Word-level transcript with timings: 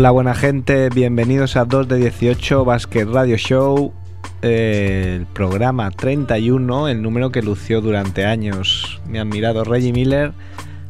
Hola 0.00 0.12
buena 0.12 0.34
gente, 0.34 0.88
bienvenidos 0.88 1.56
a 1.56 1.66
2 1.66 1.86
de 1.86 1.98
18 1.98 2.64
Basket 2.64 3.04
Radio 3.04 3.36
Show, 3.36 3.92
eh, 4.40 5.16
el 5.20 5.26
programa 5.26 5.90
31, 5.90 6.88
el 6.88 7.02
número 7.02 7.30
que 7.30 7.42
lució 7.42 7.82
durante 7.82 8.24
años 8.24 8.98
mi 9.06 9.18
admirado 9.18 9.62
Reggie 9.62 9.92
Miller. 9.92 10.32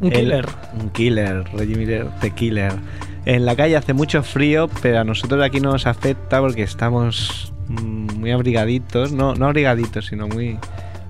Un 0.00 0.12
El- 0.12 0.20
killer. 0.20 0.46
un 0.80 0.91
killer, 0.91 1.45
Reggie 1.52 1.74
Miller, 1.74 2.06
The 2.20 2.30
Killer. 2.30 2.73
En 3.24 3.46
la 3.46 3.56
calle 3.56 3.77
hace 3.77 3.95
mucho 3.95 4.23
frío, 4.23 4.70
pero 4.80 5.00
a 5.00 5.05
nosotros 5.05 5.42
aquí 5.42 5.58
no 5.58 5.72
nos 5.72 5.89
afecta 5.89 6.39
porque 6.39 6.62
estamos 6.62 7.52
mm, 7.67 8.14
muy 8.17 8.30
abrigaditos, 8.30 9.11
no, 9.11 9.34
no 9.34 9.47
abrigaditos, 9.47 10.06
sino 10.06 10.28
muy, 10.28 10.56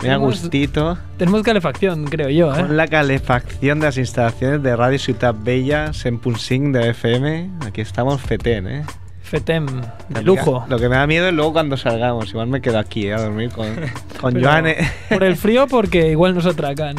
muy 0.00 0.08
a 0.08 0.12
Tenemos- 0.14 0.40
gustito. 0.42 0.98
Tenemos 1.18 1.42
calefacción, 1.42 2.04
creo 2.06 2.28
yo, 2.30 2.54
¿eh? 2.54 2.60
Con 2.62 2.76
la 2.76 2.86
calefacción 2.88 3.80
de 3.80 3.86
las 3.86 3.98
instalaciones 3.98 4.62
de 4.62 4.74
Radio 4.76 4.98
Ciudad 4.98 5.34
Bella, 5.38 5.92
Sempulsing 5.92 6.72
de 6.72 6.90
FM, 6.90 7.50
aquí 7.66 7.80
estamos 7.80 8.20
fetén, 8.20 8.66
¿eh? 8.68 8.84
FETEM, 9.22 9.66
de 10.08 10.22
lujo. 10.22 10.64
Lo 10.68 10.76
que 10.78 10.88
me 10.88 10.96
da 10.96 11.06
miedo 11.06 11.28
es 11.28 11.32
luego 11.34 11.52
cuando 11.52 11.76
salgamos, 11.76 12.30
igual 12.30 12.48
me 12.48 12.60
quedo 12.60 12.80
aquí 12.80 13.06
¿eh? 13.06 13.14
a 13.14 13.20
dormir 13.20 13.50
con, 13.50 13.68
con 14.20 14.42
Joan. 14.42 14.66
¿eh? 14.66 14.90
Por 15.08 15.22
el 15.22 15.36
frío, 15.36 15.68
porque 15.68 16.10
igual 16.10 16.34
nos 16.34 16.46
atracan. 16.46 16.96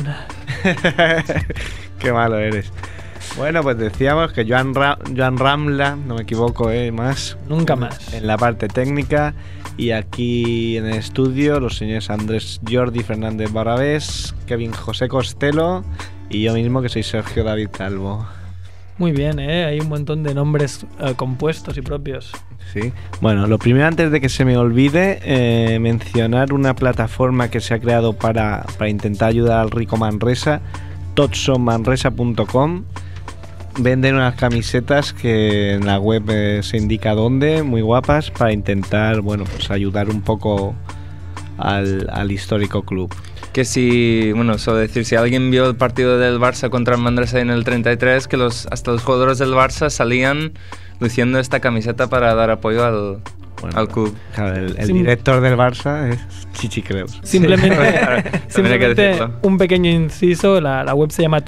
Qué 2.00 2.12
malo 2.14 2.38
eres. 2.38 2.72
Bueno, 3.38 3.62
pues 3.64 3.78
decíamos 3.78 4.34
que 4.34 4.46
Joan, 4.48 4.74
Ra- 4.74 4.98
Joan 5.16 5.38
Ramla, 5.38 5.96
no 5.96 6.16
me 6.16 6.22
equivoco, 6.24 6.70
¿eh? 6.72 6.92
más 6.92 7.38
Nunca 7.48 7.76
más. 7.76 8.14
en 8.14 8.28
la 8.28 8.38
parte 8.38 8.68
técnica. 8.68 9.34
Y 9.78 9.92
aquí 9.92 10.78
en 10.78 10.86
el 10.86 10.98
estudio, 10.98 11.60
los 11.60 11.78
señores 11.78 12.10
Andrés 12.10 12.62
Jordi 12.70 13.02
Fernández 13.02 13.52
Barabés, 13.52 14.36
Kevin 14.46 14.74
José 14.74 15.08
Costello 15.08 15.84
y 16.30 16.44
yo 16.44 16.54
mismo, 16.54 16.82
que 16.82 16.90
soy 16.90 17.04
Sergio 17.04 17.44
David 17.44 17.70
Calvo. 17.72 18.26
Muy 18.98 19.12
bien, 19.12 19.40
¿eh? 19.40 19.66
Hay 19.66 19.80
un 19.80 19.90
montón 19.90 20.22
de 20.22 20.36
nombres 20.36 20.86
eh, 21.00 21.14
compuestos 21.16 21.78
y 21.78 21.82
propios. 21.82 22.32
Sí. 22.72 22.94
Bueno, 23.20 23.48
lo 23.48 23.58
primero 23.58 23.88
antes 23.88 24.12
de 24.12 24.22
que 24.22 24.30
se 24.30 24.46
me 24.46 24.58
olvide, 24.58 25.20
eh, 25.24 25.80
mencionar 25.80 26.54
una 26.54 26.76
plataforma 26.76 27.50
que 27.50 27.60
se 27.62 27.74
ha 27.74 27.80
creado 27.80 28.14
para, 28.14 28.64
para 28.78 28.90
intentar 28.90 29.30
ayudar 29.30 29.60
al 29.60 29.72
rico 29.72 29.98
Manresa, 29.98 30.62
totsonmanresa.com. 31.16 32.84
Venden 33.80 34.16
unas 34.16 34.36
camisetas 34.36 35.14
que 35.14 35.74
en 35.74 35.86
la 35.86 35.98
web 36.00 36.24
eh, 36.30 36.60
se 36.62 36.78
indica 36.78 37.14
dónde, 37.14 37.64
muy 37.64 37.82
guapas, 37.82 38.30
para 38.32 38.52
intentar, 38.52 39.22
bueno, 39.22 39.46
pues 39.46 39.72
ayudar 39.72 40.10
un 40.10 40.22
poco 40.22 40.76
al, 41.58 42.10
al 42.12 42.32
histórico 42.32 42.84
club. 42.84 43.14
Que 43.54 43.66
si, 43.66 44.32
bueno, 44.34 44.58
solo 44.58 44.78
decir, 44.78 45.06
si 45.06 45.16
alguien 45.16 45.52
vio 45.52 45.70
el 45.70 45.76
partido 45.76 46.18
del 46.18 46.40
Barça 46.40 46.70
contra 46.70 46.96
el 46.96 47.02
Manresa 47.02 47.40
en 47.40 47.50
el 47.50 47.64
33, 47.64 48.28
que 48.28 48.38
los, 48.38 48.68
hasta 48.72 48.92
los 48.92 49.04
jugadores 49.04 49.38
del 49.40 49.52
Barça 49.52 49.90
salían 49.90 50.52
luciendo 51.00 51.40
esta 51.40 51.60
camiseta 51.60 52.08
para 52.08 52.34
dar 52.36 52.50
apoyo 52.50 52.86
al, 52.86 53.20
Bueno, 53.62 53.78
al 53.80 53.88
club. 53.88 54.16
Claro, 54.36 54.56
el, 54.56 54.78
el 54.78 54.88
Sim- 54.88 54.98
director 54.98 55.42
del 55.42 55.56
Barça 55.58 56.10
es 56.10 56.20
Chichi 56.54 56.82
Creus. 56.82 57.20
Simplemente, 57.24 57.70
que 58.34 58.40
simplemente 58.52 59.18
un 59.44 59.58
pequeño 59.58 59.90
inciso. 59.92 60.60
La, 60.62 60.84
la 60.84 60.94
web 60.94 61.12
se 61.12 61.22
llama 61.22 61.42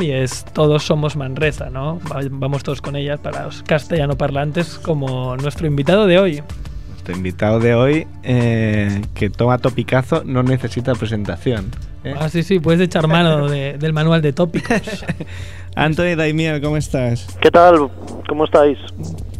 y 0.00 0.10
es 0.10 0.44
Todos 0.52 0.84
Somos 0.84 1.16
Manresa, 1.16 1.70
¿no? 1.70 1.98
Va- 2.10 2.20
Vamos 2.30 2.62
todos 2.62 2.80
con 2.82 2.96
ellas 2.96 3.20
para 3.20 3.44
los 3.46 3.62
castellano 3.62 4.16
parlantes, 4.16 4.78
como 4.78 5.36
nuestro 5.36 5.66
invitado 5.66 6.06
de 6.06 6.18
hoy. 6.18 6.42
Nuestro 6.90 7.16
invitado 7.16 7.58
de 7.60 7.74
hoy, 7.74 8.06
eh, 8.22 9.00
que 9.14 9.30
toma 9.30 9.58
topicazo, 9.58 10.22
no 10.24 10.42
necesita 10.42 10.94
presentación. 10.94 11.70
¿eh? 12.04 12.14
Ah, 12.18 12.28
sí, 12.28 12.42
sí, 12.42 12.60
puedes 12.60 12.80
echar 12.80 13.06
mano 13.08 13.48
de- 13.48 13.78
del 13.78 13.92
manual 13.92 14.20
de 14.22 14.32
tópicos. 14.32 15.04
Anthony 15.74 16.16
Daimiel, 16.16 16.60
¿cómo 16.60 16.76
estás? 16.76 17.26
¿Qué 17.40 17.50
tal? 17.50 17.88
¿Cómo 18.28 18.44
estáis? 18.44 18.78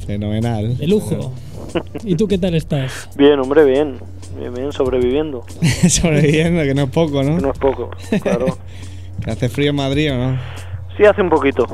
Fenomenal. 0.07 0.77
De 0.79 0.87
lujo. 0.87 1.33
¿Y 2.05 2.17
tú 2.17 2.27
qué 2.27 2.39
tal 2.39 2.55
estás? 2.55 3.09
Bien, 3.17 3.39
hombre, 3.39 3.65
bien. 3.65 3.99
Bien, 4.39 4.55
bien, 4.55 4.73
sobreviviendo. 4.73 5.45
Sobreviviendo, 5.89 6.63
que 6.63 6.75
no 6.75 6.83
es 6.85 6.91
poco, 6.91 7.21
Que 7.21 7.27
¿no? 7.31 7.39
no 7.41 7.51
es 7.53 7.59
poco, 7.59 7.91
claro. 8.23 8.57
Que 9.25 9.31
hace 9.31 9.49
frío 9.49 9.71
en 9.71 9.77
Madrid, 9.77 10.13
¿o 10.13 10.17
no? 10.17 10.39
Sí, 10.97 11.05
hace 11.05 11.23
un 11.23 11.31
poquito. 11.31 11.67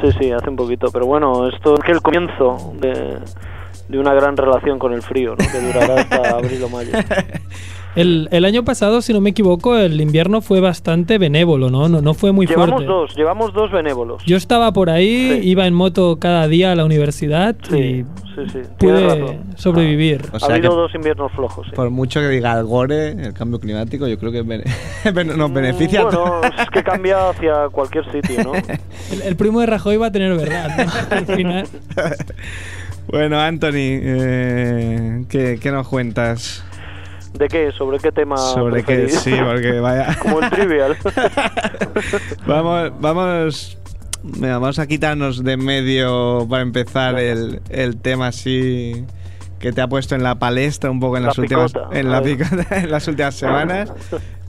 Sí, 0.00 0.08
sí, 0.18 0.32
hace 0.32 0.50
un 0.50 0.56
poquito. 0.56 0.90
Pero 0.90 1.06
bueno, 1.06 1.48
esto 1.48 1.74
es 1.82 1.88
el 1.88 2.02
comienzo 2.02 2.74
de, 2.80 3.18
de 3.88 3.98
una 3.98 4.14
gran 4.14 4.36
relación 4.36 4.78
con 4.78 4.92
el 4.92 5.02
frío, 5.02 5.30
¿no? 5.30 5.44
Que 5.50 5.60
durará 5.60 6.00
hasta 6.00 6.30
abril 6.36 6.62
o 6.62 6.68
mayo. 6.68 6.92
El, 7.96 8.28
el 8.30 8.44
año 8.44 8.64
pasado, 8.64 9.00
si 9.02 9.12
no 9.12 9.20
me 9.20 9.30
equivoco, 9.30 9.76
el 9.76 10.00
invierno 10.00 10.40
fue 10.42 10.60
bastante 10.60 11.18
benévolo, 11.18 11.70
¿no? 11.70 11.88
No, 11.88 12.00
no 12.02 12.14
fue 12.14 12.30
muy 12.32 12.46
llevamos 12.46 12.70
fuerte. 12.82 12.86
dos, 12.86 13.16
llevamos 13.16 13.52
dos 13.54 13.70
benévolos. 13.72 14.22
Yo 14.26 14.36
estaba 14.36 14.72
por 14.72 14.90
ahí, 14.90 15.40
Sí. 15.40 15.48
iba 15.48 15.66
en 15.66 15.74
moto 15.74 16.18
cada 16.20 16.46
día 16.46 16.72
a 16.72 16.74
la 16.76 16.84
universidad 16.84 17.56
Sí, 17.68 17.76
y 17.76 18.02
sí, 18.34 18.42
sí. 18.52 18.58
Tienes 18.78 19.02
pude 19.02 19.20
razón. 19.20 19.36
sobrevivir. 19.56 20.22
O 20.32 20.36
Ha 20.36 20.40
sea 20.40 20.54
habido 20.54 20.76
dos 20.76 20.94
inviernos 20.94 21.32
flojos. 21.32 21.66
sí. 21.68 21.72
por 21.74 21.88
mucho 21.90 22.20
que 22.20 22.28
diga 22.28 22.52
el 22.58 22.64
Gore, 22.66 23.08
el 23.12 23.32
cambio 23.32 23.58
climático, 23.58 24.06
yo 24.06 24.18
creo 24.18 24.30
que 24.30 24.42
bene- 24.42 24.64
nos 25.36 25.52
beneficia 25.52 26.02
Mm, 26.02 26.06
a 26.06 26.10
Bueno, 26.10 26.24
todos. 26.42 26.46
es 26.60 26.70
que 26.70 26.82
cambia 26.82 27.30
hacia 27.30 27.68
cualquier 27.72 28.04
sitio, 28.12 28.44
¿no? 28.44 28.52
El, 29.12 29.22
el 29.22 29.36
primo 29.36 29.60
de 29.60 29.66
Rajoy 29.66 29.96
va 29.96 30.08
a 30.08 30.12
tener 30.12 30.36
verdad, 30.36 30.68
¿no? 30.86 30.92
Al 31.16 31.26
final. 31.26 31.66
Bueno, 33.08 33.38
Anthony, 33.40 33.70
eh, 34.02 35.24
¿qué, 35.28 35.58
qué 35.62 35.70
nos 35.70 35.86
cuentas? 35.88 36.64
¿De 37.38 37.48
qué? 37.48 37.70
¿Sobre 37.72 37.98
qué 37.98 38.12
tema? 38.12 38.36
Sobre 38.36 38.82
qué, 38.84 39.08
sí, 39.08 39.32
porque 39.44 39.78
vaya. 39.80 40.16
Como 40.22 40.40
el 40.40 40.50
trivial. 40.50 40.96
Vamos, 42.46 42.92
vamos, 43.00 43.78
mira, 44.22 44.58
vamos 44.58 44.78
a 44.78 44.86
quitarnos 44.86 45.42
de 45.42 45.52
en 45.52 45.64
medio 45.64 46.46
para 46.48 46.62
empezar 46.62 47.18
el, 47.18 47.60
el 47.70 47.96
tema 48.00 48.28
así 48.28 49.04
que 49.58 49.72
te 49.72 49.80
ha 49.80 49.88
puesto 49.88 50.14
en 50.14 50.22
la 50.22 50.34
palestra 50.38 50.90
un 50.90 51.00
poco 51.00 51.16
en 51.16 51.22
La 51.22 51.28
las 51.28 51.38
últimas 51.38 51.72
picota, 51.72 51.98
en, 51.98 52.10
la 52.10 52.18
a 52.18 52.20
ver. 52.20 52.36
picota, 52.36 52.76
en 52.76 52.90
las 52.90 53.08
últimas 53.08 53.34
semanas 53.34 53.90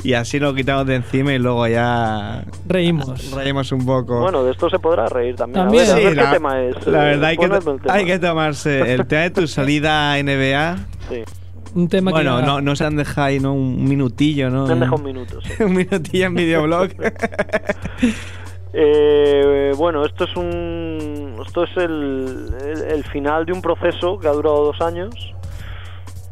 y 0.04 0.14
así 0.14 0.38
lo 0.40 0.54
quitamos 0.54 0.86
de 0.86 0.96
encima 0.96 1.34
y 1.34 1.40
luego 1.40 1.66
ya 1.68 2.44
Reímos. 2.68 3.32
reímos 3.32 3.72
un 3.72 3.86
poco. 3.86 4.20
Bueno, 4.20 4.44
de 4.44 4.52
esto 4.52 4.70
se 4.70 4.78
podrá 4.80 5.08
reír 5.08 5.36
también. 5.36 5.64
También. 5.66 5.90
A 5.90 5.96
ver, 5.96 5.96
a 5.96 5.98
Sí, 5.98 6.06
ver 6.06 6.18
la, 6.18 6.24
qué 6.30 6.34
tema 6.34 6.62
es. 6.62 6.88
la 6.88 7.02
eh, 7.04 7.06
verdad 7.12 7.24
hay 7.30 7.38
que, 7.38 7.48
ponedme 7.48 7.72
el 7.72 7.82
tema. 7.82 7.94
hay 7.94 8.06
que 8.06 8.20
tomarse 8.20 8.94
el 8.94 9.08
tema 9.08 9.22
de 9.24 9.30
tu 9.32 9.48
salida 9.48 10.14
a 10.14 10.22
NBA. 10.22 10.76
Sí, 11.10 11.24
Un 11.78 11.88
tema 11.90 12.10
Bueno, 12.12 12.38
que 12.38 12.44
no, 12.46 12.60
no 12.62 12.76
se 12.76 12.86
han 12.86 12.96
dejado 12.96 13.28
ahí 13.28 13.40
¿no? 13.40 13.54
un 13.54 13.84
minutillo, 13.84 14.50
¿no? 14.50 14.66
me 14.66 14.74
han 14.74 14.80
dejado 14.80 14.98
un 14.98 15.04
minuto. 15.04 15.40
sí. 15.42 15.52
un 15.64 15.74
minutillo 15.76 16.26
en 16.26 16.34
videoblog. 16.36 16.90
Eh, 18.80 19.72
bueno, 19.78 20.06
esto 20.06 20.26
es 20.26 20.36
un, 20.36 21.36
esto 21.46 21.64
es 21.64 21.78
el, 21.78 22.54
el- 22.64 22.84
el 22.92 23.04
final 23.06 23.46
de 23.46 23.54
un 23.54 23.62
proceso 23.62 24.20
que 24.20 24.28
ha 24.28 24.32
durado 24.34 24.66
dos 24.66 24.82
años, 24.82 25.16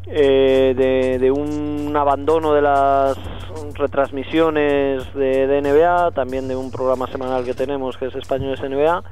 eh, 0.06 0.76
de, 0.78 1.18
de 1.18 1.32
un 1.32 1.96
abandono 1.98 2.54
de 2.54 2.62
las 2.62 3.18
retransmisiones 3.76 5.12
de, 5.16 5.48
de 5.48 5.62
NBA, 5.62 6.12
también 6.12 6.48
de 6.48 6.56
un 6.56 6.70
programa 6.72 7.08
semanal 7.08 7.44
que 7.46 7.54
tenemos 7.56 7.98
que 7.98 8.08
es 8.08 8.16
Españoles 8.16 8.60
NBA 8.62 9.04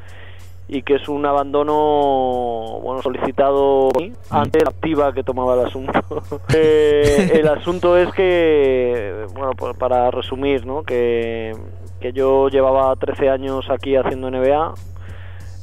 y 0.67 0.81
que 0.81 0.95
es 0.95 1.07
un 1.09 1.25
abandono 1.25 2.79
bueno 2.81 3.01
solicitado 3.01 3.89
por 3.89 4.01
mí, 4.01 4.13
ante 4.29 4.63
la 4.63 4.69
activa 4.69 5.13
que 5.13 5.23
tomaba 5.23 5.53
el 5.55 5.67
asunto. 5.67 5.91
Eh, 6.55 7.31
el 7.33 7.47
asunto 7.47 7.97
es 7.97 8.11
que, 8.13 9.25
bueno, 9.33 9.51
pa- 9.53 9.73
para 9.73 10.09
resumir, 10.11 10.65
¿no? 10.65 10.83
que, 10.83 11.51
que 11.99 12.13
yo 12.13 12.47
llevaba 12.49 12.95
13 12.95 13.29
años 13.29 13.69
aquí 13.69 13.95
haciendo 13.95 14.29
NBA. 14.31 14.73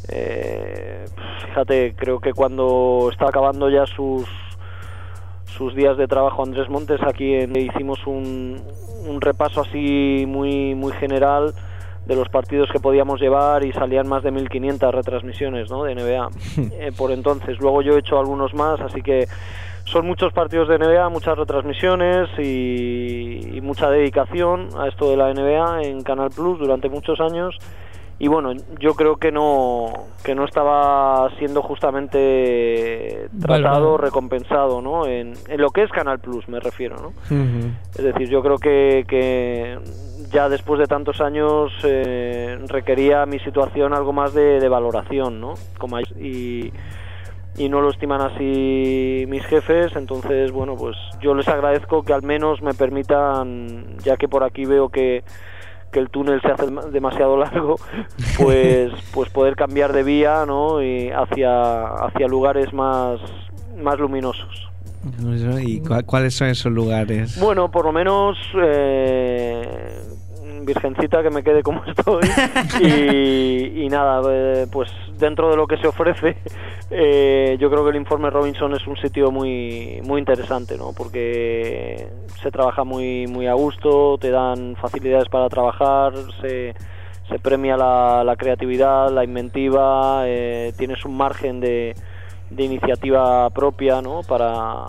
Eh, 0.09 1.05
fíjate, 1.47 1.95
creo 1.97 2.21
que 2.21 2.33
cuando 2.33 3.09
estaba 3.11 3.31
acabando 3.31 3.69
ya 3.71 3.87
sus 3.87 4.27
sus 5.57 5.75
días 5.75 5.97
de 5.97 6.07
trabajo 6.09 6.43
Andrés 6.43 6.69
Montes 6.71 7.01
aquí 7.07 7.35
en- 7.35 7.55
hicimos 7.57 8.07
un, 8.07 8.61
un 9.07 9.21
repaso 9.21 9.61
así 9.63 10.25
muy 10.27 10.75
muy 10.75 10.93
general 10.95 11.53
de 12.07 12.17
los 12.17 12.29
partidos 12.29 12.71
que 12.73 12.81
podíamos 12.81 13.21
llevar 13.21 13.65
y 13.65 13.73
salían 13.73 14.09
más 14.09 14.23
de 14.23 14.31
1500 14.31 14.95
retransmisiones 14.95 15.71
¿no? 15.71 15.85
de 15.85 15.95
NBA 15.95 16.29
eh, 16.81 16.93
por 16.97 17.13
entonces. 17.13 17.59
Luego 17.61 17.83
yo 17.83 17.95
he 17.95 18.01
hecho 18.01 18.19
algunos 18.19 18.55
más, 18.55 18.81
así 18.81 19.03
que 19.03 19.27
son 19.85 20.07
muchos 20.07 20.33
partidos 20.33 20.69
de 20.69 20.79
NBA, 20.79 21.09
muchas 21.09 21.37
retransmisiones 21.37 22.29
y, 22.39 23.57
y 23.57 23.61
mucha 23.61 23.91
dedicación 23.91 24.69
a 24.79 24.89
esto 24.89 25.11
de 25.11 25.17
la 25.17 25.33
NBA 25.33 25.83
en 25.83 26.03
Canal 26.03 26.31
Plus 26.35 26.59
durante 26.59 26.89
muchos 26.89 27.21
años 27.21 27.57
y 28.21 28.29
bueno 28.29 28.53
yo 28.79 28.95
creo 28.95 29.17
que 29.17 29.33
no 29.33 29.87
que 30.23 30.35
no 30.35 30.45
estaba 30.45 31.31
siendo 31.39 31.63
justamente 31.63 33.29
tratado 33.41 33.63
Valorado. 33.63 33.97
recompensado 33.97 34.83
no 34.83 35.07
en, 35.07 35.33
en 35.49 35.61
lo 35.61 35.71
que 35.71 35.83
es 35.85 35.91
Canal 35.91 36.19
Plus 36.19 36.47
me 36.47 36.61
refiero 36.61 36.97
no 36.97 37.13
es 37.97 38.05
decir 38.05 38.29
yo 38.29 38.43
creo 38.43 38.59
que, 38.59 39.05
que 39.09 39.79
ya 40.33 40.49
después 40.49 40.79
de 40.81 40.87
tantos 40.87 41.21
años 41.21 41.73
eh, 41.85 42.59
requería 42.69 43.27
mi 43.27 43.39
situación 43.41 43.93
algo 43.95 44.13
más 44.13 44.33
de, 44.35 44.61
de 44.61 44.69
valoración 44.69 45.41
no 45.41 45.55
como 45.79 45.97
hay- 45.97 46.05
y 46.21 46.73
y 47.57 47.69
no 47.69 47.81
lo 47.81 47.91
estiman 47.91 48.21
así 48.23 49.25
mis 49.29 49.45
jefes, 49.45 49.95
entonces 49.97 50.53
bueno, 50.53 50.77
pues 50.77 50.97
yo 51.21 51.35
les 51.35 51.47
agradezco 51.49 52.05
que 52.05 52.13
al 52.13 52.23
menos 52.23 52.63
me 52.63 52.73
permitan, 52.75 53.97
ya 54.05 54.17
que 54.17 54.29
por 54.29 54.45
aquí 54.45 54.65
veo 54.65 54.89
que, 54.89 55.25
que 55.91 55.99
el 55.99 56.09
túnel 56.11 56.41
se 56.41 56.49
hace 56.53 56.67
dem- 56.69 56.91
demasiado 56.91 57.37
largo, 57.37 57.75
pues 58.39 58.93
pues 59.13 59.29
poder 59.31 59.57
cambiar 59.57 59.93
de 59.93 60.05
vía, 60.05 60.47
¿no? 60.47 60.81
Y 60.81 61.11
hacia 61.11 61.83
hacia 62.07 62.29
lugares 62.29 62.73
más 62.73 63.21
más 63.77 63.99
luminosos. 63.99 64.69
¿Y 65.63 65.81
cuáles 66.07 66.35
son 66.35 66.49
esos 66.49 66.71
lugares? 66.73 67.39
Bueno, 67.41 67.71
por 67.71 67.85
lo 67.87 67.93
menos 67.93 68.39
eh, 68.63 70.00
virgencita 70.65 71.23
que 71.23 71.31
me 71.31 71.43
quede 71.43 71.63
como 71.63 71.85
estoy 71.87 72.23
y, 72.81 73.85
y 73.85 73.89
nada, 73.89 74.21
eh, 74.31 74.67
pues 74.71 74.91
dentro 75.19 75.51
de 75.51 75.57
lo 75.57 75.67
que 75.67 75.77
se 75.79 75.89
ofrece, 75.89 76.37
eh, 76.91 77.57
yo 77.61 77.71
creo 77.71 77.85
que 77.85 77.91
el 77.91 77.97
informe 77.97 78.31
Robinson 78.31 78.75
es 78.75 78.87
un 78.87 78.97
sitio 78.97 79.31
muy 79.31 80.01
muy 80.05 80.19
interesante, 80.19 80.77
¿no? 80.77 80.93
Porque 80.97 82.09
se 82.43 82.51
trabaja 82.51 82.85
muy 82.85 83.27
muy 83.27 83.47
a 83.47 83.55
gusto, 83.55 84.19
te 84.19 84.31
dan 84.31 84.77
facilidades 84.77 85.29
para 85.29 85.49
trabajar, 85.49 86.13
se 86.41 86.75
se 87.29 87.39
premia 87.39 87.77
la, 87.77 88.25
la 88.25 88.35
creatividad, 88.35 89.09
la 89.11 89.23
inventiva, 89.23 90.25
eh, 90.27 90.73
tienes 90.77 91.05
un 91.05 91.17
margen 91.17 91.61
de, 91.61 91.95
de 92.51 92.65
iniciativa 92.65 93.49
propia, 93.51 94.03
¿no? 94.03 94.23
Para, 94.27 94.85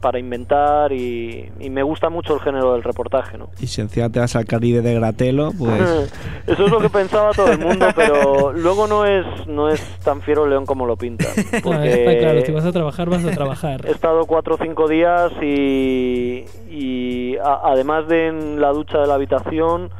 para 0.00 0.18
inventar 0.18 0.92
y, 0.92 1.50
y 1.60 1.68
me 1.70 1.82
gusta 1.82 2.08
mucho 2.08 2.34
el 2.34 2.40
género 2.40 2.72
del 2.72 2.82
reportaje, 2.82 3.36
¿no? 3.36 3.50
Y 3.60 3.66
si 3.66 3.80
encima 3.82 4.08
te 4.10 4.18
vas 4.20 4.34
al 4.34 4.46
Caribe 4.46 4.80
de 4.80 4.94
Gratelo, 4.94 5.50
pues... 5.58 5.80
Eso 6.46 6.64
es 6.64 6.70
lo 6.70 6.78
que 6.80 6.88
pensaba 6.88 7.32
todo 7.32 7.52
el 7.52 7.58
mundo, 7.58 7.86
pero 7.94 8.52
luego 8.52 8.86
no 8.86 9.04
es 9.04 9.24
no 9.46 9.68
es 9.68 9.80
tan 10.02 10.22
fiero 10.22 10.44
el 10.44 10.50
león 10.50 10.64
como 10.66 10.86
lo 10.86 10.96
pinta. 10.96 11.26
Claro, 11.50 11.62
porque 11.62 11.92
está 11.92 12.18
claro, 12.18 12.40
si 12.46 12.52
vas 12.52 12.64
a 12.64 12.72
trabajar, 12.72 13.08
vas 13.10 13.24
a 13.24 13.30
trabajar. 13.30 13.86
He 13.86 13.90
estado 13.90 14.24
cuatro 14.26 14.54
o 14.54 14.58
cinco 14.58 14.88
días 14.88 15.30
y, 15.42 16.44
y 16.70 17.36
a- 17.38 17.60
además 17.64 18.08
de 18.08 18.28
en 18.28 18.60
la 18.60 18.70
ducha 18.72 18.98
de 18.98 19.06
la 19.06 19.14
habitación, 19.14 19.90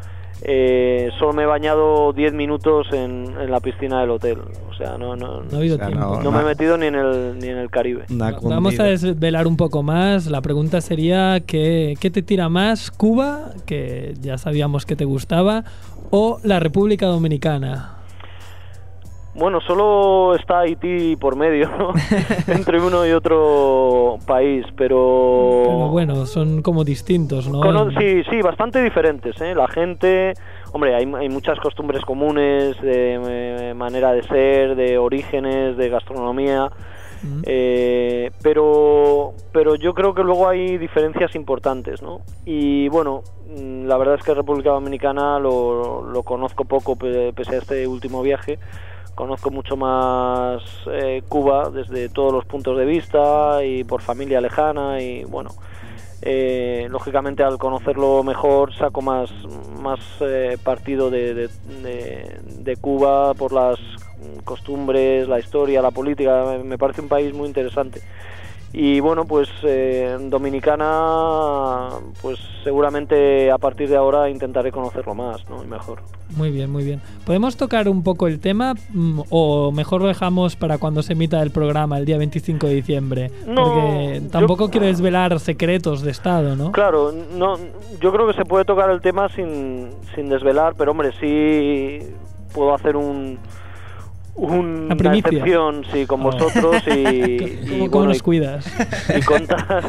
eh, 0.42 1.10
solo 1.18 1.32
me 1.32 1.42
he 1.42 1.46
bañado 1.46 2.12
10 2.12 2.32
minutos 2.32 2.86
en, 2.92 3.34
en 3.40 3.50
la 3.50 3.60
piscina 3.60 4.00
del 4.00 4.10
hotel. 4.10 4.38
O 4.70 4.74
sea, 4.74 4.96
no, 4.96 5.14
no, 5.16 5.42
No 5.42 5.56
ha 5.56 5.56
habido 5.58 5.74
O 5.74 5.78
sea, 5.78 5.86
tiempo. 5.88 6.16
no- 6.16 6.22
no 6.22 6.30
me 6.32 6.40
he 6.40 6.44
metido 6.44 6.78
ni 6.78 6.86
en 6.86 6.94
el, 6.94 7.38
ni 7.38 7.48
en 7.48 7.58
el 7.58 7.70
Caribe. 7.70 8.04
Vamos 8.08 8.78
a 8.80 8.84
desvelar 8.84 9.46
un 9.46 9.56
poco 9.56 9.82
más. 9.82 10.26
La 10.26 10.40
pregunta 10.40 10.80
sería, 10.80 11.40
¿qué, 11.46 11.94
qué 12.00 12.10
te 12.10 12.22
tira 12.22 12.48
más? 12.48 12.90
¿Cuba, 12.90 13.50
que 13.66 14.14
ya 14.20 14.38
sabíamos 14.38 14.86
que 14.86 14.96
te 14.96 15.04
gustaba, 15.04 15.64
o 16.10 16.38
la 16.42 16.58
República 16.60 17.06
Dominicana? 17.06 17.96
Bueno, 19.32 19.60
solo 19.60 20.34
está 20.34 20.60
Haití 20.60 21.14
por 21.16 21.36
medio, 21.36 21.70
¿no? 21.78 21.92
entre 22.52 22.80
uno 22.80 23.06
y 23.06 23.12
otro 23.12 24.18
país, 24.26 24.66
pero... 24.76 25.62
Pero 25.66 25.88
bueno, 25.88 26.26
son 26.26 26.62
como 26.62 26.82
distintos, 26.82 27.48
¿no? 27.48 27.60
Cono- 27.60 27.90
sí, 27.92 28.22
sí, 28.28 28.42
bastante 28.42 28.82
diferentes. 28.82 29.40
¿eh? 29.40 29.54
La 29.54 29.68
gente, 29.68 30.34
hombre, 30.72 30.96
hay, 30.96 31.04
hay 31.16 31.28
muchas 31.28 31.60
costumbres 31.60 32.04
comunes 32.04 32.80
de 32.82 33.20
eh, 33.70 33.74
manera 33.74 34.12
de 34.12 34.22
ser, 34.24 34.74
de 34.74 34.98
orígenes, 34.98 35.76
de 35.76 35.88
gastronomía, 35.88 36.68
Mm. 37.22 37.42
eh, 37.44 38.30
pero, 38.42 39.34
pero 39.52 39.74
yo 39.74 39.92
creo 39.92 40.14
que 40.14 40.22
luego 40.22 40.48
hay 40.48 40.78
diferencias 40.78 41.34
importantes, 41.34 42.00
¿no? 42.00 42.20
Y 42.46 42.88
bueno, 42.88 43.20
mm, 43.46 43.84
la 43.84 43.98
verdad 43.98 44.14
es 44.14 44.22
que 44.24 44.32
República 44.32 44.70
Dominicana 44.70 45.38
lo, 45.38 46.02
lo 46.02 46.22
conozco 46.22 46.64
poco 46.64 46.96
pe- 46.96 47.34
pese 47.34 47.56
a 47.56 47.58
este 47.58 47.86
último 47.86 48.22
viaje. 48.22 48.58
Conozco 49.20 49.50
mucho 49.50 49.76
más 49.76 50.62
eh, 50.86 51.20
Cuba 51.28 51.68
desde 51.68 52.08
todos 52.08 52.32
los 52.32 52.46
puntos 52.46 52.78
de 52.78 52.86
vista 52.86 53.62
y 53.62 53.84
por 53.84 54.00
familia 54.00 54.40
lejana 54.40 54.98
y 55.02 55.24
bueno, 55.24 55.50
eh, 56.22 56.86
lógicamente 56.88 57.42
al 57.42 57.58
conocerlo 57.58 58.22
mejor 58.22 58.74
saco 58.74 59.02
más, 59.02 59.30
más 59.78 60.00
eh, 60.20 60.56
partido 60.64 61.10
de, 61.10 61.34
de- 61.34 62.76
Cuba 62.80 63.34
por 63.34 63.52
las 63.52 63.78
costumbres, 64.44 65.28
la 65.28 65.38
historia, 65.38 65.82
la 65.82 65.90
política. 65.90 66.56
Me 66.64 66.78
parece 66.78 67.02
un 67.02 67.08
país 67.08 67.34
muy 67.34 67.46
interesante. 67.46 68.00
Y 68.72 69.00
bueno, 69.00 69.24
pues 69.24 69.48
eh, 69.64 70.16
Dominicana, 70.28 71.88
pues 72.22 72.38
seguramente 72.62 73.50
a 73.50 73.58
partir 73.58 73.88
de 73.88 73.96
ahora 73.96 74.30
intentaré 74.30 74.70
conocerlo 74.70 75.14
más 75.14 75.48
¿no? 75.48 75.62
y 75.64 75.66
mejor. 75.66 76.02
Muy 76.36 76.50
bien, 76.50 76.70
muy 76.70 76.84
bien. 76.84 77.00
¿Podemos 77.26 77.56
tocar 77.56 77.88
un 77.88 78.04
poco 78.04 78.28
el 78.28 78.38
tema 78.38 78.74
mm, 78.90 79.22
o 79.30 79.72
mejor 79.72 80.02
lo 80.02 80.08
dejamos 80.08 80.54
para 80.54 80.78
cuando 80.78 81.02
se 81.02 81.14
emita 81.14 81.42
el 81.42 81.50
programa 81.50 81.98
el 81.98 82.04
día 82.04 82.16
25 82.18 82.66
de 82.68 82.74
diciembre? 82.74 83.30
No, 83.46 83.64
Porque 83.64 84.20
yo- 84.22 84.30
tampoco 84.30 84.70
quiero 84.70 84.86
desvelar 84.86 85.38
secretos 85.40 86.02
de 86.02 86.12
Estado, 86.12 86.54
¿no? 86.54 86.70
Claro, 86.70 87.12
no, 87.36 87.56
yo 88.00 88.12
creo 88.12 88.28
que 88.28 88.34
se 88.34 88.44
puede 88.44 88.64
tocar 88.64 88.90
el 88.90 89.00
tema 89.00 89.28
sin, 89.30 89.90
sin 90.14 90.28
desvelar, 90.28 90.74
pero 90.78 90.92
hombre, 90.92 91.10
sí 91.20 91.98
puedo 92.54 92.72
hacer 92.74 92.94
un, 92.96 93.38
una 94.34 94.94
excepción 95.16 95.84
sí, 95.92 96.06
con 96.06 96.20
Oh. 96.20 96.24
vosotros 96.24 96.82
y, 96.86 97.38
¿Cómo, 97.38 97.48
y, 97.62 97.68
cómo 97.78 97.88
bueno, 97.90 98.04
nos 98.06 98.22
cuidas? 98.22 98.66
y 99.16 99.20
contar, 99.22 99.84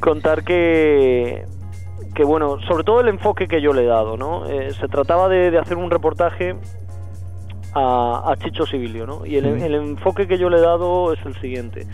contar 0.00 0.44
que, 0.44 1.44
que, 2.14 2.24
bueno, 2.24 2.58
sobre 2.68 2.84
todo 2.84 3.00
el 3.00 3.08
enfoque 3.08 3.48
que 3.48 3.60
yo 3.60 3.72
le 3.72 3.82
he 3.82 3.86
dado, 3.86 4.16
¿no? 4.16 4.46
Eh, 4.48 4.72
se 4.78 4.86
trataba 4.88 5.28
de, 5.28 5.50
de 5.50 5.58
hacer 5.58 5.76
un 5.76 5.90
reportaje 5.90 6.56
a, 7.74 8.22
a 8.30 8.36
Chicho 8.36 8.66
Sibilio, 8.66 9.06
¿no? 9.06 9.26
Y 9.26 9.36
el, 9.36 9.56
Mm. 9.56 9.62
el 9.62 9.74
enfoque 9.74 10.26
que 10.28 10.38
yo 10.38 10.48
le 10.48 10.58
he 10.58 10.62
dado 10.62 11.12
es 11.12 11.18
el 11.26 11.34
siguiente. 11.40 11.86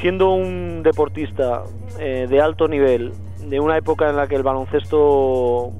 Siendo 0.00 0.30
un 0.32 0.82
deportista 0.82 1.62
eh, 1.98 2.26
de 2.28 2.40
alto 2.42 2.68
nivel, 2.68 3.12
de 3.48 3.60
una 3.60 3.78
época 3.78 4.10
en 4.10 4.16
la 4.16 4.26
que 4.26 4.34
el 4.34 4.42
baloncesto, 4.42 5.72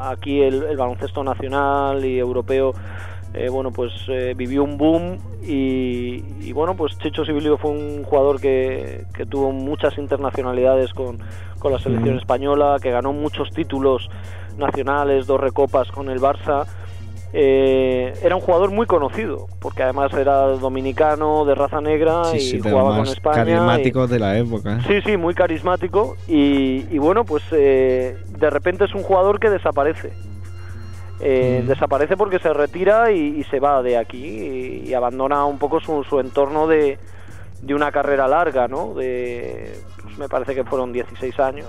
aquí 0.00 0.40
el, 0.40 0.62
el 0.62 0.76
baloncesto 0.78 1.22
nacional 1.22 2.02
y 2.04 2.18
europeo, 2.18 2.72
eh, 3.34 3.48
bueno, 3.48 3.70
pues 3.70 3.92
eh, 4.08 4.34
vivió 4.36 4.64
un 4.64 4.78
boom 4.78 5.18
y, 5.46 6.22
y, 6.42 6.52
bueno, 6.52 6.74
pues 6.74 6.96
Chicho 6.98 7.24
Sibilio 7.24 7.56
fue 7.58 7.70
un 7.70 8.02
jugador 8.04 8.40
que, 8.40 9.04
que 9.14 9.26
tuvo 9.26 9.52
muchas 9.52 9.96
internacionalidades 9.98 10.92
con, 10.92 11.18
con 11.58 11.72
la 11.72 11.78
selección 11.78 12.14
Mm. 12.16 12.18
española, 12.18 12.76
que 12.82 12.90
ganó 12.90 13.12
muchos 13.12 13.50
títulos 13.50 14.08
nacionales, 14.56 15.26
dos 15.26 15.40
recopas 15.40 15.90
con 15.92 16.08
el 16.10 16.20
Barça. 16.20 16.66
Eh, 17.32 18.14
era 18.22 18.34
un 18.34 18.40
jugador 18.40 18.70
muy 18.70 18.86
conocido, 18.86 19.46
porque 19.60 19.82
además 19.82 20.10
era 20.14 20.46
dominicano, 20.56 21.44
de 21.44 21.54
raza 21.54 21.80
negra 21.82 22.24
Sí, 22.24 22.38
y 22.38 22.40
sí, 22.40 22.60
jugaba 22.62 22.96
con 22.96 23.06
España. 23.08 23.42
y- 23.42 23.44
carismáticos 23.46 24.08
de 24.10 24.18
la 24.18 24.38
época. 24.38 24.80
Sí, 24.86 25.00
sí, 25.04 25.16
muy 25.18 25.34
carismático 25.34 26.16
y, 26.26 26.86
y 26.90 26.98
bueno, 26.98 27.24
pues 27.24 27.42
eh, 27.52 28.16
de 28.38 28.50
repente 28.50 28.84
es 28.86 28.94
un 28.94 29.02
jugador 29.02 29.38
que 29.38 29.50
desaparece. 29.50 30.12
Eh, 31.20 31.60
Mm. 31.64 31.66
Desaparece 31.68 32.16
porque 32.16 32.38
se 32.38 32.52
retira 32.52 33.10
y, 33.10 33.40
y 33.40 33.44
se 33.44 33.58
va 33.60 33.82
de 33.82 33.96
aquí 33.96 34.24
y, 34.84 34.88
y 34.88 34.94
abandona 34.94 35.44
un 35.44 35.58
poco 35.58 35.80
su, 35.80 36.04
su 36.04 36.20
entorno 36.20 36.66
de, 36.68 36.98
de 37.62 37.74
una 37.74 37.90
carrera 37.90 38.28
larga, 38.28 38.68
¿no? 38.68 38.94
De, 38.94 39.74
pues 40.02 40.16
me 40.18 40.28
parece 40.28 40.54
que 40.54 40.62
fueron 40.64 40.92
16 40.92 41.38
años 41.40 41.66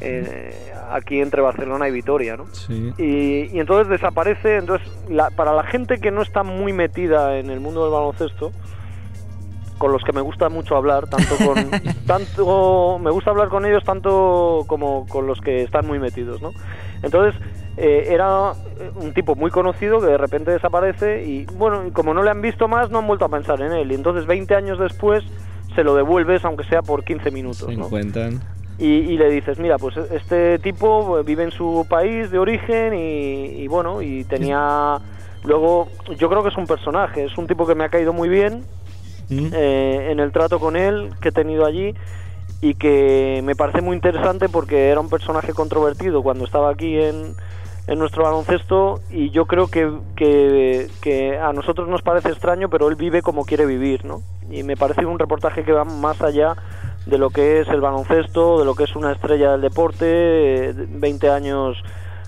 eh, 0.00 0.74
aquí 0.92 1.20
entre 1.22 1.40
Barcelona 1.40 1.88
y 1.88 1.90
Vitoria, 1.92 2.36
¿no? 2.36 2.46
Sí. 2.52 2.92
Y, 2.98 3.56
y 3.56 3.60
entonces 3.60 3.88
desaparece. 3.88 4.56
Entonces, 4.56 4.86
la- 5.08 5.30
para 5.30 5.54
la 5.54 5.62
gente 5.64 5.98
que 5.98 6.10
no 6.10 6.20
está 6.20 6.42
muy 6.42 6.74
metida 6.74 7.38
en 7.38 7.48
el 7.48 7.60
mundo 7.60 7.82
del 7.84 7.92
baloncesto, 7.94 8.52
con 9.78 9.92
los 9.92 10.02
que 10.04 10.12
me 10.12 10.20
gusta 10.20 10.48
mucho 10.50 10.76
hablar, 10.76 11.06
tanto 11.06 11.34
con 11.36 11.70
tanto 12.06 12.98
me 12.98 13.10
gusta 13.10 13.30
hablar 13.30 13.48
con 13.48 13.64
ellos 13.66 13.84
tanto 13.84 14.64
como 14.66 15.06
con 15.06 15.26
los 15.26 15.40
que 15.40 15.62
están 15.62 15.86
muy 15.86 15.98
metidos, 15.98 16.40
¿no? 16.42 16.52
Entonces 17.02 17.38
eh, 17.76 18.06
era 18.10 18.52
un 18.96 19.12
tipo 19.12 19.34
muy 19.34 19.50
conocido 19.50 20.00
que 20.00 20.06
de 20.06 20.18
repente 20.18 20.50
desaparece 20.50 21.24
y 21.24 21.44
bueno, 21.54 21.86
y 21.86 21.90
como 21.90 22.14
no 22.14 22.22
le 22.22 22.30
han 22.30 22.40
visto 22.42 22.68
más, 22.68 22.90
no 22.90 22.98
han 22.98 23.06
vuelto 23.06 23.24
a 23.24 23.28
pensar 23.28 23.60
en 23.60 23.72
él. 23.72 23.92
Y 23.92 23.94
entonces 23.94 24.26
20 24.26 24.54
años 24.54 24.78
después 24.78 25.24
se 25.74 25.84
lo 25.84 25.94
devuelves, 25.94 26.44
aunque 26.44 26.64
sea 26.64 26.82
por 26.82 27.04
15 27.04 27.30
minutos, 27.30 27.68
Se 27.68 27.76
¿no? 27.76 27.86
encuentran. 27.86 28.40
y, 28.78 28.86
y 28.86 29.18
le 29.18 29.30
dices, 29.30 29.58
mira, 29.58 29.76
pues 29.78 29.96
este 29.96 30.58
tipo 30.58 31.22
vive 31.22 31.42
en 31.44 31.50
su 31.50 31.86
país 31.88 32.30
de 32.30 32.38
origen 32.38 32.94
y, 32.94 33.62
y 33.62 33.68
bueno, 33.68 34.00
y 34.02 34.24
tenía... 34.24 34.98
Luego, 35.44 35.88
yo 36.18 36.28
creo 36.28 36.42
que 36.42 36.48
es 36.48 36.56
un 36.56 36.66
personaje, 36.66 37.24
es 37.24 37.36
un 37.38 37.46
tipo 37.46 37.66
que 37.66 37.74
me 37.76 37.84
ha 37.84 37.88
caído 37.88 38.12
muy 38.12 38.28
bien 38.28 38.64
¿Mm? 39.28 39.48
eh, 39.52 40.08
en 40.10 40.18
el 40.18 40.32
trato 40.32 40.58
con 40.58 40.74
él 40.76 41.10
que 41.20 41.28
he 41.28 41.32
tenido 41.32 41.64
allí 41.66 41.94
y 42.62 42.74
que 42.74 43.42
me 43.44 43.54
parece 43.54 43.80
muy 43.80 43.94
interesante 43.94 44.48
porque 44.48 44.88
era 44.88 44.98
un 44.98 45.08
personaje 45.10 45.52
controvertido 45.52 46.22
cuando 46.22 46.44
estaba 46.44 46.70
aquí 46.70 46.98
en, 46.98 47.34
en 47.86 47.98
nuestro 47.98 48.24
baloncesto 48.24 49.00
y 49.10 49.30
yo 49.30 49.46
creo 49.46 49.68
que, 49.68 49.90
que, 50.16 50.88
que 51.00 51.38
a 51.38 51.52
nosotros 51.52 51.88
nos 51.88 52.02
parece 52.02 52.30
extraño, 52.30 52.68
pero 52.68 52.88
él 52.88 52.96
vive 52.96 53.22
como 53.22 53.44
quiere 53.44 53.66
vivir, 53.66 54.04
¿no? 54.04 54.22
Y 54.50 54.62
me 54.62 54.76
parece 54.76 55.06
un 55.06 55.18
reportaje 55.18 55.64
que 55.64 55.72
va 55.72 55.84
más 55.84 56.20
allá 56.22 56.56
de 57.06 57.18
lo 57.18 57.30
que 57.30 57.60
es 57.60 57.68
el 57.68 57.80
baloncesto, 57.80 58.58
de 58.58 58.64
lo 58.64 58.74
que 58.74 58.84
es 58.84 58.96
una 58.96 59.12
estrella 59.12 59.52
del 59.52 59.60
deporte, 59.60 60.70
eh, 60.70 60.74
20 60.74 61.30
años 61.30 61.76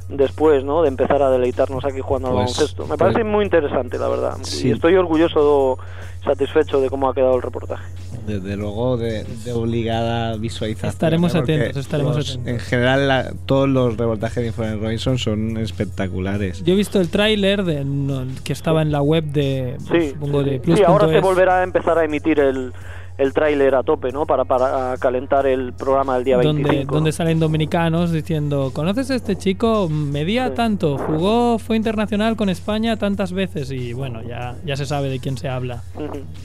después, 0.08 0.64
¿no? 0.64 0.82
De 0.82 0.88
empezar 0.88 1.22
a 1.22 1.30
deleitarnos 1.30 1.84
aquí 1.84 2.00
jugando 2.00 2.28
al 2.28 2.34
Pues, 2.34 2.44
baloncesto. 2.56 2.82
Me 2.84 2.88
pues- 2.88 2.98
parece 2.98 3.24
muy 3.24 3.44
interesante, 3.44 3.98
la 3.98 4.08
verdad. 4.08 4.36
Sí. 4.42 4.68
Y 4.68 4.70
estoy 4.72 4.94
orgulloso, 4.96 5.78
satisfecho 6.24 6.80
de 6.80 6.88
cómo 6.90 7.08
ha 7.08 7.14
quedado 7.14 7.36
el 7.36 7.42
reportaje. 7.42 7.84
Desde 8.26 8.56
luego 8.56 8.96
de, 8.98 9.24
de 9.24 9.52
obligada 9.52 10.36
visualización. 10.36 10.90
Estaremos 10.90 11.34
¿eh? 11.34 11.38
Porque 11.38 11.54
atentos, 11.54 11.76
estaremos 11.78 12.16
los- 12.16 12.30
atentos. 12.30 12.52
En 12.52 12.60
general, 12.60 13.08
la- 13.08 13.32
todos 13.46 13.68
los 13.68 13.96
reportajes 13.96 14.42
de 14.42 14.46
Informe 14.48 14.76
Robinson 14.76 15.18
son 15.18 15.56
espectaculares. 15.58 16.62
Yo 16.64 16.74
he 16.74 16.76
visto 16.76 17.00
el 17.00 17.08
tráiler 17.10 17.64
de- 17.64 17.84
no, 17.84 18.24
que 18.44 18.52
estaba 18.52 18.82
en 18.82 18.92
la 18.92 19.00
web 19.02 19.24
de, 19.24 19.76
Sí, 19.90 20.10
supongo, 20.10 20.42
sí, 20.42 20.50
de 20.50 20.56
sí. 20.56 20.58
Plus. 20.60 20.78
Sí, 20.78 20.84
ahora 20.84 21.08
se 21.08 21.20
volverá 21.20 21.60
a 21.60 21.62
empezar 21.64 21.98
a 21.98 22.04
emitir 22.04 22.38
el, 22.40 22.72
el 23.18 23.32
tráiler 23.32 23.74
a 23.74 23.82
tope, 23.82 24.12
¿no? 24.12 24.26
Para, 24.26 24.44
para 24.44 24.96
calentar 24.98 25.46
el 25.46 25.72
programa 25.72 26.14
del 26.14 26.24
día 26.24 26.36
25. 26.36 26.68
donde, 26.68 26.84
¿no? 26.84 26.92
donde 26.92 27.12
salen 27.12 27.40
dominicanos 27.40 28.12
diciendo, 28.12 28.70
¿conoces 28.72 29.10
a 29.10 29.16
este 29.16 29.36
chico? 29.36 29.88
Medía 29.88 30.48
Sí. 30.48 30.54
tanto, 30.54 30.96
jugó, 30.98 31.58
fue 31.58 31.76
internacional 31.76 32.36
con 32.36 32.48
España 32.48 32.96
tantas 32.96 33.32
veces 33.32 33.70
y 33.72 33.92
bueno, 33.92 34.22
ya, 34.22 34.54
ya 34.64 34.76
se 34.76 34.86
sabe 34.86 35.08
de 35.10 35.18
quién 35.18 35.36
se 35.36 35.48
habla. 35.48 35.82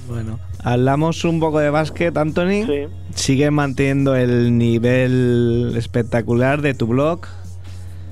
Bueno, 0.10 0.40
hablamos 0.64 1.24
un 1.26 1.40
poco 1.40 1.60
de 1.60 1.70
básquet, 1.70 2.18
Anthony. 2.18 2.66
Sí. 2.66 2.88
Sigue 3.14 3.52
manteniendo 3.52 4.16
el 4.16 4.58
nivel 4.58 5.74
espectacular 5.78 6.62
de 6.62 6.74
tu 6.74 6.88
blog. 6.88 7.22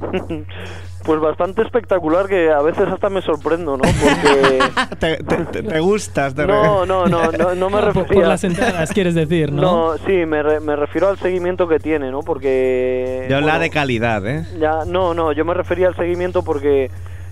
Pues 1.03 1.19
bastante 1.19 1.63
espectacular 1.63 2.27
que 2.27 2.51
a 2.51 2.61
veces 2.61 2.87
hasta 2.87 3.09
me 3.09 3.21
sorprendo, 3.23 3.75
¿no? 3.75 3.81
Porque... 3.83 4.59
te, 4.99 5.17
te- 5.23 5.45
te- 5.45 5.63
te 5.63 5.79
gustas, 5.79 6.35
te 6.35 6.45
No, 6.45 6.85
no, 6.85 7.07
no, 7.07 7.31
no, 7.31 7.55
no 7.55 7.69
me 7.69 7.81
Por, 7.93 8.05
por 8.05 8.27
las 8.27 8.43
entradas, 8.43 8.91
quieres 8.93 9.15
decir, 9.15 9.51
¿no? 9.51 9.61
No, 9.61 9.97
sí, 10.05 10.25
me, 10.27 10.43
re- 10.43 10.59
me 10.59 10.75
refiero 10.75 11.09
al 11.09 11.17
seguimiento 11.17 11.67
que 11.67 11.79
tiene, 11.79 12.11
¿no? 12.11 12.19
Porque... 12.21 13.25
Yo 13.29 13.37
habla 13.37 13.53
bueno, 13.53 13.59
de 13.63 13.69
calidad, 13.71 14.27
¿eh? 14.27 14.45
Ya, 14.59 14.85
no, 14.85 15.13
no, 15.15 15.31
yo 15.31 15.43
me 15.43 15.53
refería 15.55 15.87
al 15.87 15.95
seguimiento 15.95 16.43
porque 16.43 16.91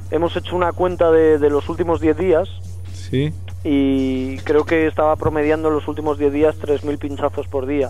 hemos 0.10 0.36
hecho 0.36 0.56
una 0.56 0.72
cuenta 0.72 1.12
de, 1.12 1.38
de 1.38 1.50
los 1.52 1.70
últimos 1.70 2.02
10 2.02 2.18
días 2.18 2.50
Sí. 2.92 3.32
y 3.64 4.38
creo 4.40 4.66
que 4.66 4.88
estaba 4.88 5.16
promediando 5.16 5.68
en 5.70 5.76
los 5.76 5.88
últimos 5.88 6.18
10 6.18 6.34
días 6.34 6.56
3.000 6.60 6.98
pinchazos 6.98 7.48
por 7.48 7.66
día, 7.68 7.90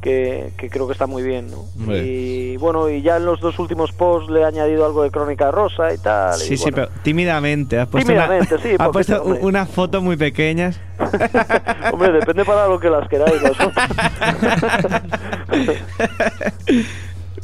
que, 0.00 0.52
que 0.56 0.70
creo 0.70 0.86
que 0.86 0.92
está 0.92 1.06
muy 1.06 1.22
bien, 1.22 1.48
¿no? 1.50 1.64
Hombre. 1.78 2.04
Y 2.06 2.56
bueno, 2.56 2.88
y 2.88 3.02
ya 3.02 3.16
en 3.16 3.24
los 3.24 3.40
dos 3.40 3.58
últimos 3.58 3.92
posts 3.92 4.30
le 4.30 4.40
he 4.40 4.44
añadido 4.44 4.86
algo 4.86 5.02
de 5.02 5.10
Crónica 5.10 5.50
Rosa 5.50 5.92
y 5.92 5.98
tal. 5.98 6.36
y 6.40 6.44
Sí, 6.44 6.56
sí, 6.56 6.70
bueno. 6.70 6.76
pero 6.88 7.02
tímidamente. 7.02 7.78
Has 7.78 7.88
puesto 7.88 8.06
Tímidamente, 8.08 8.54
una, 8.54 8.62
sí, 8.62 8.70
Has 8.78 8.88
puesto 8.90 9.22
hombre. 9.22 9.40
unas 9.42 9.68
fotos 9.68 10.02
muy 10.02 10.16
pequeñas. 10.16 10.80
Hombre, 11.92 12.12
depende 12.12 12.44
para 12.44 12.66
lo 12.66 12.78
que 12.80 12.90
las 12.90 13.08
queráis. 13.08 13.40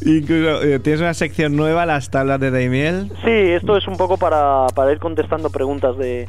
Incluso 0.04 0.62
eh, 0.62 0.78
tienes 0.80 1.00
una 1.00 1.14
sección 1.14 1.56
nueva, 1.56 1.86
las 1.86 2.10
tablas 2.10 2.40
de 2.40 2.50
Daimiel. 2.50 3.10
Sí, 3.24 3.30
esto 3.30 3.76
es 3.76 3.86
un 3.86 3.96
poco 3.96 4.16
para, 4.18 4.66
para 4.74 4.92
ir 4.92 4.98
contestando 4.98 5.50
preguntas 5.50 5.96
de, 5.96 6.28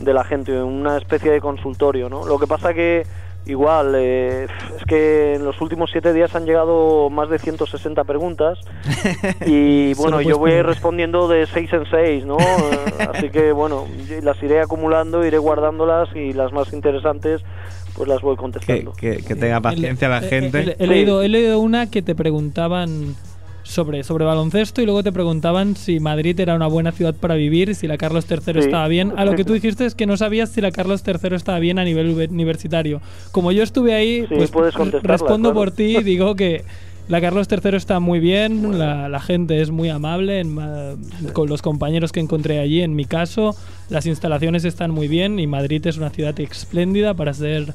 de 0.00 0.12
la 0.14 0.24
gente, 0.24 0.60
una 0.62 0.98
especie 0.98 1.30
de 1.30 1.40
consultorio, 1.40 2.08
¿no? 2.08 2.26
Lo 2.26 2.38
que 2.38 2.46
pasa 2.46 2.74
que 2.74 3.06
igual, 3.46 3.94
eh, 3.96 4.46
es 4.76 4.84
que 4.86 5.34
en 5.34 5.44
los 5.44 5.60
últimos 5.60 5.90
siete 5.90 6.12
días 6.12 6.34
han 6.34 6.44
llegado 6.46 7.08
más 7.10 7.28
de 7.30 7.38
160 7.38 8.04
preguntas 8.04 8.58
y 9.46 9.94
bueno, 9.94 10.20
yo 10.20 10.38
voy 10.38 10.50
poner. 10.50 10.66
respondiendo 10.66 11.28
de 11.28 11.46
seis 11.46 11.72
en 11.72 11.84
seis, 11.90 12.24
¿no? 12.24 12.36
Eh, 12.38 13.08
Así 13.14 13.30
que 13.30 13.52
bueno, 13.52 13.86
las 14.22 14.42
iré 14.42 14.60
acumulando, 14.60 15.24
iré 15.26 15.38
guardándolas 15.38 16.08
y 16.14 16.32
las 16.32 16.52
más 16.52 16.72
interesantes 16.72 17.42
pues 17.94 18.08
las 18.08 18.20
voy 18.20 18.36
contestando. 18.36 18.92
que- 18.92 19.18
que 19.18 19.34
tenga 19.34 19.60
paciencia 19.62 20.08
la 20.10 20.18
He- 20.20 20.26
he- 20.26 20.28
gente. 20.28 20.76
He, 20.78 20.84
he 20.84 20.86
leído, 20.86 21.22
he 21.22 21.28
leído 21.28 21.60
una 21.60 21.90
que 21.90 22.02
te 22.02 22.14
preguntaban 22.14 23.14
sobre, 23.66 24.04
sobre 24.04 24.24
baloncesto 24.24 24.80
y 24.80 24.84
luego 24.84 25.02
te 25.02 25.12
preguntaban 25.12 25.74
si 25.76 25.98
Madrid 26.00 26.38
era 26.38 26.54
una 26.54 26.66
buena 26.68 26.92
ciudad 26.92 27.14
para 27.14 27.34
vivir, 27.34 27.74
si 27.74 27.86
la 27.88 27.98
Carlos 27.98 28.24
III 28.30 28.38
Sí. 28.54 28.58
estaba 28.60 28.86
bien. 28.88 29.12
A 29.16 29.24
lo 29.24 29.34
que 29.34 29.44
tú 29.44 29.52
dijiste 29.54 29.84
es 29.86 29.94
que 29.94 30.06
no 30.06 30.16
sabías 30.16 30.50
si 30.50 30.60
la 30.60 30.70
Carlos 30.70 31.02
III 31.06 31.34
estaba 31.34 31.58
bien 31.58 31.78
a 31.78 31.84
nivel 31.84 32.10
universitario. 32.30 33.00
Como 33.32 33.52
yo 33.52 33.62
estuve 33.62 33.94
ahí, 33.94 34.22
Sí, 34.28 34.34
pues 34.36 34.50
puedes 34.50 34.74
respondo 35.02 35.50
claro. 35.50 35.54
por 35.54 35.70
ti 35.72 35.96
y 35.98 36.02
digo 36.04 36.36
que 36.36 36.64
la 37.08 37.20
Carlos 37.20 37.46
III 37.50 37.76
está 37.76 38.00
muy 38.00 38.18
bien, 38.20 38.78
la, 38.78 39.08
la 39.08 39.20
gente 39.20 39.60
es 39.60 39.70
muy 39.70 39.88
amable 39.90 40.40
en 40.40 40.56
con 41.32 41.48
los 41.48 41.62
compañeros 41.62 42.12
que 42.12 42.20
encontré 42.20 42.58
allí. 42.60 42.82
En 42.82 42.94
mi 42.96 43.04
caso, 43.04 43.54
las 43.90 44.06
instalaciones 44.06 44.64
están 44.64 44.90
muy 44.90 45.06
bien 45.08 45.38
y 45.38 45.46
Madrid 45.46 45.86
es 45.86 45.96
una 45.98 46.10
ciudad 46.10 46.38
espléndida 46.40 47.14
para 47.14 47.32
ser 47.34 47.74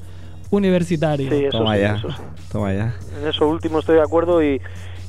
universitario. 0.52 1.30
Sí, 1.32 1.46
eso 1.46 1.58
Toma 1.60 1.76
sí, 1.76 1.82
ya. 1.82 1.96
eso 1.96 2.10
sí. 2.12 2.18
Toma 2.52 2.74
ya. 2.74 2.94
En 3.22 3.28
eso 3.28 3.48
último 3.48 3.80
estoy 3.80 3.96
de 3.96 4.02
acuerdo 4.02 4.44
y, 4.44 4.60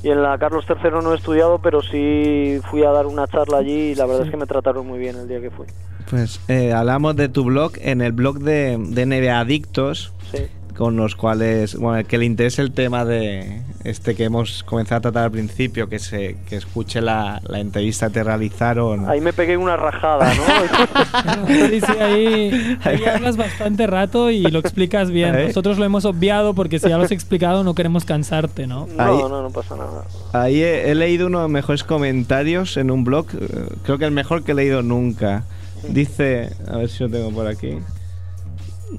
y 0.03 0.09
en 0.09 0.21
la 0.21 0.37
Carlos 0.37 0.65
III 0.69 0.91
no 1.01 1.13
he 1.13 1.15
estudiado, 1.15 1.59
pero 1.59 1.81
sí 1.81 2.59
fui 2.69 2.83
a 2.83 2.89
dar 2.91 3.07
una 3.07 3.25
charla 3.27 3.57
allí 3.57 3.91
y 3.91 3.95
la 3.95 4.05
verdad 4.05 4.21
Sí. 4.23 4.27
es 4.27 4.31
que 4.31 4.37
me 4.37 4.45
trataron 4.45 4.85
muy 4.85 4.99
bien 4.99 5.15
el 5.15 5.27
día 5.27 5.39
que 5.41 5.49
fui. 5.49 5.65
Pues 6.09 6.39
eh, 6.49 6.73
hablamos 6.73 7.15
de 7.15 7.29
tu 7.29 7.45
blog 7.45 7.71
en 7.77 8.01
el 8.01 8.11
blog 8.11 8.39
de, 8.39 8.77
de 8.77 9.05
NBA 9.05 9.39
Adictos, 9.39 10.13
Sí. 10.31 10.45
Con 10.77 10.95
los 10.95 11.15
cuales, 11.15 11.75
bueno, 11.75 12.07
que 12.07 12.17
le 12.17 12.25
interese 12.25 12.61
el 12.61 12.71
tema 12.71 13.05
de 13.05 13.61
este 13.83 14.15
que 14.15 14.23
hemos 14.23 14.63
comenzado 14.63 14.97
a 14.97 15.01
tratar 15.01 15.23
al 15.25 15.31
principio, 15.31 15.87
que 15.87 15.99
se 15.99 16.37
que 16.49 16.55
escuche 16.55 16.99
la, 17.01 17.39
la 17.47 17.59
entrevista 17.59 18.07
que 18.07 18.13
te 18.13 18.23
realizaron. 18.23 19.07
Ahí 19.09 19.21
me 19.21 19.33
pegué 19.33 19.55
una 19.57 19.77
rajada, 19.77 20.33
¿no? 20.33 20.43
Sí, 21.47 21.79
sí, 21.81 21.91
ahí, 21.99 22.77
ahí 22.83 23.05
hablas 23.05 23.37
bastante 23.37 23.85
rato 23.87 24.31
y 24.31 24.41
lo 24.43 24.59
explicas 24.59 25.11
bien. 25.11 25.35
¿Eh? 25.35 25.47
Nosotros 25.47 25.77
lo 25.77 25.85
hemos 25.85 26.05
obviado 26.05 26.53
porque 26.53 26.79
si 26.79 26.89
ya 26.89 26.97
lo 26.97 27.03
has 27.03 27.11
explicado 27.11 27.63
no 27.63 27.75
queremos 27.75 28.05
cansarte, 28.05 28.65
¿no? 28.67 28.87
Ahí- 28.97 29.17
no, 29.17 29.29
no, 29.29 29.41
no 29.43 29.49
pasa 29.51 29.75
nada. 29.75 30.03
Ahí 30.33 30.61
he, 30.61 30.89
he 30.91 30.95
leído 30.95 31.27
uno 31.27 31.39
de 31.39 31.43
los 31.43 31.51
mejores 31.51 31.83
comentarios 31.83 32.77
en 32.77 32.89
un 32.91 33.03
blog, 33.03 33.27
eh, 33.39 33.47
creo 33.83 33.97
que 33.97 34.05
el 34.05 34.11
mejor 34.11 34.43
que 34.43 34.53
he 34.53 34.55
leído 34.55 34.81
nunca. 34.81 35.43
Dice, 35.87 36.49
a 36.71 36.77
ver 36.77 36.89
si 36.89 37.03
lo 37.03 37.09
tengo 37.09 37.29
por 37.31 37.45
aquí. 37.45 37.77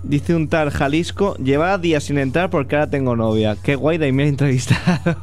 Dice 0.02 0.34
un 0.34 0.48
tal 0.48 0.70
Jalisco, 0.70 1.36
llevaba 1.36 1.78
días 1.78 2.04
sin 2.04 2.18
entrar 2.18 2.50
porque 2.50 2.74
ahora 2.76 2.90
tengo 2.90 3.14
novia. 3.16 3.56
Qué 3.62 3.76
guay 3.76 3.96
de 3.98 4.12
me 4.12 4.26
entrevistado. 4.28 5.16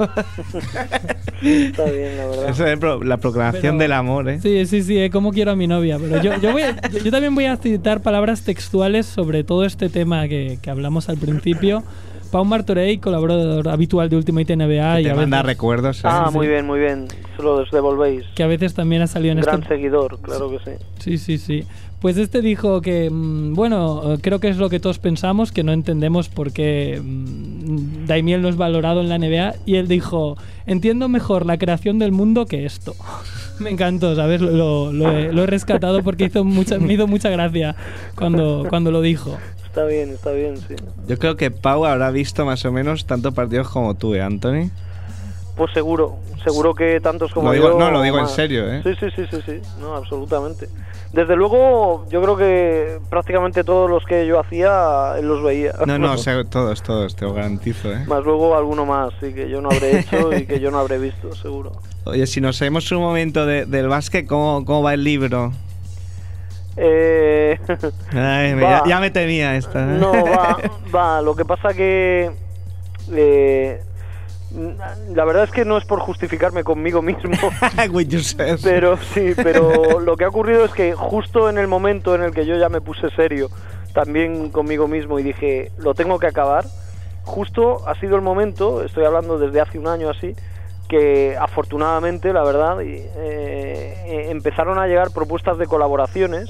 Está 1.41 1.85
bien, 1.85 2.17
la 2.17 2.27
verdad. 2.27 2.49
Eso 2.49 2.65
es 2.67 2.79
pro- 2.79 3.03
la 3.03 3.17
proclamación 3.17 3.61
Pero- 3.61 3.77
del 3.77 3.91
amor, 3.93 4.29
¿eh? 4.29 4.39
Sí, 4.41 4.65
sí, 4.65 4.83
sí, 4.83 5.09
cómo 5.09 5.31
quiero 5.31 5.51
a 5.51 5.55
mi 5.55 5.67
novia. 5.67 5.97
Pero 5.99 6.21
yo, 6.21 6.37
yo, 6.39 6.51
voy 6.51 6.61
a- 6.63 6.79
yo- 6.89 6.99
yo 6.99 7.11
también 7.11 7.33
voy 7.35 7.45
a 7.45 7.57
citar 7.57 8.01
palabras 8.01 8.43
textuales 8.43 9.05
sobre 9.05 9.43
todo 9.43 9.65
este 9.65 9.89
tema 9.89 10.27
que, 10.27 10.59
que 10.61 10.69
hablamos 10.69 11.09
al 11.09 11.17
principio. 11.17 11.83
Pau 12.31 12.45
Martorey, 12.45 12.97
colaborador 12.99 13.67
habitual 13.67 14.09
de 14.09 14.15
Ultimate 14.15 14.55
NBA 14.55 15.01
y 15.01 15.03
Te 15.03 15.11
a 15.11 15.15
manda 15.15 15.37
veces, 15.41 15.47
recuerdos. 15.47 15.97
¿eh? 15.97 16.01
Ah, 16.05 16.29
muy 16.31 16.47
bien, 16.47 16.65
muy 16.65 16.79
bien. 16.79 17.07
Se 17.35 17.43
lo 17.43 17.65
devolvéis. 17.65 18.23
que 18.35 18.43
a 18.43 18.47
veces 18.47 18.73
también 18.73 19.01
ha 19.01 19.07
salido 19.07 19.33
en 19.33 19.39
este 19.39 19.51
Gran 19.51 19.67
seguidor, 19.67 20.17
claro 20.21 20.49
que 20.49 20.59
sí. 20.59 20.77
Sí, 20.99 21.17
sí, 21.17 21.37
sí. 21.37 21.65
Pues 22.01 22.17
este 22.17 22.41
dijo 22.41 22.81
que, 22.81 23.09
mm, 23.11 23.53
bueno, 23.53 24.13
eh, 24.13 24.17
creo 24.21 24.39
que 24.39 24.49
es 24.49 24.57
lo 24.57 24.69
que 24.69 24.79
todos 24.79 24.97
pensamos, 24.97 25.51
que 25.51 25.63
no 25.63 25.71
entendemos 25.71 26.29
por 26.29 26.51
qué 26.51 26.99
mm, 27.01 28.07
Daimiel 28.07 28.41
no 28.41 28.49
es 28.49 28.57
valorado 28.57 29.01
en 29.01 29.09
la 29.09 29.19
NBA. 29.19 29.53
Y 29.67 29.75
él 29.75 29.87
dijo, 29.87 30.35
entiendo 30.65 31.07
mejor 31.09 31.45
la 31.45 31.57
creación 31.59 31.99
del 31.99 32.11
mundo 32.11 32.47
que 32.47 32.65
esto. 32.65 32.95
Me 33.59 33.69
encantó, 33.69 34.15
¿sabes? 34.15 34.41
Lo, 34.41 34.91
lo 34.91 35.11
he, 35.11 35.31
lo 35.31 35.43
he 35.43 35.45
rescatado 35.45 36.01
porque 36.01 36.25
hizo 36.25 36.43
mucha, 36.43 36.79
me 36.79 36.93
hizo 36.93 37.05
mucha 37.05 37.29
gracia 37.29 37.75
cuando, 38.15 38.65
cuando 38.67 38.89
lo 38.89 39.01
dijo. 39.01 39.37
Está 39.63 39.85
bien, 39.85 40.09
está 40.09 40.31
bien, 40.31 40.57
sí. 40.57 40.73
Yo 41.07 41.19
creo 41.19 41.37
que 41.37 41.51
Pau 41.51 41.85
habrá 41.85 42.09
visto 42.09 42.43
más 42.43 42.65
o 42.65 42.71
menos 42.71 43.05
tantos 43.05 43.35
partidos 43.35 43.69
como 43.69 43.93
tú, 43.93 44.15
¿eh, 44.15 44.21
Anthony? 44.21 44.71
Pues 45.55 45.71
seguro, 45.73 46.15
seguro 46.43 46.73
que 46.73 46.99
tantos 46.99 47.31
como 47.31 47.49
Lo 47.49 47.53
digo- 47.53 47.69
yo. 47.69 47.77
no, 47.77 47.91
lo 47.91 48.01
digo 48.01 48.17
en 48.17 48.27
serio, 48.27 48.67
¿eh? 48.73 48.81
Sí, 48.83 48.89
sí, 48.99 49.05
sí, 49.15 49.21
sí, 49.29 49.37
sí, 49.45 49.59
no, 49.79 49.95
absolutamente. 49.95 50.67
Desde 51.13 51.35
luego, 51.35 52.05
yo 52.09 52.21
creo 52.21 52.37
que 52.37 52.99
prácticamente 53.09 53.65
todos 53.65 53.89
los 53.89 54.05
que 54.05 54.25
yo 54.25 54.39
hacía, 54.39 55.15
él 55.17 55.27
los 55.27 55.43
veía. 55.43 55.73
No, 55.85 55.97
no, 55.99 56.15
todos, 56.49 56.81
todos, 56.83 57.15
te 57.15 57.25
lo 57.25 57.33
garantizo, 57.33 57.91
¿eh? 57.91 58.05
Más 58.07 58.23
luego 58.23 58.55
alguno 58.55 58.85
más, 58.85 59.11
sí, 59.19 59.33
que 59.33 59.49
yo 59.49 59.59
no 59.61 59.69
habré 59.71 59.99
hecho 59.99 60.33
y 60.37 60.45
que 60.45 60.59
yo 60.61 60.71
no 60.71 60.79
habré 60.79 60.99
visto, 60.99 61.35
seguro. 61.35 61.73
Oye, 62.05 62.25
si 62.27 62.39
nos 62.39 62.55
sabemos 62.57 62.89
un 62.93 62.99
momento 62.99 63.45
de- 63.45 63.65
del 63.65 63.89
básquet, 63.89 64.25
¿cómo, 64.25 64.63
¿cómo 64.63 64.83
va 64.83 64.93
el 64.93 65.03
libro? 65.03 65.51
Eh, 66.77 67.59
Ay, 68.13 68.57
ya, 68.59 68.83
ya 68.87 68.99
me 69.01 69.11
temía 69.11 69.55
esta. 69.57 69.81
¿eh? 69.83 69.97
no, 69.99 70.11
va, 70.13 70.57
va. 70.95 71.21
Lo 71.21 71.35
que 71.35 71.43
pasa 71.43 71.73
que 71.73 72.31
eh, 73.11 73.83
la 75.13 75.25
verdad 75.25 75.45
es 75.45 75.51
que 75.51 75.65
no 75.65 75.77
es 75.77 75.85
por 75.85 75.99
justificarme 75.99 76.63
conmigo 76.63 77.01
mismo, 77.01 77.31
pero 78.63 78.97
sí, 78.97 79.33
pero 79.35 79.99
lo 79.99 80.17
que 80.17 80.25
ha 80.25 80.29
ocurrido 80.29 80.65
es 80.65 80.71
que 80.71 80.93
justo 80.93 81.49
en 81.49 81.57
el 81.57 81.67
momento 81.67 82.15
en 82.15 82.23
el 82.23 82.33
que 82.33 82.45
yo 82.45 82.55
ya 82.57 82.69
me 82.69 82.81
puse 82.81 83.09
serio, 83.15 83.49
también 83.93 84.49
conmigo 84.49 84.87
mismo 84.87 85.19
y 85.19 85.23
dije, 85.23 85.71
lo 85.77 85.93
tengo 85.93 86.19
que 86.19 86.27
acabar, 86.27 86.65
justo 87.23 87.87
ha 87.87 87.95
sido 87.95 88.15
el 88.15 88.21
momento, 88.21 88.83
estoy 88.83 89.05
hablando 89.05 89.37
desde 89.37 89.61
hace 89.61 89.79
un 89.79 89.87
año 89.87 90.09
así, 90.09 90.35
que 90.89 91.37
afortunadamente, 91.39 92.33
la 92.33 92.43
verdad, 92.43 92.81
eh, 92.81 93.09
eh, 93.15 94.27
empezaron 94.29 94.77
a 94.77 94.87
llegar 94.87 95.11
propuestas 95.11 95.57
de 95.57 95.65
colaboraciones 95.65 96.49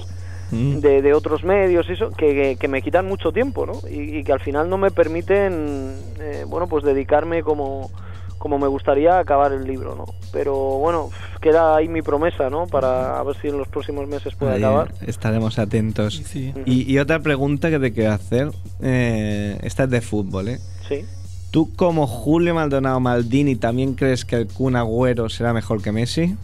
Mm. 0.52 0.80
de, 0.80 1.02
de 1.02 1.14
otros 1.14 1.44
medios 1.44 1.88
y 1.90 1.94
eso 1.94 2.10
que, 2.12 2.34
que- 2.34 2.58
que 2.60 2.68
me 2.68 2.82
quitan 2.82 3.08
mucho 3.08 3.32
tiempo 3.32 3.66
¿no? 3.66 3.74
y, 3.90 4.18
y 4.18 4.24
que 4.24 4.34
al 4.34 4.42
final 4.42 4.70
no 4.70 4.78
me 4.78 4.92
permiten 4.92 5.96
eh, 6.20 6.44
bueno 6.48 6.68
pues 6.68 6.84
dedicarme 6.84 7.42
como 7.42 7.90
como 8.38 8.58
me 8.60 8.68
gustaría 8.68 9.14
a 9.18 9.20
acabar 9.20 9.54
el 9.54 9.64
libro 9.66 9.96
no 9.96 10.06
pero 10.34 10.54
bueno 10.80 11.10
queda 11.42 11.76
ahí 11.78 11.88
mi 11.88 12.02
promesa 12.02 12.50
no 12.50 12.66
para 12.68 13.20
a 13.20 13.24
ver 13.24 13.36
si 13.42 13.48
en 13.48 13.58
los 13.58 13.68
próximos 13.68 14.08
meses 14.08 14.36
puede 14.36 14.54
Ahí 14.54 14.64
acabar 14.64 14.92
estaremos 15.08 15.58
atentos. 15.60 16.22
Sí. 16.26 16.54
Y, 16.66 16.92
y 16.92 17.00
otra 17.00 17.20
pregunta 17.20 17.70
que 17.70 17.80
te 17.80 17.94
quiero 17.94 18.12
hacer, 18.14 18.52
eh, 18.82 19.58
esta 19.64 19.84
es 19.86 19.90
de 19.90 20.02
fútbol, 20.02 20.50
¿eh? 20.50 20.60
sí 20.90 21.06
¿Tú 21.52 21.74
como 21.76 22.08
Julio 22.08 22.56
Maldonado 22.56 23.00
Maldini 23.00 23.56
también 23.58 23.94
crees 23.94 24.24
que 24.26 24.38
el 24.38 24.48
Kun 24.48 24.76
Agüero 24.76 25.30
será 25.30 25.54
mejor 25.54 25.82
que 25.82 25.92
Messi? 25.92 26.36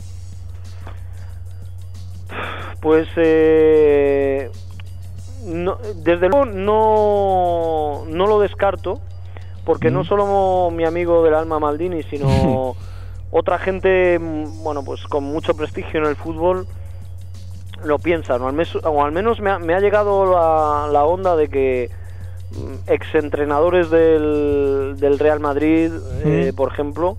Pues 2.81 3.07
eh, 3.15 4.49
no- 5.45 5.77
desde 5.95 6.29
luego 6.29 6.45
no, 6.45 8.03
no 8.07 8.27
lo 8.27 8.39
descarto, 8.39 8.99
porque 9.65 9.89
no 9.91 10.03
solo 10.03 10.69
mi 10.71 10.85
amigo 10.85 11.23
del 11.23 11.33
alma 11.33 11.59
Maldini, 11.59 12.03
sino 12.03 12.75
otra 13.31 13.57
gente, 13.59 14.17
mm, 14.19 14.63
bueno, 14.63 14.83
pues 14.83 15.03
con 15.03 15.23
mucho 15.23 15.55
prestigio 15.55 15.99
en 15.99 16.05
el 16.05 16.15
fútbol 16.15 16.67
lo 17.83 17.99
piensan, 17.99 18.41
o 18.41 18.47
al, 18.47 18.53
mes- 18.53 18.75
o 18.83 19.03
al 19.03 19.11
menos 19.11 19.39
me 19.39 19.51
ha, 19.51 19.59
me 19.59 19.73
ha 19.75 19.79
llegado 19.79 20.25
la, 20.25 20.87
la 20.91 21.05
onda 21.05 21.35
de 21.35 21.47
que 21.49 21.89
mm, 22.51 22.89
exentrenadores 22.91 23.89
del, 23.89 24.95
del 24.97 25.19
Real 25.19 25.39
Madrid, 25.39 25.91
eh, 26.23 26.53
por 26.55 26.71
ejemplo, 26.71 27.17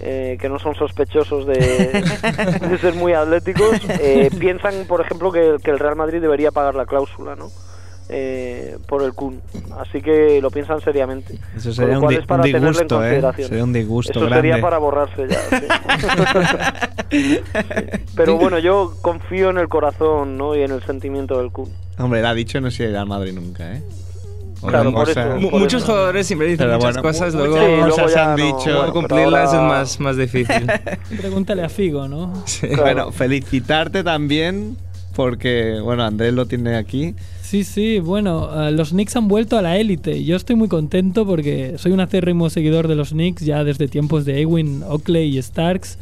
eh, 0.00 0.36
que 0.40 0.48
no 0.48 0.58
son 0.58 0.74
sospechosos 0.74 1.46
de, 1.46 1.54
de 2.70 2.78
ser 2.78 2.94
muy 2.94 3.12
atléticos, 3.14 3.78
eh, 4.00 4.30
piensan, 4.38 4.84
por 4.86 5.00
ejemplo, 5.00 5.32
que, 5.32 5.56
que 5.62 5.70
el 5.70 5.78
Real 5.78 5.96
Madrid 5.96 6.20
debería 6.20 6.50
pagar 6.50 6.74
la 6.74 6.86
cláusula, 6.86 7.34
¿no? 7.36 7.50
Eh, 8.08 8.78
por 8.86 9.02
el 9.02 9.14
Kun. 9.14 9.40
Así 9.80 10.00
que 10.00 10.40
lo 10.40 10.48
piensan 10.52 10.80
seriamente. 10.80 11.40
Eso 11.56 11.72
sería 11.72 11.98
un, 11.98 12.06
di- 12.06 12.14
es 12.14 12.26
para 12.26 12.42
un 12.42 12.52
tenerlo 12.52 12.68
en 12.68 12.72
disgusto, 12.74 12.96
¿eh? 12.98 13.08
consideración. 13.08 13.48
Sería 13.48 13.64
un 13.64 13.72
disgusto 13.72 14.10
Eso 14.12 14.20
grande. 14.26 14.36
sería 14.48 14.62
para 14.62 14.78
borrarse 14.78 15.26
ya. 15.28 15.40
sí. 17.10 17.40
Pero 18.16 18.36
bueno, 18.38 18.58
yo 18.60 18.94
confío 19.02 19.50
en 19.50 19.58
el 19.58 19.68
corazón 19.68 20.36
¿no? 20.36 20.54
y 20.54 20.62
en 20.62 20.70
el 20.70 20.82
sentimiento 20.84 21.38
del 21.38 21.50
Kun. 21.50 21.68
Hombre, 21.98 22.20
él 22.20 22.26
ha 22.26 22.34
dicho 22.34 22.60
no 22.60 22.70
se 22.70 22.84
irá 22.88 23.00
al 23.00 23.08
Madrid 23.08 23.32
nunca, 23.32 23.72
¿eh? 23.74 23.82
Claro, 24.60 24.88
Otra 24.88 24.92
por 24.92 25.06
cosa- 25.08 25.28
eso. 25.28 25.40
Mu- 25.40 25.50
por 25.50 25.60
Muchos 25.60 25.82
eso. 25.82 25.92
jugadores 25.92 26.26
siempre 26.26 26.48
dicen 26.48 26.66
Pero 26.66 26.76
muchas 26.78 26.94
bueno, 26.94 27.02
cosas, 27.08 27.34
luego 27.34 27.54
Sí, 27.56 27.60
cosas 27.60 27.96
luego 27.96 28.14
ya 28.14 28.32
han 28.32 28.38
no- 28.38 28.46
dicho. 28.46 28.76
bueno, 28.76 28.92
cumplirlas 28.92 29.48
ahora- 29.54 29.82
es 29.82 29.98
más, 29.98 30.00
más 30.00 30.16
difícil. 30.16 30.66
Pregúntale 31.20 31.62
a 31.62 31.68
Figo, 31.68 32.08
¿no? 32.08 32.32
Sí. 32.46 32.66
Claro. 32.68 32.82
Bueno, 32.82 33.12
felicitarte 33.12 34.02
también 34.02 34.76
porque, 35.14 35.78
bueno, 35.82 36.04
Andrés 36.04 36.32
lo 36.34 36.46
tiene 36.46 36.76
aquí. 36.76 37.14
Sí, 37.42 37.62
sí, 37.64 38.00
bueno, 38.00 38.66
eh, 38.66 38.72
los 38.72 38.90
Knicks 38.90 39.14
han 39.16 39.28
vuelto 39.28 39.56
a 39.56 39.62
la 39.62 39.76
élite. 39.76 40.24
Yo 40.24 40.34
estoy 40.36 40.56
muy 40.56 40.66
contento 40.68 41.24
porque 41.24 41.74
soy 41.78 41.92
un 41.92 42.00
acérrimo 42.00 42.50
seguidor 42.50 42.88
de 42.88 42.96
los 42.96 43.10
Knicks 43.10 43.42
ya 43.44 43.62
desde 43.62 43.86
tiempos 43.88 44.24
de 44.24 44.40
Ewing, 44.42 44.82
Oakley 44.82 45.38
y 45.38 45.40
Starks. 45.42 45.96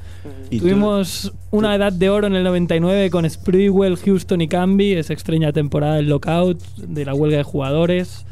Y 0.51 0.57
tú- 0.59 0.65
Tuvimos 0.65 1.33
una 1.51 1.75
edad 1.75 1.93
de 1.93 2.09
oro 2.09 2.27
en 2.29 2.35
el 2.35 2.45
99 2.45 3.11
con 3.11 3.29
Sprewell, 3.29 3.97
Houston 3.99 4.41
y 4.41 4.49
Camby, 4.49 4.95
esa 4.95 5.13
extraña 5.13 5.53
temporada 5.53 5.97
del 5.97 6.09
lockout, 6.09 6.59
de 6.79 7.05
la 7.05 7.13
huelga 7.13 7.37
de 7.37 7.43
jugadores. 7.43 8.25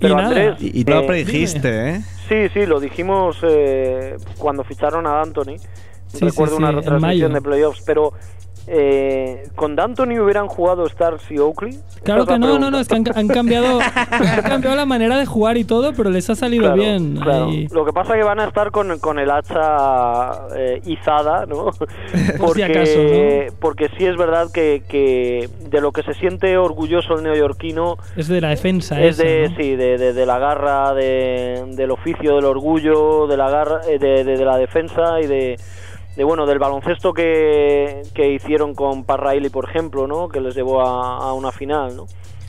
Pero 0.00 0.14
y 0.14 0.16
nada, 0.16 0.28
Andrés, 0.28 0.56
y, 0.58 0.80
y 0.80 0.84
tú 0.84 0.94
lo 0.94 1.02
Eh, 1.02 1.06
predijiste, 1.06 1.90
¿eh? 1.90 2.00
Sí, 2.28 2.48
sí, 2.54 2.66
lo 2.66 2.80
dijimos 2.80 3.38
eh, 3.42 4.16
cuando 4.38 4.64
ficharon 4.64 5.06
a 5.06 5.12
D'Antoni. 5.14 5.58
Sí, 6.06 6.24
Recuerdo 6.24 6.56
sí, 6.56 6.58
una 6.58 6.72
sí, 6.72 6.76
retransmisión 6.76 7.32
de 7.32 7.42
playoffs, 7.42 7.82
pero 7.84 8.12
eh, 8.70 9.44
¿con 9.56 9.74
D'Antoni 9.76 10.18
hubieran 10.18 10.46
jugado 10.46 10.86
Stars 10.86 11.22
y 11.30 11.38
Oakley? 11.38 11.78
Claro 12.04 12.26
que 12.26 12.38
no, 12.38 12.58
no, 12.58 12.70
no, 12.70 12.78
es 12.78 12.88
que 12.88 12.96
han, 12.96 13.04
han 13.14 13.28
cambiado, 13.28 13.80
han 13.80 14.42
cambiado 14.42 14.76
la 14.76 14.86
manera 14.86 15.16
de 15.18 15.26
jugar 15.26 15.56
y 15.56 15.64
todo, 15.64 15.92
pero 15.94 16.10
les 16.10 16.28
ha 16.30 16.34
salido 16.34 16.64
Claro, 16.64 16.76
bien. 16.76 17.16
claro. 17.16 17.48
Lo 17.72 17.84
que 17.84 17.92
pasa 17.92 18.14
es 18.14 18.20
que 18.20 18.24
van 18.24 18.40
a 18.40 18.44
estar 18.46 18.70
con, 18.70 18.98
con 18.98 19.18
el 19.18 19.30
hacha 19.30 20.48
eh, 20.56 20.80
izada, 20.86 21.46
¿no? 21.46 21.66
Por 22.38 22.54
si 22.56 22.62
acaso, 22.62 22.98
¿no? 23.02 23.52
porque 23.60 23.88
sí 23.98 24.04
es 24.06 24.16
verdad 24.16 24.46
que, 24.52 24.82
que 24.88 25.48
de 25.70 25.80
lo 25.80 25.92
que 25.92 26.02
se 26.02 26.14
siente 26.14 26.56
orgulloso 26.56 27.14
el 27.14 27.22
neoyorquino 27.24 27.96
Es 28.16 28.28
de 28.28 28.40
la 28.40 28.48
defensa. 28.50 29.00
es 29.00 29.18
esa, 29.18 29.22
de, 29.28 29.48
¿no? 29.48 29.56
sí, 29.56 29.76
de, 29.76 29.98
de- 29.98 30.12
de 30.12 30.26
la 30.26 30.38
garra, 30.38 30.94
de- 30.94 31.64
del 31.74 31.90
oficio 31.90 32.36
del 32.36 32.44
orgullo, 32.44 33.26
de 33.26 33.36
la 33.36 33.50
garra, 33.50 33.80
eh, 33.88 33.98
de, 33.98 34.24
de- 34.24 34.36
de 34.36 34.44
la 34.44 34.56
defensa 34.56 35.20
y 35.22 35.26
de, 35.26 35.56
de, 36.18 36.24
bueno 36.24 36.44
del 36.44 36.58
baloncesto 36.58 37.14
que, 37.14 38.02
que 38.12 38.32
hicieron 38.34 38.74
con 38.74 39.04
Pat 39.04 39.20
Riley, 39.20 39.48
por 39.48 39.68
ejemplo, 39.70 40.06
¿no? 40.06 40.28
Que 40.28 40.40
les 40.40 40.54
llevó 40.54 40.82
a, 40.82 41.16
a 41.28 41.32
una 41.32 41.50
final, 41.52 41.96
¿no? 41.96 42.06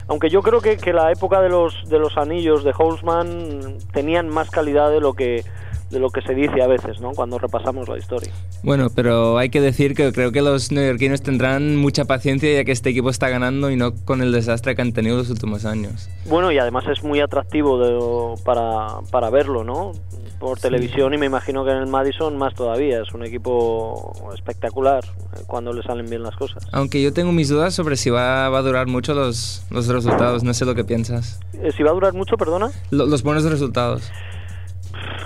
Aunque 0.08 0.30
yo 0.30 0.42
creo 0.42 0.60
que, 0.60 0.76
que 0.78 0.92
la 0.92 1.12
época 1.12 1.40
de 1.40 1.50
los 1.50 1.88
de 1.88 2.00
los 2.00 2.18
anillos 2.18 2.64
de 2.64 2.74
Holzman 2.78 3.78
tenían 3.94 4.28
más 4.28 4.50
calidad 4.50 4.90
de 4.90 5.00
lo 5.00 5.14
que 5.14 5.44
de 5.92 6.00
lo 6.00 6.10
que 6.12 6.22
se 6.22 6.36
dice 6.36 6.62
a 6.62 6.68
veces, 6.68 7.00
¿no? 7.02 7.12
Cuando 7.14 7.40
repasamos 7.40 7.90
la 7.90 7.98
historia. 7.98 8.32
Bueno, 8.64 8.90
pero 8.96 9.40
hay 9.40 9.50
que 9.50 9.60
decir 9.60 9.96
que 9.96 10.12
creo 10.14 10.32
que 10.32 10.42
los 10.44 10.72
neoyorquinos 10.72 11.22
tendrán 11.24 11.76
mucha 11.78 12.06
paciencia 12.06 12.52
ya 12.54 12.64
que 12.64 12.72
este 12.72 12.92
equipo 12.92 13.10
está 13.10 13.30
ganando 13.30 13.72
y 13.72 13.76
no 13.76 13.94
con 14.06 14.22
el 14.22 14.32
desastre 14.32 14.76
que 14.76 14.84
han 14.84 14.94
tenido 14.94 15.18
los 15.18 15.30
últimos 15.32 15.66
años. 15.66 16.08
Bueno, 16.26 16.52
y 16.52 16.60
además 16.60 16.86
es 16.92 17.04
muy 17.04 17.22
atractivo 17.22 17.80
de- 17.80 18.36
para, 18.44 19.00
para 19.12 19.30
verlo, 19.32 19.64
¿no? 19.64 19.94
Por 20.40 20.58
televisión 20.60 21.14
y 21.14 21.18
me 21.18 21.26
imagino 21.26 21.66
que 21.66 21.72
en 21.72 21.78
el 21.78 21.88
Madison 21.88 22.38
más 22.38 22.54
todavía. 22.54 23.02
Es 23.02 23.14
un 23.14 23.26
equipo 23.26 24.14
espectacular 24.34 25.04
eh, 25.06 25.42
cuando 25.46 25.74
le 25.74 25.84
salen 25.84 26.10
bien 26.10 26.24
las 26.24 26.36
cosas. 26.36 26.66
Aunque 26.72 27.02
yo 27.02 27.12
tengo 27.14 27.32
mis 27.34 27.50
dudas 27.50 27.74
sobre 27.74 27.98
si 27.98 28.10
va, 28.10 28.48
va 28.50 28.60
a 28.60 28.62
durar 28.62 28.88
mucho 28.88 29.14
los, 29.14 29.66
los 29.70 29.88
resultados, 29.88 30.44
no 30.44 30.54
sé 30.54 30.64
lo 30.66 30.76
que 30.76 30.86
piensas. 30.86 31.40
Eh, 31.54 31.72
si 31.76 31.84
va 31.84 31.92
a 31.92 31.94
durar 31.94 32.14
mucho, 32.14 32.38
perdona. 32.38 32.72
Lo- 32.90 33.06
los 33.06 33.22
buenos 33.22 33.44
resultados. 33.44 34.10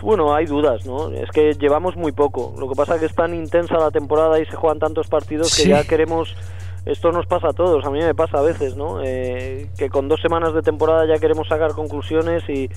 Bueno, 0.01 0.33
hay 0.35 0.45
dudas, 0.45 0.85
¿no? 0.85 1.09
Es 1.11 1.29
que 1.31 1.53
llevamos 1.53 1.95
muy 1.95 2.11
poco. 2.11 2.53
Lo 2.59 2.67
que 2.67 2.75
pasa 2.75 2.95
es 2.95 2.99
que 3.01 3.05
es 3.05 3.15
tan 3.15 3.33
intensa 3.33 3.75
la 3.77 3.91
temporada 3.91 4.39
y 4.39 4.45
se 4.45 4.55
juegan 4.55 4.79
tantos 4.79 5.07
partidos 5.07 5.55
que 5.55 5.67
ya 5.69 5.83
queremos... 5.85 6.35
Esto 6.85 7.11
nos 7.13 7.25
pasa 7.27 7.49
a 7.49 7.53
todos, 7.53 7.85
a 7.85 7.89
mí 7.89 7.99
me 7.99 8.13
pasa 8.13 8.39
a 8.39 8.41
veces, 8.41 8.75
¿no? 8.75 9.01
Eh, 9.01 9.69
que 9.77 9.89
con 9.89 10.09
dos 10.09 10.19
semanas 10.21 10.53
de 10.53 10.61
temporada 10.61 11.05
ya 11.07 11.19
queremos 11.19 11.47
sacar 11.47 11.71
conclusiones 11.71 12.43
y 12.49 12.69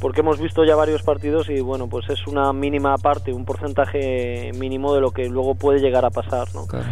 porque 0.00 0.22
hemos 0.22 0.40
visto 0.40 0.64
ya 0.64 0.74
varios 0.74 1.02
partidos 1.02 1.48
y 1.48 1.60
bueno, 1.60 1.88
pues 1.88 2.08
es 2.10 2.26
una 2.26 2.52
mínima 2.52 2.98
parte, 2.98 3.32
un 3.32 3.44
porcentaje 3.44 4.50
mínimo 4.58 4.92
de 4.92 5.00
lo 5.00 5.12
que 5.12 5.28
luego 5.28 5.54
puede 5.54 5.78
llegar 5.78 6.04
a 6.04 6.10
pasar, 6.10 6.48
¿no? 6.52 6.66
Claro. 6.66 6.86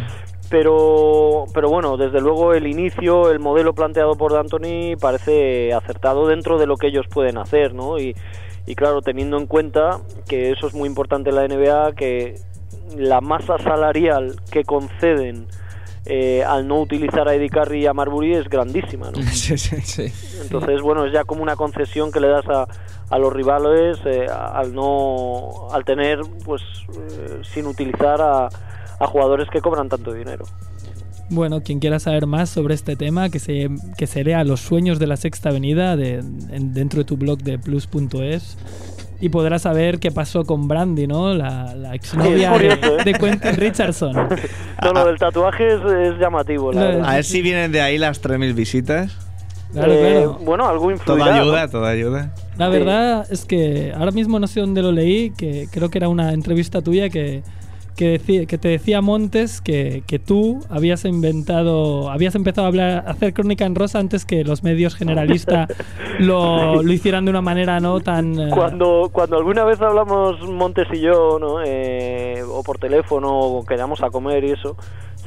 pero 0.49 1.45
pero 1.53 1.69
bueno 1.69 1.97
desde 1.97 2.21
luego 2.21 2.53
el 2.53 2.67
inicio 2.67 3.29
el 3.29 3.39
modelo 3.39 3.73
planteado 3.73 4.15
por 4.15 4.33
D'Antoni 4.33 4.95
parece 4.95 5.73
acertado 5.73 6.27
dentro 6.27 6.59
de 6.59 6.67
lo 6.67 6.77
que 6.77 6.87
ellos 6.87 7.07
pueden 7.11 7.37
hacer 7.37 7.73
no 7.73 7.97
y, 7.97 8.15
y 8.65 8.75
claro 8.75 9.01
teniendo 9.01 9.37
en 9.37 9.47
cuenta 9.47 9.99
que 10.27 10.51
eso 10.51 10.67
es 10.67 10.73
muy 10.73 10.87
importante 10.87 11.31
en 11.31 11.35
la 11.35 11.47
NBA 11.47 11.93
que 11.95 12.35
la 12.97 13.21
masa 13.21 13.57
salarial 13.57 14.35
que 14.51 14.63
conceden 14.63 15.47
eh, 16.05 16.43
al 16.43 16.67
no 16.67 16.81
utilizar 16.81 17.27
a 17.29 17.33
Eddie 17.35 17.49
Curry 17.49 17.83
y 17.83 17.85
a 17.87 17.93
Marbury 17.93 18.33
es 18.35 18.49
grandísima 18.49 19.11
¿no? 19.11 19.21
Sí, 19.31 19.57
sí. 19.57 19.77
Sí. 19.81 20.11
entonces 20.41 20.81
bueno 20.81 21.05
es 21.05 21.13
ya 21.13 21.23
como 21.23 21.41
una 21.43 21.55
concesión 21.55 22.11
que 22.11 22.19
le 22.19 22.27
das 22.27 22.45
a, 22.49 22.67
a 23.09 23.17
los 23.19 23.31
rivales 23.31 23.97
eh, 24.05 24.27
al 24.29 24.73
no 24.73 25.67
al 25.71 25.85
tener 25.85 26.19
pues 26.43 26.61
eh, 26.97 27.41
sin 27.53 27.67
utilizar 27.67 28.21
a, 28.21 28.47
a 28.99 29.07
jugadores 29.07 29.47
que 29.49 29.61
cobran 29.61 29.87
tanto 29.89 30.11
dinero 30.13 30.45
Bueno, 31.29 31.61
quien 31.61 31.79
quiera 31.79 31.99
saber 31.99 32.27
más 32.27 32.49
sobre 32.49 32.75
este 32.75 32.95
tema, 32.95 33.29
que 33.29 33.39
se, 33.39 33.69
que 33.97 34.05
se 34.07 34.23
lea 34.23 34.43
Los 34.43 34.59
sueños 34.59 34.99
de 34.99 35.07
la 35.07 35.15
Sexta 35.17 35.49
Avenida 35.49 35.95
de, 35.95 36.15
en- 36.51 36.73
dentro 36.73 36.99
de 36.99 37.05
tu 37.05 37.15
blog 37.17 37.39
de 37.39 37.57
plus.es 37.57 38.57
y 39.21 39.29
podrás 39.29 39.61
saber 39.63 39.99
qué 39.99 40.11
pasó 40.11 40.43
con 40.45 40.67
Brandy, 40.67 41.07
¿no? 41.07 41.33
La, 41.33 41.73
la 41.75 41.95
exnovia 41.95 42.57
Sí, 42.57 42.65
es 42.65 42.75
curioso, 42.77 42.95
de, 42.95 43.01
¿eh? 43.01 43.05
de 43.05 43.13
Quentin 43.13 43.55
Richardson. 43.55 44.13
No, 44.83 44.93
lo 44.93 45.05
del 45.05 45.17
tatuaje 45.17 45.67
es, 45.75 45.81
es 46.13 46.19
llamativo, 46.19 46.71
la 46.73 46.81
verdad. 46.83 47.09
A 47.09 47.15
ver 47.15 47.23
si 47.23 47.41
vienen 47.41 47.71
de 47.71 47.81
ahí 47.81 47.97
las 47.97 48.21
3.000 48.21 48.53
visitas. 48.53 49.17
Claro, 49.71 49.91
Eh, 49.93 50.11
claro. 50.11 50.39
Bueno, 50.43 50.67
algo 50.67 50.91
influirá. 50.91 51.25
Toda 51.25 51.35
¿no? 51.37 51.41
ayuda, 51.41 51.67
toda 51.69 51.89
ayuda. 51.89 52.33
La 52.57 52.67
sí. 52.67 52.71
verdad 52.73 53.25
es 53.31 53.45
que 53.45 53.93
ahora 53.97 54.11
mismo 54.11 54.39
no 54.39 54.45
sé 54.47 54.59
dónde 54.59 54.81
lo 54.81 54.91
leí, 54.91 55.31
que 55.31 55.67
creo 55.71 55.89
que 55.89 55.97
era 55.97 56.09
una 56.09 56.33
entrevista 56.33 56.81
tuya 56.81 57.09
que 57.09 57.41
que, 57.95 58.19
te 58.47 58.67
decía 58.67 59.01
Montes 59.01 59.61
que, 59.61 60.03
que 60.07 60.19
tú 60.19 60.65
habías 60.69 61.05
inventado, 61.05 62.09
habías 62.09 62.35
empezado 62.35 62.65
a 62.65 62.67
hablar, 62.69 63.03
a 63.07 63.11
hacer 63.11 63.33
crónica 63.33 63.65
en 63.65 63.75
rosa 63.75 63.99
antes 63.99 64.25
que 64.25 64.43
los 64.43 64.63
medios 64.63 64.95
generalistas 64.95 65.69
lo, 66.19 66.81
lo 66.81 66.91
hicieran 66.93 67.25
de 67.25 67.31
una 67.31 67.41
manera 67.41 67.79
no 67.79 67.99
tan... 67.99 68.39
eh, 68.39 68.49
Cuando, 68.51 69.09
cuando 69.11 69.37
alguna 69.37 69.63
vez 69.63 69.81
hablamos 69.81 70.41
Montes 70.47 70.87
y 70.91 70.99
yo, 71.01 71.37
¿no? 71.39 71.57
Eh, 71.65 72.41
o 72.47 72.63
por 72.63 72.77
teléfono, 72.77 73.29
o 73.39 73.65
quedamos 73.65 74.01
a 74.03 74.09
comer 74.09 74.43
y 74.43 74.51
eso, 74.51 74.75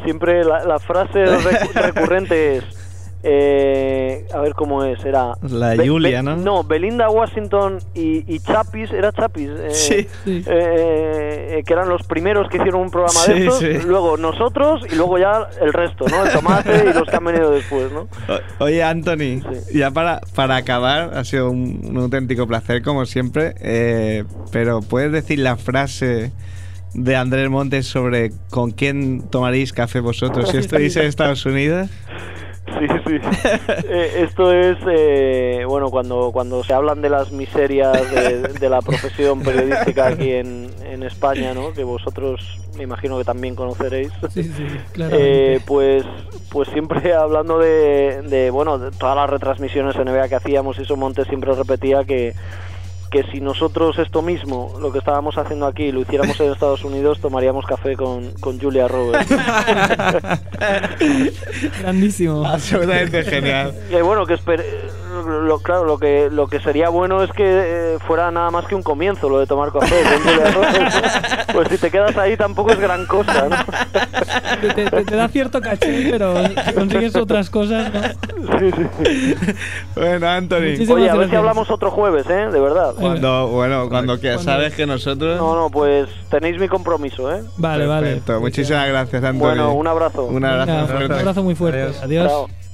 siempre 0.05 0.45
la, 0.45 0.65
la 0.65 0.79
frase 0.79 1.25
recu- 1.25 1.73
recurrente 1.73 2.57
es, 2.59 2.65
eh, 3.23 4.27
a 4.33 4.41
ver 4.41 4.55
cómo 4.55 4.85
es, 4.85 5.05
era... 5.05 5.33
La 5.43 5.71
de 5.71 5.89
Julia, 5.89 6.23
¿no? 6.23 6.37
No, 6.37 6.63
Belinda 6.65 7.09
Washington 7.11 7.79
y, 7.95 8.25
y 8.33 8.39
Chapis, 8.41 8.93
era 8.93 9.13
Chapis, 9.13 9.49
eh, 9.51 9.71
Sí. 9.73 10.07
Sí. 10.25 10.45
eh, 10.47 11.63
que 11.67 11.73
eran 11.73 11.89
los 11.89 12.03
primeros 12.05 12.49
que 12.49 12.59
hicieron 12.59 12.83
un 12.83 12.91
programa 12.91 13.19
Sí, 13.21 13.33
de 13.33 13.39
estos, 13.41 13.59
sí. 13.59 13.73
luego 13.87 14.17
nosotros 14.17 14.83
y 14.91 14.95
luego 14.95 15.19
ya 15.19 15.49
el 15.61 15.73
resto, 15.73 16.07
¿no? 16.09 16.25
El 16.25 16.33
tomate 16.33 16.85
y 16.91 16.93
los 16.93 17.09
que 17.09 17.17
han 17.17 17.25
venido 17.25 17.51
después, 17.51 17.91
¿no? 17.93 18.01
O- 18.59 18.65
Oye, 18.65 18.83
Anthony, 18.83 19.41
Sí. 19.67 19.79
ya 19.79 19.91
para, 19.91 20.21
para 20.35 20.57
acabar, 20.57 21.11
ha 21.15 21.25
sido 21.25 21.51
un, 21.51 21.81
un 21.85 21.97
auténtico 21.99 22.47
placer, 22.47 22.83
como 22.83 23.07
siempre. 23.07 23.55
eh, 23.61 24.25
pero 24.53 24.81
¿puedes 24.83 25.11
decir 25.13 25.39
la 25.41 25.57
frase 25.57 26.33
de 26.95 27.17
Andrés 27.17 27.51
Montes 27.51 27.87
sobre 27.87 28.31
con 28.51 28.71
quién 28.71 29.23
tomaréis 29.29 29.73
café 29.73 30.01
vosotros 30.01 30.49
si 30.51 30.59
estuvierais 30.59 30.97
en 30.97 31.05
Estados 31.07 31.45
Unidos? 31.45 31.89
Sí, 32.67 32.87
sí. 33.07 33.21
Eh, 33.89 34.25
esto 34.29 34.53
es, 34.53 34.77
eh, 34.89 35.65
bueno, 35.67 35.91
cuando, 35.91 36.31
cuando 36.33 36.65
se 36.65 36.75
hablan 36.75 37.01
de 37.01 37.09
las 37.09 37.31
miserias 37.31 38.11
de, 38.11 38.43
de 38.43 38.69
la 38.69 38.83
profesión 38.83 39.41
periodística 39.43 40.09
aquí 40.09 40.33
en, 40.33 40.71
en 40.85 41.03
España, 41.03 41.55
¿no? 41.55 41.73
Que 41.73 41.85
vosotros 41.85 42.41
me 42.77 42.85
imagino 42.85 43.19
que 43.19 43.25
también 43.25 43.55
conoceréis. 43.55 44.13
Sí, 44.31 44.43
sí. 44.43 44.67
Eh, 44.99 45.61
pues, 45.67 46.05
pues 46.51 46.69
siempre 46.69 47.15
hablando 47.15 47.59
de, 47.59 48.23
de, 48.23 48.51
bueno, 48.51 48.79
de 48.79 48.91
todas 48.91 49.17
las 49.17 49.31
retransmisiones 49.31 49.97
NBA 49.97 50.29
que 50.29 50.35
hacíamos, 50.35 50.79
y 50.79 50.83
eso 50.83 50.97
Montes 50.97 51.27
siempre 51.29 51.53
repetía 51.53 52.05
que, 52.05 52.35
que 53.11 53.23
si 53.33 53.41
nosotros 53.41 53.99
esto 53.99 54.23
mismo, 54.23 54.75
lo 54.81 54.93
que 54.93 54.99
estábamos 54.99 55.37
haciendo 55.39 55.67
aquí, 55.67 55.93
lo 55.93 56.01
hiciéramos 56.01 56.39
en 56.41 56.53
Estados 56.53 56.85
Unidos, 56.85 57.21
tomaríamos 57.21 57.65
café 57.67 57.97
con, 57.97 58.31
con 58.41 58.61
Julia 58.61 58.89
Roberts. 58.89 59.29
Grandísimo. 61.81 62.45
Absolutamente 62.47 63.25
genial. 63.25 63.75
Y 63.91 64.01
bueno, 64.03 64.27
que 64.27 64.35
esper- 64.35 64.65
lo, 65.25 65.59
claro, 65.61 65.85
lo 65.85 65.99
que 65.99 66.29
lo 66.31 66.47
que 66.49 66.61
sería 66.61 66.89
bueno 66.89 67.23
es 67.23 67.31
que 67.33 67.45
eh, 67.47 67.99
fuera 68.07 68.31
nada 68.31 68.51
más 68.51 68.67
que 68.67 68.75
un 68.75 68.83
comienzo 68.83 69.29
lo 69.29 69.39
de 69.39 69.47
tomar 69.47 69.73
café. 69.73 69.95
Roberts. 70.55 70.97
pues 71.53 71.69
si 71.69 71.79
te 71.79 71.91
quedas 71.91 72.17
ahí 72.17 72.37
tampoco 72.37 72.73
es 72.73 72.79
gran 72.81 73.07
cosa, 73.07 73.49
¿no? 73.49 73.57
Te, 74.61 74.73
te- 74.85 75.05
te- 75.05 75.17
da 75.17 75.29
cierto 75.29 75.61
caché, 75.61 76.09
pero 76.11 76.35
si 76.67 76.73
consigues 76.75 77.17
otras 77.17 77.51
cosas, 77.51 77.93
¿no? 77.93 78.01
Bueno, 79.95 80.29
Anthony, 80.29 80.61
Muchísimas 80.73 80.91
Oye, 80.97 81.11
a 81.11 81.15
ver 81.15 81.27
si 81.27 81.31
gracias. 81.31 81.39
hablamos 81.39 81.71
otro 81.71 81.91
jueves, 81.91 82.27
¿eh? 82.29 82.49
De 82.51 82.61
verdad. 82.61 82.95
cuando, 82.99 83.49
bueno, 83.49 83.89
cuando 83.89 84.17
sabes 84.39 84.75
que 84.75 84.87
nosotros... 84.87 85.39
No, 85.39 85.55
no, 85.57 85.71
pues 85.71 86.09
tenéis 86.31 86.59
mi 86.61 86.69
compromiso, 86.69 87.33
¿eh? 87.35 87.43
Vale, 87.57 87.87
vale. 87.87 88.07
Perfecto. 88.09 88.41
Muchísimas 88.41 88.89
gracias, 88.89 89.23
Anthony. 89.25 89.39
Bueno, 89.41 89.73
un 89.75 89.87
abrazo. 89.87 90.25
Un 90.25 90.45
abrazo 90.45 90.73
Venga, 90.95 91.07
un 91.07 91.13
abrazo 91.13 91.43
muy 91.43 91.55
fuerte. 91.55 91.81
Adiós. 91.83 92.03
Adiós. 92.03 92.66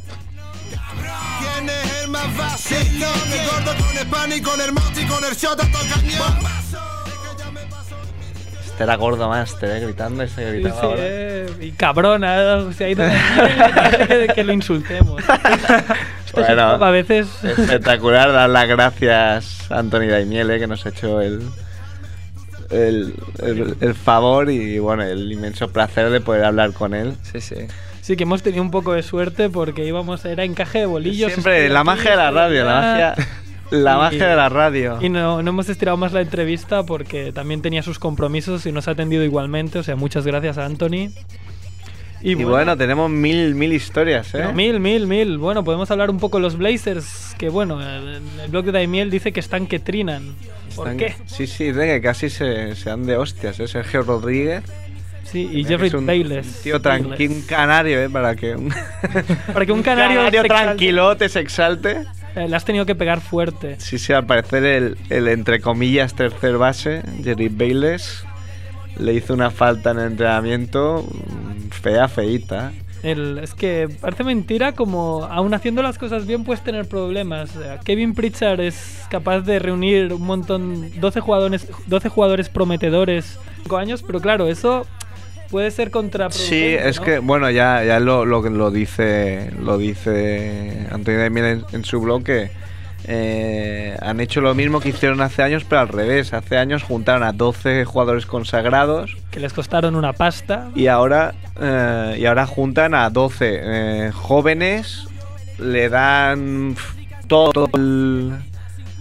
Más 2.12 2.37
vacío? 2.37 3.09
Me 3.31 3.44
corto 3.48 3.85
con 3.85 3.98
el 3.98 4.07
pan 4.07 4.33
y 4.33 4.40
con 4.40 4.61
el 4.61 4.72
moti, 4.72 5.05
con 5.07 5.25
el 5.25 5.35
shot 5.35 5.61
hasta 5.61 5.81
el 5.81 5.88
cañón. 5.90 6.38
Este 8.64 8.85
era 8.85 8.96
gordo 8.96 9.29
más, 9.29 9.55
eh, 9.62 9.81
gritando, 9.83 10.22
este 10.22 10.44
Sí, 10.46 10.53
gritaba 10.61 10.81
sí, 10.81 10.87
ahora. 10.87 11.01
eh, 11.03 11.46
y 11.61 11.70
cabrona, 11.72 12.72
se 12.72 12.85
ha 12.85 12.88
ido 12.88 13.05
que, 14.09 14.33
que 14.35 14.44
lo 14.44 14.53
insultemos. 14.53 15.22
Esto 16.27 16.40
es 16.40 16.46
Bueno. 16.46 16.62
a 16.83 16.90
veces 16.90 17.29
Espectacular, 17.44 18.33
dar 18.33 18.48
las 18.48 18.66
gracias 18.68 19.70
a 19.70 19.79
Anthony 19.79 20.07
Daimiel, 20.09 20.51
eh, 20.53 20.59
que 20.59 20.66
nos 20.66 20.87
ha 20.87 20.88
hecho 20.88 21.20
el, 21.20 21.42
el, 22.70 23.14
el- 23.42 23.77
el 23.81 23.94
favor 23.94 24.51
y 24.51 24.79
bueno, 24.79 25.03
el 25.03 25.31
inmenso 25.31 25.68
placer 25.70 26.09
de 26.09 26.22
poder 26.22 26.44
hablar 26.44 26.72
con 26.72 26.94
él. 26.94 27.14
Sí, 27.31 27.42
sí. 27.42 27.57
Sí 28.03 28.15
que 28.17 28.25
hemos 28.25 28.43
tenido 28.43 28.62
un 28.62 28.71
poco 28.71 28.93
de 28.93 29.03
suerte 29.03 29.49
porque 29.49 29.87
íbamos 29.87 30.23
era 30.27 30.45
encaje 30.45 30.81
de 30.81 30.87
bolillos. 30.87 31.33
Siempre 31.33 31.71
la 31.71 31.83
magia 31.85 32.11
de 32.11 32.17
la 32.19 32.31
radio, 32.31 32.65
la 32.67 32.75
magia, 32.75 33.15
la 33.71 33.93
Y- 33.93 33.97
magia 33.97 34.27
de 34.29 34.37
la 34.37 34.49
radio. 34.51 34.99
Y 35.01 35.09
no, 35.09 35.43
no 35.43 35.49
hemos 35.51 35.71
estirado 35.71 35.97
más 35.97 36.12
la 36.12 36.21
entrevista 36.21 36.85
porque 36.85 37.33
también 37.33 37.62
tenía 37.62 37.83
sus 37.83 37.99
compromisos 37.99 38.67
y 38.67 38.73
nos 38.73 38.87
ha 38.88 38.91
atendido 38.91 39.25
igualmente. 39.25 39.79
O 39.79 39.83
sea, 39.83 39.97
muchas 39.97 40.27
gracias 40.27 40.59
a 40.59 40.67
Anthony. 40.67 41.09
Y 42.25 42.35
bueno, 42.37 42.77
tenemos 42.77 43.11
mil, 43.11 43.57
mil 43.57 43.73
historias, 43.73 44.33
¿eh? 44.35 44.45
No, 44.45 44.53
mil, 44.53 44.79
mil, 44.79 45.09
mil. 45.09 45.38
Bueno, 45.38 45.65
podemos 45.65 45.91
hablar 45.91 46.09
un 46.09 46.19
poco 46.21 46.37
de 46.37 46.43
los 46.43 46.57
Blazers, 46.57 47.35
que 47.37 47.49
bueno, 47.49 47.81
el, 47.83 48.21
el 48.45 48.51
blog 48.51 48.67
de 48.67 48.71
Daimiel 48.73 49.11
dice 49.11 49.33
que 49.33 49.41
están 49.41 49.67
que 49.67 49.81
trinan. 49.81 50.37
¿Por 50.77 50.87
Están- 50.88 50.99
qué? 50.99 51.15
Sí, 51.27 51.49
sí, 51.49 51.73
de 51.73 51.85
que 51.87 52.01
casi 52.01 52.31
se, 52.31 52.77
se 52.77 52.91
dan 52.91 53.07
de 53.07 53.17
hostias, 53.17 53.59
¿eh? 53.59 53.67
Sergio 53.67 54.03
Rodríguez. 54.03 54.62
Sí, 55.33 55.49
y 55.51 55.64
Jeffrey 55.64 55.88
es 55.88 55.95
un, 55.95 56.05
Bayless. 56.07 56.61
tío 56.62 56.81
tranquilo, 56.81 57.35
un 57.35 57.42
canario, 57.42 58.01
¿eh? 58.03 58.11
Para 58.11 58.37
que 58.37 58.55
un, 58.55 58.68
Para 59.53 59.64
que 59.66 59.73
un 59.73 59.83
canario, 59.83 60.27
exalte. 60.27 60.49
tranquilote 60.49 61.29
se 61.31 61.40
exalte. 61.40 62.05
Eh, 62.37 62.49
le 62.49 62.55
has 62.57 62.64
tenido 62.64 62.85
que 62.87 62.95
pegar 62.95 63.21
fuerte. 63.21 63.77
Sí, 63.81 63.99
sí, 63.99 64.12
al 64.12 64.27
parecer 64.27 64.64
el, 64.64 64.97
el 65.11 65.29
entre 65.29 65.61
comillas 65.61 66.14
tercer 66.14 66.59
base, 66.59 67.03
Jerry 67.25 67.49
Bayless, 67.49 68.25
le 68.99 69.14
hizo 69.14 69.33
una 69.35 69.51
falta 69.51 69.90
en 69.92 69.99
el 70.01 70.07
entrenamiento 70.12 71.07
mm, 71.11 71.71
fea, 71.71 72.09
feíta. 72.09 72.73
El- 73.03 73.38
es 73.38 73.53
que 73.55 73.88
parece 74.01 74.23
mentira 74.25 74.73
como 74.73 75.25
aún 75.25 75.55
haciendo 75.55 75.83
las 75.83 75.99
cosas 75.99 76.27
bien 76.27 76.45
puedes 76.45 76.62
tener 76.62 76.87
problemas. 76.87 77.51
Kevin 77.85 78.14
Pritchard 78.14 78.61
es 78.61 79.03
capaz 79.11 79.40
de 79.40 79.59
reunir 79.59 80.12
un 80.12 80.23
montón, 80.23 80.90
12 81.01 81.21
jugadores, 81.21 81.66
12 81.87 82.09
jugadores 82.11 82.49
prometedores, 82.49 83.38
5 83.64 83.77
años, 83.77 84.03
pero 84.07 84.21
claro, 84.21 84.47
eso 84.47 84.87
puede 85.53 85.71
ser 85.71 85.93
contraproducente. 85.93 86.49
Sí, 86.49 86.88
es 86.88 86.99
¿no? 86.99 87.05
que, 87.05 87.19
bueno, 87.21 87.49
ya, 87.51 87.85
ya 87.85 88.01
lo, 88.01 88.25
lo, 88.25 88.43
lo 88.43 88.71
dice 88.73 89.53
lo 89.61 89.79
dice 89.79 90.88
Antonio 90.91 91.21
Demiel 91.21 91.47
en, 91.47 91.65
en 91.73 91.85
su 91.85 92.01
blog 92.01 92.25
que 92.25 92.51
eh, 93.05 93.97
han 94.01 94.21
hecho 94.21 94.41
lo 94.41 94.55
mismo 94.55 94.81
que 94.81 94.91
hicieron 94.91 95.21
hace 95.21 95.43
años, 95.43 95.65
pero 95.69 95.81
al 95.83 95.88
revés. 95.88 96.33
Hace 96.33 96.57
años 96.57 96.83
juntaron 96.83 97.23
a 97.23 97.33
12 97.33 97.85
jugadores 97.85 98.27
consagrados 98.27 99.17
que 99.31 99.41
les 99.41 99.53
costaron 99.53 99.97
una 99.97 100.12
pasta. 100.12 100.71
y 100.75 100.87
ahora, 100.87 101.35
eh, 101.61 102.17
y 102.21 102.27
ahora 102.27 102.47
juntan 102.47 102.95
a 102.95 103.11
12 103.11 103.61
eh, 103.62 104.11
jóvenes, 104.12 105.07
le 105.59 105.88
dan 105.88 106.77
todo 107.27 107.69
el, 107.75 108.33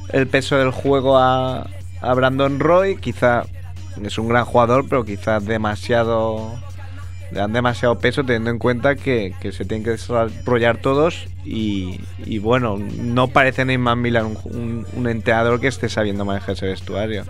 el 0.09 0.27
peso 0.27 0.57
del 0.57 0.71
juego 0.71 1.17
a, 1.17 1.67
a 2.01 2.13
Brandon 2.13 2.59
Roy. 2.59 2.97
Quizá 2.97 3.43
es 4.03 4.17
un 4.17 4.27
gran 4.27 4.45
jugador, 4.45 4.85
pero 4.87 5.05
quizás 5.05 5.45
demasiado. 5.45 6.51
Le 7.31 7.39
dan 7.39 7.53
demasiado 7.53 7.97
peso 7.97 8.25
teniendo 8.25 8.49
en 8.49 8.59
cuenta 8.59 8.95
que, 8.95 9.33
se 9.41 9.63
tienen 9.63 9.85
que 9.85 9.91
desarrollar 9.91 10.77
todos 10.81 11.27
y, 11.45 12.01
y 12.17 12.39
bueno, 12.39 12.77
no 12.77 13.29
parece 13.29 13.63
Neymar 13.63 13.95
Milan 13.95 14.37
un, 14.43 14.85
un, 14.93 15.59
que 15.61 15.67
esté 15.67 15.87
sabiendo 15.87 16.25
manejar 16.25 16.55
ese 16.55 16.65
vestuario. 16.65 17.23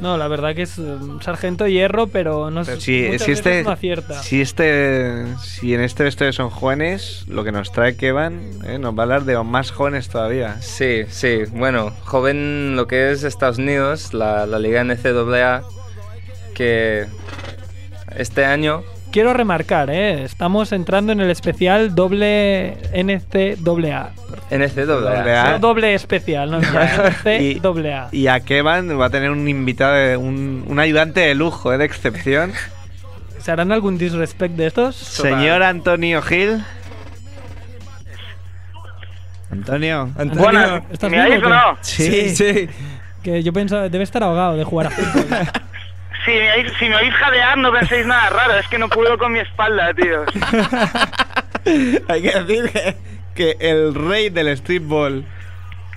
No, 0.00 0.16
la 0.18 0.28
verdad 0.28 0.54
que 0.54 0.62
es 0.62 0.78
un 0.78 1.22
sargento 1.22 1.66
hierro, 1.66 2.08
pero 2.08 2.50
no 2.50 2.64
sé. 2.64 2.80
si, 2.80 3.18
si 3.18 3.32
este, 3.32 3.62
no 3.62 3.70
acierta. 3.70 4.22
si 4.22 4.40
este, 4.40 5.24
si 5.42 5.74
en 5.74 5.80
este 5.80 6.02
vestuario 6.02 6.32
son 6.32 6.50
jóvenes, 6.50 7.24
lo 7.28 7.44
que 7.44 7.52
nos 7.52 7.70
trae 7.70 7.96
Kevan, 7.96 8.40
eh, 8.64 8.78
nos 8.78 8.94
va 8.94 9.00
a 9.00 9.04
hablar 9.04 9.24
de 9.24 9.40
más 9.42 9.70
jóvenes 9.70 10.08
todavía. 10.08 10.60
Sí, 10.60 11.04
sí. 11.08 11.42
Bueno, 11.52 11.92
joven 12.04 12.74
lo 12.76 12.86
que 12.86 13.12
es 13.12 13.22
Estados 13.22 13.58
Unidos, 13.58 14.14
la, 14.14 14.46
la 14.46 14.58
Liga 14.58 14.82
NCAA, 14.82 15.62
que 16.54 17.06
este 18.16 18.44
año 18.44 18.82
Quiero 19.14 19.32
remarcar, 19.32 19.90
¿eh? 19.90 20.24
estamos 20.24 20.72
entrando 20.72 21.12
en 21.12 21.20
el 21.20 21.30
especial 21.30 21.94
doble 21.94 22.76
NCAA. 22.92 24.10
NCAA. 24.50 25.52
No 25.52 25.58
doble 25.60 25.94
especial, 25.94 26.50
no, 26.50 26.58
Y- 27.40 27.60
NCAA. 27.60 28.08
Y 28.10 28.26
a 28.26 28.40
Kevan 28.40 28.98
va 29.00 29.06
a 29.06 29.10
tener 29.10 29.30
un 29.30 29.46
invitado, 29.46 29.94
de- 29.94 30.16
un, 30.16 30.64
un 30.66 30.80
ayudante 30.80 31.20
de 31.20 31.36
lujo, 31.36 31.72
eh, 31.72 31.78
de 31.78 31.84
excepción. 31.84 32.54
¿Se 33.38 33.52
harán 33.52 33.70
algún 33.70 33.98
disrespect 33.98 34.56
de 34.56 34.66
estos? 34.66 34.96
Señor 34.96 35.62
Antonio 35.62 36.20
Gil. 36.20 36.64
Antonio. 39.52 40.10
Buenas. 40.34 40.82
¿Estás 40.90 41.08
¿Me 41.08 41.22
oís 41.22 41.40
o? 41.44 41.76
Sí, 41.82 42.34
sí. 42.34 42.68
Que 43.22 43.44
yo 43.44 43.52
pensaba, 43.52 43.88
debe 43.88 44.02
estar 44.02 44.24
ahogado 44.24 44.56
de 44.56 44.64
jugar 44.64 44.88
a 44.88 44.90
fútbol. 44.90 45.26
Si 46.24 46.30
me, 46.30 46.52
oís, 46.52 46.72
si 46.78 46.88
me 46.88 46.96
oís 46.96 47.12
jadear, 47.14 47.58
no 47.58 47.70
penséis 47.72 48.06
nada 48.06 48.30
raro, 48.30 48.54
es 48.56 48.66
que 48.68 48.78
no 48.78 48.88
puedo 48.88 49.18
con 49.18 49.32
mi 49.32 49.40
espalda, 49.40 49.92
tío. 49.94 50.24
Hay 52.08 52.22
que 52.22 52.40
decir 52.40 52.70
que, 52.70 52.96
que 53.34 53.56
el 53.60 53.94
rey 53.94 54.30
del 54.30 54.56
streetball, 54.56 55.24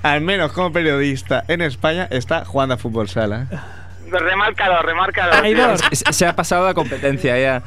al 0.03 0.21
menos 0.21 0.51
como 0.51 0.71
periodista 0.73 1.43
en 1.47 1.61
España, 1.61 2.07
está 2.11 2.43
jugando 2.45 2.75
a 2.75 2.77
fútbol 2.77 3.07
sala. 3.09 3.47
Remárcalo, 4.09 4.81
remárcalo. 4.83 5.77
Se, 5.91 6.13
se 6.13 6.25
ha 6.25 6.33
pasado 6.35 6.65
la 6.65 6.73
competencia 6.73 7.37
ya. 7.37 7.61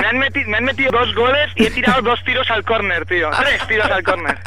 Me 0.00 0.06
han, 0.06 0.16
meti- 0.18 0.46
me 0.46 0.56
han 0.58 0.64
metido 0.64 0.92
dos 0.92 1.12
goles 1.16 1.50
y 1.56 1.66
he 1.66 1.70
tirado 1.72 2.00
dos 2.02 2.22
tiros 2.24 2.48
al 2.50 2.64
córner, 2.64 3.04
tío. 3.06 3.28
Tres 3.38 3.66
tiros 3.66 3.90
al 3.90 4.02
córner. 4.04 4.38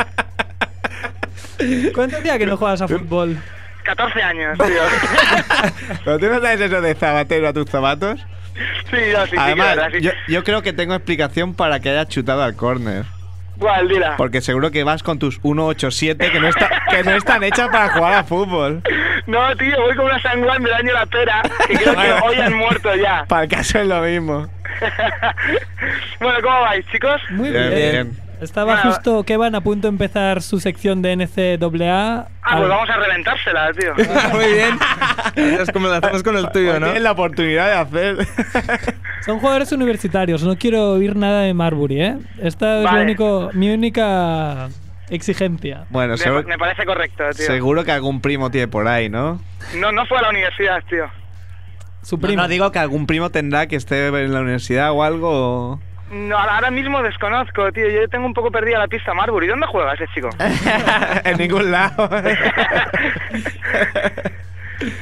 ¿Cuánto 1.94 2.20
día 2.22 2.38
que 2.38 2.46
no 2.46 2.56
juegas 2.58 2.82
a 2.82 2.88
fútbol? 2.88 3.38
14 3.84 4.22
años, 4.22 4.58
tío. 4.58 4.82
¿Pero 6.06 6.20
tú 6.20 6.26
no 6.28 6.42
sabes 6.42 6.62
eso 6.62 6.82
de 6.82 6.96
zabatero 6.96 7.48
a 7.48 7.54
tus 7.54 7.70
zapatos? 7.70 8.20
Sí, 8.90 8.98
no, 9.14 9.24
sí, 9.26 9.32
sí, 9.32 9.38
Además, 9.40 9.78
sí. 9.92 10.02
yo, 10.02 10.12
yo 10.28 10.44
creo 10.44 10.62
que 10.62 10.74
tengo 10.74 10.94
explicación 10.94 11.54
para 11.56 11.80
que 11.80 11.90
hayas 11.90 12.08
chutado 12.10 12.44
al 12.44 12.56
córner. 12.56 13.06
¿Cuál, 13.58 13.88
dila? 13.88 14.16
Porque 14.18 14.42
seguro 14.42 14.72
que 14.72 14.84
vas 14.84 15.04
con 15.04 15.20
tus 15.20 15.40
187 15.42 16.32
que 16.32 16.40
no, 16.40 16.48
está, 16.48 16.70
que 16.90 17.04
no 17.04 17.12
están 17.12 17.44
hechas 17.44 17.70
para 17.70 17.90
jugar 17.90 18.14
a 18.14 18.24
fútbol. 18.24 18.82
No, 19.28 19.56
tío, 19.56 19.80
voy 19.82 19.96
con 19.96 20.06
una 20.06 20.20
sanguán 20.20 20.64
del 20.64 20.74
año 20.74 20.94
la 20.94 21.06
pera, 21.06 21.44
que 21.68 21.76
creo 21.76 21.96
que 21.96 22.12
hoy 22.26 22.36
han 22.40 22.54
muerto 22.56 22.96
ya. 22.96 23.24
Para 23.28 23.44
el 23.44 23.50
caso 23.50 23.80
es 23.80 23.88
lo 23.88 24.02
mismo. 24.02 24.50
bueno, 26.20 26.40
¿cómo 26.42 26.62
vais, 26.62 26.86
chicos? 26.88 27.22
Muy 27.30 27.52
Bien, 27.52 27.70
bien. 27.70 27.92
bien. 27.92 28.31
Estaba 28.42 28.74
Bueno. 28.76 28.92
justo 28.92 29.24
que 29.24 29.38
van 29.38 29.54
a 29.56 29.62
punto 29.62 29.88
de 29.88 29.90
empezar 29.92 30.42
su 30.42 30.60
sección 30.60 31.02
de 31.04 31.16
NCAA. 31.16 32.28
Ah, 32.42 32.58
pues 32.58 32.70
vamos 32.70 32.90
a 32.90 32.98
reventársela, 32.98 33.72
tío. 33.74 33.94
Muy 34.34 34.46
bien. 34.54 34.80
Es 35.36 35.72
como 35.72 35.88
lo 35.88 35.94
hacemos 35.94 36.24
con 36.24 36.36
el 36.36 36.50
tuyo, 36.52 36.80
¿no? 36.80 36.88
Tienes 36.88 37.04
la 37.04 37.12
oportunidad 37.12 37.68
de 37.68 37.74
hacer. 37.76 38.28
Son 39.26 39.40
jugadores 39.40 39.72
universitarios, 39.72 40.44
no 40.44 40.58
quiero 40.58 40.94
oír 40.94 41.16
nada 41.16 41.42
de 41.42 41.54
Marbury, 41.54 42.02
¿eh? 42.02 42.18
Esta 42.42 42.80
es 42.80 42.86
Vale. 42.86 43.04
único, 43.04 43.52
mi 43.54 43.70
única 43.70 44.70
exigencia. 45.12 45.86
bueno, 45.92 46.16
Me, 46.26 46.44
me 46.44 46.58
parece 46.58 46.84
correcto, 46.86 47.24
tío. 47.38 47.46
seguro 47.46 47.84
que 47.84 47.92
algún 47.92 48.22
primo 48.22 48.50
tiene 48.50 48.68
por 48.68 48.88
ahí, 48.88 49.10
¿no? 49.10 49.40
No, 49.78 49.92
no 49.92 50.06
fue 50.08 50.18
a 50.18 50.24
la 50.24 50.30
universidad, 50.30 50.82
tío. 50.90 51.06
Su 52.02 52.16
No, 52.16 52.22
primo. 52.24 52.42
no, 52.42 52.48
digo 52.48 52.72
que 52.72 52.80
algún 52.80 53.06
primo 53.06 53.30
tendrá 53.30 53.68
que 53.68 53.76
esté 53.76 54.08
en 54.08 54.34
la 54.34 54.40
universidad 54.42 54.92
o 54.92 55.04
algo. 55.04 55.30
o- 55.74 55.80
No, 56.12 56.38
ahora 56.38 56.56
ahora 56.56 56.72
mismo 56.72 57.02
desconozco, 57.02 57.72
tío. 57.72 57.90
Yo 57.90 58.08
tengo 58.10 58.26
un 58.26 58.34
poco 58.34 58.52
perdida 58.52 58.78
la 58.80 58.88
pista 58.88 59.14
Marbury. 59.14 59.48
¿Dónde 59.48 59.66
juega 59.68 59.94
ese 59.94 60.08
chico? 60.14 60.30
en 61.24 61.38
ningún 61.38 61.72
lado. 61.72 62.10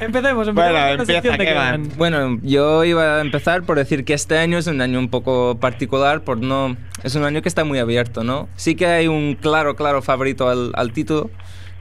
Empecemos, 0.02 0.48
empecemos 0.48 0.56
Bueno, 0.56 0.88
empieza, 1.02 1.38
de. 1.38 1.90
Bueno, 1.96 2.38
yo 2.44 2.84
iba 2.84 3.18
a 3.18 3.22
empezar 3.22 3.64
por 3.64 3.78
decir 3.78 4.04
que 4.04 4.14
este 4.14 4.38
año 4.38 4.58
es 4.58 4.68
un 4.68 4.82
año 4.82 5.00
un 5.00 5.10
poco 5.10 5.58
particular, 5.60 6.22
por 6.22 6.38
no 6.38 6.76
es 7.04 7.16
un 7.16 7.24
año 7.24 7.42
que 7.42 7.48
está 7.48 7.64
muy 7.64 7.80
abierto, 7.80 8.26
¿no? 8.26 8.50
Sí 8.58 8.76
que 8.76 8.88
hay 8.88 9.08
un 9.08 9.36
claro, 9.36 9.78
claro 9.78 10.02
favorito 10.02 10.50
al, 10.50 10.72
al 10.76 10.92
título, 10.92 11.30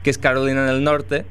que 0.01 0.09
es 0.11 0.17
Carolina 0.17 0.65
del 0.65 0.81
Norte, 0.83 1.25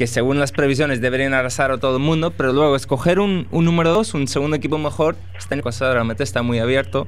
que 0.00 0.06
según 0.06 0.40
las 0.40 0.50
previsiones 0.50 1.02
deberían 1.02 1.34
arrasar 1.34 1.70
a 1.72 1.76
todo 1.76 1.98
el 1.98 2.02
mundo, 2.02 2.30
pero 2.30 2.54
luego 2.54 2.74
escoger 2.74 3.20
un, 3.20 3.46
un 3.50 3.66
número 3.66 3.92
2, 3.92 4.14
un 4.14 4.28
segundo 4.28 4.56
equipo 4.56 4.78
mejor, 4.78 5.14
este 5.36 5.52
año 5.52 5.62
pasado 5.62 5.92
realmente 5.92 6.22
está 6.22 6.40
muy 6.40 6.58
abierto. 6.58 7.06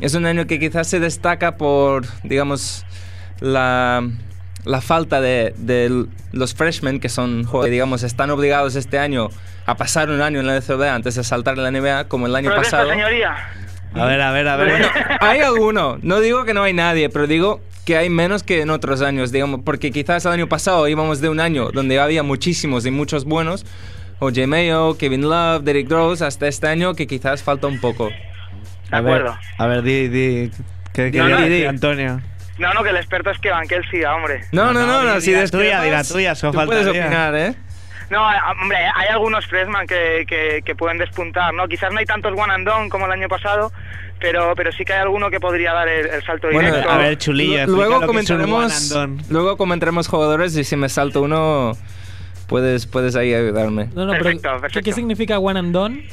Es 0.00 0.14
un 0.14 0.26
año 0.26 0.48
que 0.48 0.58
quizás 0.58 0.88
se 0.88 0.98
destaca 0.98 1.56
por, 1.56 2.04
digamos, 2.24 2.84
la, 3.38 4.10
la 4.64 4.80
falta 4.80 5.20
de, 5.20 5.54
los 6.32 6.54
freshmen, 6.56 6.98
que 6.98 7.08
son 7.08 7.44
jugadores 7.44 7.68
que, 7.68 7.74
digamos, 7.74 8.02
están 8.02 8.30
obligados 8.30 8.74
este 8.74 8.98
año 8.98 9.28
a 9.64 9.76
pasar 9.76 10.10
un 10.10 10.20
año 10.20 10.40
en 10.40 10.48
la 10.48 10.58
NCAA 10.58 10.96
antes 10.96 11.14
de 11.14 11.22
saltar 11.22 11.56
en 11.56 11.62
la 11.62 11.70
NBA, 11.70 12.08
como 12.08 12.26
el 12.26 12.34
año 12.34 12.52
pasado. 12.56 12.90
señoría. 12.90 13.36
A 13.94 14.04
ver, 14.06 14.20
a 14.20 14.32
ver, 14.32 14.48
a 14.48 14.56
ver. 14.56 14.68
Bueno, 14.70 14.88
Hay 15.20 15.40
alguno, 15.40 15.98
no 16.02 16.20
digo 16.20 16.44
que 16.44 16.54
no 16.54 16.62
hay 16.64 16.72
nadie, 16.72 17.08
pero 17.10 17.26
digo 17.26 17.60
que 17.84 17.96
hay 17.96 18.10
menos 18.10 18.42
que 18.42 18.60
en 18.62 18.70
otros 18.70 19.02
años, 19.02 19.30
digamos, 19.30 19.60
porque 19.64 19.90
quizás 19.92 20.24
el 20.26 20.32
año 20.32 20.48
pasado 20.48 20.88
íbamos 20.88 21.20
de 21.20 21.28
un 21.28 21.38
año 21.40 21.70
donde 21.70 22.00
había 22.00 22.22
muchísimos 22.22 22.86
y 22.86 22.90
muchos 22.90 23.24
buenos, 23.24 23.64
O.J. 24.20 24.46
Mayo, 24.46 24.96
Kevin 24.96 25.22
Love, 25.28 25.62
Derrick 25.64 25.90
Rose, 25.90 26.24
hasta 26.24 26.48
este 26.48 26.66
año 26.66 26.94
que 26.94 27.06
quizás 27.06 27.42
falta 27.42 27.66
un 27.66 27.80
poco. 27.80 28.08
De 28.08 28.14
a 28.96 29.00
ver, 29.00 29.14
acuerdo. 29.22 29.38
a 29.58 29.66
ver, 29.66 29.82
di, 29.82 30.08
di. 30.08 30.50
¿Qué 30.92 31.10
No, 31.12 31.28
no, 31.28 31.40
di. 31.42 31.64
Antonio? 31.64 32.20
No, 32.58 32.72
no, 32.72 32.82
que 32.84 32.90
el 32.90 32.96
experto 32.96 33.30
es 33.30 33.38
que 33.38 33.50
Banquel 33.50 33.84
siga, 33.90 34.14
hombre. 34.14 34.42
No, 34.52 34.72
no, 34.72 34.86
no, 34.86 35.02
no, 35.02 35.14
di 35.16 35.20
si 35.20 35.32
la 35.32 35.42
discrepas, 35.42 35.50
tuya, 35.50 35.82
di 35.82 35.90
la 35.90 36.04
tuya, 36.04 36.34
solo 36.34 36.52
tú 36.60 36.66
puedes 36.66 36.86
opinar, 36.86 37.34
¿eh? 37.34 37.54
No, 38.10 38.22
hombre, 38.60 38.76
hay 38.94 39.08
algunos 39.08 39.46
freshman 39.46 39.86
que, 39.86 40.24
que, 40.28 40.62
que 40.64 40.74
pueden 40.74 40.98
despuntar, 40.98 41.52
¿no? 41.54 41.66
Quizás 41.68 41.92
no 41.92 41.98
hay 41.98 42.04
tantos 42.06 42.32
one 42.38 42.52
and 42.52 42.66
done 42.66 42.88
como 42.90 43.06
el 43.06 43.12
año 43.12 43.28
pasado, 43.28 43.72
pero, 44.20 44.54
pero 44.54 44.72
sí 44.72 44.84
que 44.84 44.92
hay 44.92 45.00
alguno 45.00 45.30
que 45.30 45.40
podría 45.40 45.72
dar 45.72 45.88
el, 45.88 46.06
el 46.06 46.22
salto 46.24 46.48
Bueno, 46.52 46.68
directo. 46.70 46.90
A 46.90 46.98
ver, 46.98 47.16
chulillo. 47.18 47.66
Lu- 47.66 47.76
luego 47.76 48.06
comentaremos, 48.06 48.64
one 48.64 48.74
and 48.74 48.88
done. 49.18 49.24
luego 49.30 49.56
comentaremos 49.56 50.06
jugadores 50.08 50.56
y 50.56 50.64
si 50.64 50.76
me 50.76 50.88
salto 50.88 51.22
uno, 51.22 51.72
puedes, 52.46 52.86
puedes 52.86 53.16
ahí 53.16 53.32
ayudarme. 53.34 53.86
No, 53.94 54.04
no, 54.04 54.12
pero 54.12 54.24
Perfecto, 54.24 54.48
¿qué- 54.54 54.60
perfecto. 54.60 54.84
¿qué 54.84 54.92
significa 54.92 55.38
one 55.38 55.58
and 55.58 55.72
done? 55.72 56.08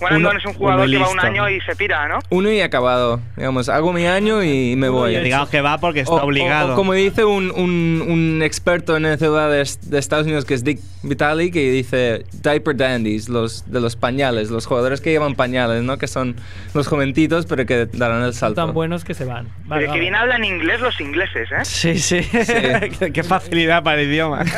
One 0.00 0.08
and 0.10 0.16
uno- 0.18 0.28
done 0.28 0.38
es 0.38 0.46
un 0.46 0.54
jugador 0.54 0.90
que 0.90 0.98
va 0.98 1.10
un 1.10 1.20
año 1.20 1.48
y 1.50 1.60
se 1.62 1.74
pira, 1.76 2.08
¿no? 2.08 2.18
Uno 2.30 2.50
y 2.50 2.60
acabado. 2.60 3.20
Digamos, 3.36 3.68
hago 3.68 3.92
mi 3.92 4.06
año 4.06 4.42
y 4.42 4.74
me 4.76 4.88
voy. 4.88 5.16
y 5.16 5.20
Digamos 5.20 5.48
que 5.48 5.60
va 5.60 5.78
porque 5.78 6.00
está 6.00 6.12
O- 6.12 6.20
o- 6.20 6.24
obligado. 6.24 6.72
o 6.72 6.76
como 6.76 6.92
dice 6.92 7.24
un, 7.24 7.50
un, 7.50 8.04
un 8.08 8.42
experto 8.42 8.96
en 8.96 9.04
NCAA 9.04 9.48
de, 9.48 9.68
de 9.82 9.98
Estados 9.98 10.24
Unidos 10.26 10.44
que 10.44 10.54
es 10.54 10.64
Dick 10.64 10.80
Vitale, 11.02 11.50
que 11.50 11.70
dice 11.70 12.24
diaper 12.42 12.76
dandies, 12.76 13.28
los 13.28 13.70
de 13.70 13.80
los 13.80 13.96
pañales, 13.96 14.50
los 14.50 14.66
jugadores 14.66 15.00
que 15.00 15.10
llevan 15.10 15.34
pañales, 15.34 15.82
¿no? 15.82 15.98
Que 15.98 16.06
son 16.08 16.36
los 16.74 16.86
joventitos, 16.88 17.46
pero 17.46 17.64
que 17.66 17.86
darán 17.86 18.22
el 18.22 18.32
Son 18.32 18.40
salto. 18.54 18.64
tan 18.66 18.74
buenos 18.74 19.04
que 19.04 19.14
se 19.14 19.24
van. 19.24 19.48
Vale, 19.64 19.80
Pero 19.80 19.80
que 19.80 19.86
vale. 19.88 20.00
bien 20.00 20.14
hablan 20.14 20.44
inglés 20.44 20.80
los 20.80 21.00
ingleses, 21.00 21.48
¿eh? 21.52 21.64
Sí, 21.64 21.98
sí. 21.98 22.20
qué, 22.98 23.12
qué 23.12 23.22
facilidad 23.22 23.82
para 23.82 24.00
el 24.00 24.08
idioma. 24.08 24.42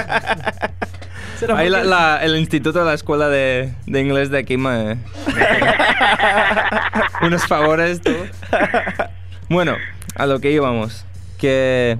Ahí 1.56 1.68
la- 1.68 1.84
la- 1.84 2.18
el 2.24 2.36
instituto 2.36 2.78
de 2.80 2.84
la 2.84 2.94
escuela 2.94 3.28
de, 3.28 3.72
de 3.86 4.00
inglés 4.00 4.30
de 4.30 4.38
aquí 4.38 4.56
me... 4.56 4.98
unos 7.22 7.46
favores, 7.46 8.00
tú. 8.00 8.12
Bueno, 9.48 9.76
a 10.14 10.26
lo 10.26 10.40
que 10.40 10.50
íbamos. 10.52 11.04
Que, 11.38 11.98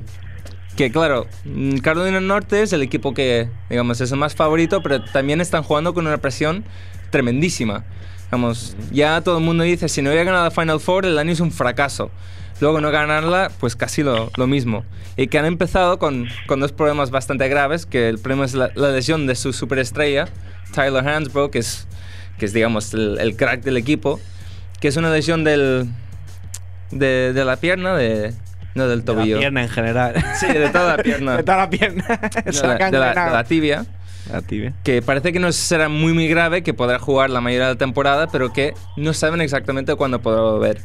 que 0.77 0.91
claro, 0.91 1.27
mm, 1.45 1.79
Carolina 1.79 2.21
Norte 2.21 2.63
es 2.63 2.73
el 2.73 2.83
equipo 2.83 3.15
que, 3.15 3.49
digamos, 3.71 4.01
es 4.01 4.11
el 4.13 4.19
más 4.19 4.35
favorito, 4.35 4.83
pero 4.83 5.03
también 5.05 5.41
están 5.41 5.63
jugando 5.63 5.95
con 5.95 6.07
una 6.07 6.19
presión 6.19 6.65
tremendísima. 7.11 7.85
Vamos, 8.31 8.77
ya 8.91 9.21
todo 9.23 9.39
el 9.39 9.45
mundo 9.45 9.65
dice, 9.65 9.89
si 9.89 10.03
no 10.03 10.11
hubiera 10.11 10.25
ganado 10.25 10.45
la 10.45 10.51
Final 10.51 10.81
Four, 10.81 11.07
el 11.07 11.19
año 11.19 11.33
es 11.33 11.41
un 11.41 11.51
fracaso. 11.51 12.11
Luego 12.61 12.81
no 12.81 12.91
ganarla, 12.91 13.51
pues 13.61 13.77
casi 13.77 14.03
lo, 14.03 14.31
lo 14.37 14.47
mismo. 14.47 14.85
Y 15.17 15.29
que 15.29 15.39
han 15.39 15.45
empezado 15.47 15.99
con, 15.99 16.27
con 16.47 16.61
dos 16.61 16.73
problemas 16.73 17.11
bastante 17.11 17.49
graves, 17.49 17.87
que 17.87 18.09
el 18.09 18.19
problema 18.19 18.45
es 18.45 18.55
la, 18.55 18.71
la 18.75 18.91
lesión 18.91 19.27
de 19.27 19.35
su 19.35 19.53
superestrella, 19.53 20.29
Tyler 20.75 21.07
Hansbrough, 21.07 21.51
que 21.51 21.59
es, 21.61 21.87
que 22.39 22.47
es 22.47 22.53
digamos, 22.53 22.93
el, 22.95 23.19
el 23.21 23.37
crack 23.37 23.63
del 23.63 23.77
equipo, 23.77 24.21
que 24.81 24.89
es 24.89 24.97
una 24.97 25.11
lesión 25.13 25.45
del, 25.45 25.89
de, 26.91 27.33
de 27.33 27.45
la 27.45 27.57
pierna, 27.57 27.95
de, 27.97 28.33
no 28.75 28.89
del 28.89 29.05
De 29.05 29.13
la 29.13 29.19
tobillo. 29.19 29.39
pierna 29.39 29.63
en 29.63 29.69
general. 29.69 30.15
Sí, 30.39 30.47
de 30.47 30.69
toda 30.71 30.97
la 30.97 31.03
pierna. 31.03 31.37
De 31.37 31.43
toda 31.43 31.59
la 31.59 31.71
pierna. 31.71 32.05
de, 32.07 32.53
la 32.53 32.75
de 32.75 32.79
la- 32.79 32.91
de 32.91 32.99
ganado. 32.99 33.33
la 33.35 33.45
tibia 33.45 33.87
La 34.33 34.43
tibia. 34.43 34.73
que 34.85 35.03
parece 35.03 35.33
que 35.33 35.41
no 35.41 35.51
será 35.53 35.89
muy 35.89 36.13
muy 36.13 36.29
grave, 36.29 36.63
que 36.63 36.75
podrá 36.75 36.99
jugar 36.99 37.31
la 37.31 37.41
mayoría 37.41 37.67
de 37.69 37.73
la 37.75 37.79
temporada, 37.79 38.29
pero 38.29 38.53
que 38.53 38.75
no 38.97 39.13
saben 39.15 39.41
exactamente 39.41 39.95
cuándo 39.97 40.21
podrá 40.21 40.41
volver. 40.43 40.81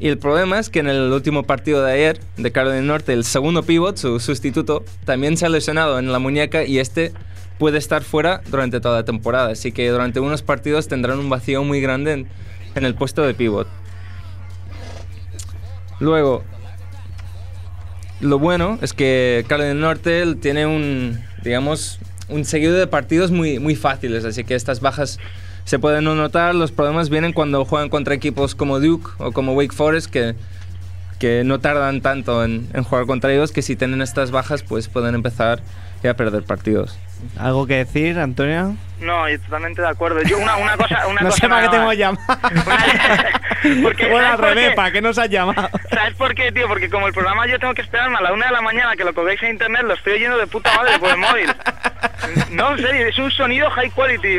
Y 0.00 0.08
el 0.08 0.16
problema 0.16 0.58
es 0.58 0.70
que 0.70 0.78
en 0.78 0.88
el 0.88 1.12
último 1.12 1.42
partido 1.42 1.84
de 1.84 1.92
ayer 1.92 2.20
de 2.38 2.50
Carolina 2.50 2.80
Norte, 2.80 3.12
el 3.12 3.22
segundo 3.22 3.62
pivot, 3.64 3.98
su 3.98 4.18
sustituto, 4.18 4.82
también 5.04 5.36
se 5.36 5.44
ha 5.44 5.50
lesionado 5.50 5.98
en 5.98 6.10
la 6.10 6.18
muñeca 6.18 6.64
y 6.64 6.78
este 6.78 7.12
puede 7.58 7.76
estar 7.76 8.02
fuera 8.02 8.40
durante 8.50 8.80
toda 8.80 8.96
la 9.00 9.04
temporada. 9.04 9.50
Así 9.50 9.72
que 9.72 9.86
durante 9.90 10.18
unos 10.18 10.40
partidos 10.40 10.88
tendrán 10.88 11.18
un 11.18 11.28
vacío 11.28 11.62
muy 11.64 11.82
grande 11.82 12.26
en, 12.74 12.84
el 12.84 12.94
puesto 12.94 13.22
de 13.22 13.34
pivot. 13.34 13.68
Luego, 15.98 16.44
lo 18.20 18.38
bueno 18.38 18.78
es 18.80 18.94
que 18.94 19.44
Carolina 19.48 19.74
del 19.74 19.80
Norte 19.80 20.34
tiene 20.36 20.64
un, 20.64 21.22
digamos, 21.44 21.98
un 22.30 22.46
seguido 22.46 22.72
de 22.72 22.86
partidos 22.86 23.32
muy, 23.32 23.58
muy 23.58 23.76
fáciles, 23.76 24.24
así 24.24 24.44
que 24.44 24.54
estas 24.54 24.80
bajas 24.80 25.18
se 25.64 25.78
pueden 25.78 26.04
no 26.04 26.14
notar. 26.14 26.54
Los 26.54 26.72
problemas 26.72 27.10
vienen 27.10 27.32
cuando 27.32 27.64
juegan 27.64 27.88
contra 27.88 28.14
equipos 28.14 28.54
como 28.54 28.80
Duke 28.80 29.10
o 29.18 29.32
como 29.32 29.54
Wake 29.54 29.74
Forest, 29.74 30.10
que, 30.10 30.34
que 31.18 31.42
no 31.44 31.60
tardan 31.60 32.00
tanto 32.00 32.44
en, 32.44 32.68
en 32.74 32.84
jugar 32.84 33.06
contra 33.06 33.32
ellos, 33.32 33.52
que 33.52 33.62
si 33.62 33.76
tienen 33.76 34.02
estas 34.02 34.30
bajas, 34.30 34.62
pues 34.62 34.88
pueden 34.88 35.14
empezar 35.14 35.60
ya 36.02 36.12
a 36.12 36.14
perder 36.14 36.44
partidos. 36.44 36.98
¿Algo 37.38 37.66
que 37.66 37.76
decir, 37.76 38.18
Antonio? 38.18 38.74
No, 39.00 39.28
yo 39.28 39.38
totalmente 39.40 39.82
de 39.82 39.88
acuerdo. 39.88 40.22
Yo 40.22 40.38
una, 40.38 40.56
una 40.56 40.76
cosa, 40.76 41.06
una 41.06 41.20
no 41.22 41.28
cosa 41.28 41.40
sé 41.40 41.48
para 41.48 41.62
qué 41.62 41.68
te 41.68 41.76
hemos 41.76 41.96
llamado. 41.96 42.26
Porque, 43.82 44.08
bueno, 44.08 44.26
¿sabes 44.26 44.30
al 44.30 44.36
por 44.36 44.48
revés, 44.48 44.70
qué? 44.70 44.76
¿para 44.76 44.92
qué 44.92 45.02
nos 45.02 45.18
has 45.18 45.28
llamado? 45.28 45.68
¿Sabes 45.90 46.14
por 46.14 46.34
qué, 46.34 46.50
tío? 46.52 46.66
Porque 46.68 46.88
como 46.88 47.06
el 47.06 47.12
programa 47.12 47.46
yo 47.46 47.58
tengo 47.58 47.74
que 47.74 47.82
esperarme 47.82 48.16
a 48.16 48.22
la 48.22 48.32
una 48.32 48.46
de 48.46 48.52
la 48.52 48.62
mañana 48.62 48.96
que 48.96 49.04
lo 49.04 49.14
colguéis 49.14 49.42
en 49.42 49.50
internet, 49.50 49.82
lo 49.82 49.94
estoy 49.94 50.14
oyendo 50.14 50.38
de 50.38 50.46
puta 50.46 50.74
madre 50.74 50.98
por 50.98 51.10
el 51.10 51.18
móvil. 51.18 51.50
No, 52.50 52.72
en 52.72 52.78
serio, 52.78 53.06
es 53.06 53.18
un 53.18 53.30
sonido 53.30 53.70
high 53.70 53.90
quality. 53.90 54.38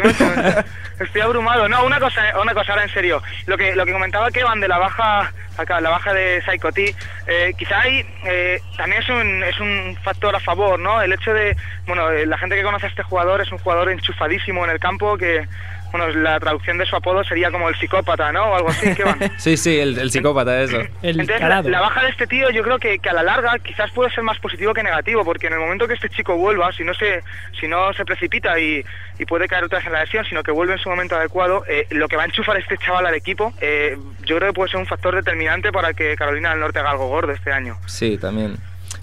Estoy 1.00 1.22
abrumado. 1.22 1.68
No, 1.68 1.86
una 1.86 2.00
cosa, 2.00 2.22
una 2.40 2.54
cosa 2.54 2.74
ahora 2.74 2.84
en 2.84 2.94
serio. 2.94 3.22
Lo 3.48 3.58
que 3.58 3.76
lo 3.76 3.86
que 3.86 3.92
comentaba 3.92 4.30
Kevan 4.30 4.60
de 4.60 4.68
la 4.68 4.78
baja 4.78 5.32
acá, 5.58 5.82
la 5.82 5.90
baja 5.90 6.14
de 6.14 6.42
Psycho 6.46 6.72
T, 6.72 6.96
eh, 7.28 7.54
quizá 7.58 7.82
ahí 7.82 8.06
eh, 8.26 8.62
también 8.78 9.02
es 9.02 9.10
un, 9.10 9.44
es 9.44 9.60
un 9.60 9.98
factor 10.04 10.36
a 10.36 10.40
favor, 10.40 10.80
¿no? 10.80 11.02
El 11.02 11.14
hecho 11.14 11.34
de, 11.34 11.56
bueno, 11.88 12.10
eh, 12.10 12.26
la 12.26 12.38
gente 12.38 12.56
que 12.56 12.64
conoce 12.64 12.86
a 12.86 12.90
este 12.90 13.04
jugador 13.04 13.42
es 13.42 13.52
un 13.52 13.58
jugador 13.58 13.90
enchufadísimo 13.90 14.64
en 14.64 14.72
el 14.72 14.80
campo 14.80 15.18
que, 15.18 15.48
bueno, 15.92 16.08
la 16.10 16.40
traducción 16.40 16.78
de 16.78 16.86
su 16.86 16.96
apodo 16.96 17.24
sería 17.24 17.52
como 17.52 17.70
el 17.70 17.76
psicópata, 17.76 18.32
¿no? 18.32 18.46
O 18.46 18.56
algo 18.56 18.70
así, 18.70 18.94
Kevan. 18.96 19.20
Sí, 19.38 19.58
sí, 19.58 19.78
el, 19.78 19.98
el 19.98 20.12
psicópata, 20.12 20.62
eso. 20.62 20.80
El 21.02 21.20
Entonces, 21.20 21.42
la, 21.42 21.82
baja 21.82 22.04
de 22.04 22.10
este 22.10 22.28
tío 22.28 22.50
yo 22.52 22.64
creo 22.64 22.80
que, 22.80 23.00
que 23.00 23.10
a 23.10 23.14
la 23.14 23.24
larga 23.24 23.58
quizás 23.60 23.92
puede 23.92 24.12
ser 24.12 24.24
más 24.24 24.40
positivo 24.40 24.74
que 24.74 24.84
negativo, 24.84 25.24
porque 25.24 25.48
en 25.48 25.54
el 25.54 25.60
momento 25.60 25.88
que 25.88 25.96
este 25.96 26.10
chico 26.10 26.36
vuelva, 26.38 26.72
si 26.72 26.84
no 26.84 26.94
se, 26.94 27.24
si 27.60 27.68
no 27.68 27.94
se 27.94 28.06
precipita 28.06 28.60
y, 28.60 28.84
y 29.20 29.26
puede 29.26 29.48
caer 29.48 29.64
otra 29.64 29.80
vez 29.80 29.88
en 29.88 29.94
la 29.94 30.04
lesión, 30.04 30.26
sino 30.26 30.44
que 30.44 30.52
vuelve 30.52 30.74
en 30.74 30.80
su 30.80 30.90
momento 30.90 31.16
adecuado, 31.16 31.64
eh, 31.68 31.88
lo 31.92 32.08
que 32.08 32.16
va 32.16 32.24
a 32.24 32.26
enchufar 32.26 32.58
este 32.58 32.78
chaval 32.78 33.06
al 33.06 33.16
equipo, 33.16 33.54
eh, 33.62 33.98
yo 34.26 34.38
creo 34.38 34.50
que 34.50 34.54
puede 34.54 34.72
ser 34.72 34.80
un 34.80 34.88
factor 34.88 35.16
determinante 35.16 35.72
para 35.72 35.94
que 35.94 36.16
Carolina 36.16 36.52
del 36.52 36.60
Norte 36.60 36.80
haga 36.80 36.92
algo 36.92 37.08
gordo 37.08 37.32
este 37.32 37.52
año. 37.52 37.78
Sí, 37.86 38.18
también. 38.18 38.58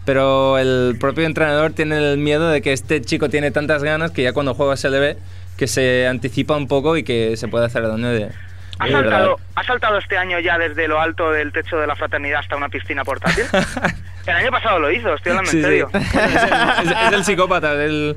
Pero 0.04 0.58
el 0.58 0.96
propio 0.98 1.24
entrenador 1.24 1.72
tiene 1.72 1.98
el 1.98 2.18
miedo 2.18 2.48
de 2.48 2.62
que 2.62 2.72
este 2.72 3.00
chico 3.00 3.28
tiene 3.28 3.50
tantas 3.50 3.82
ganas 3.82 4.10
que 4.10 4.22
ya 4.22 4.32
cuando 4.32 4.54
juega 4.54 4.76
se 4.76 4.90
le 4.90 4.98
ve 4.98 5.16
que 5.58 5.66
se 5.66 6.06
anticipa 6.06 6.56
un 6.56 6.66
poco 6.68 6.96
y 6.96 7.02
que 7.02 7.36
se 7.36 7.48
puede 7.48 7.66
hacer 7.66 7.82
daño 7.86 8.08
de... 8.08 8.30
¿Ha 8.78 8.86
de 8.86 8.92
saltado, 8.92 9.30
verdad. 9.36 9.44
¿Ha 9.56 9.64
saltado 9.64 9.98
este 9.98 10.16
año 10.16 10.38
ya 10.38 10.56
desde 10.56 10.86
lo 10.86 11.00
alto 11.00 11.32
del 11.32 11.52
techo 11.52 11.76
de 11.78 11.86
la 11.88 11.96
fraternidad 11.96 12.38
hasta 12.40 12.56
una 12.56 12.68
piscina 12.68 13.04
portátil? 13.04 13.44
el 14.26 14.34
año 14.36 14.50
pasado 14.52 14.78
lo 14.78 14.90
hizo, 14.92 15.12
estoy 15.14 15.30
hablando 15.32 15.50
Sí, 15.50 15.56
en 15.58 15.62
sí. 15.64 15.68
serio. 15.68 15.90
Es, 15.94 16.82
el, 16.84 16.88
es- 16.92 16.96
es 17.08 17.12
el 17.12 17.24
psicópata, 17.24 17.72
el- 17.72 18.16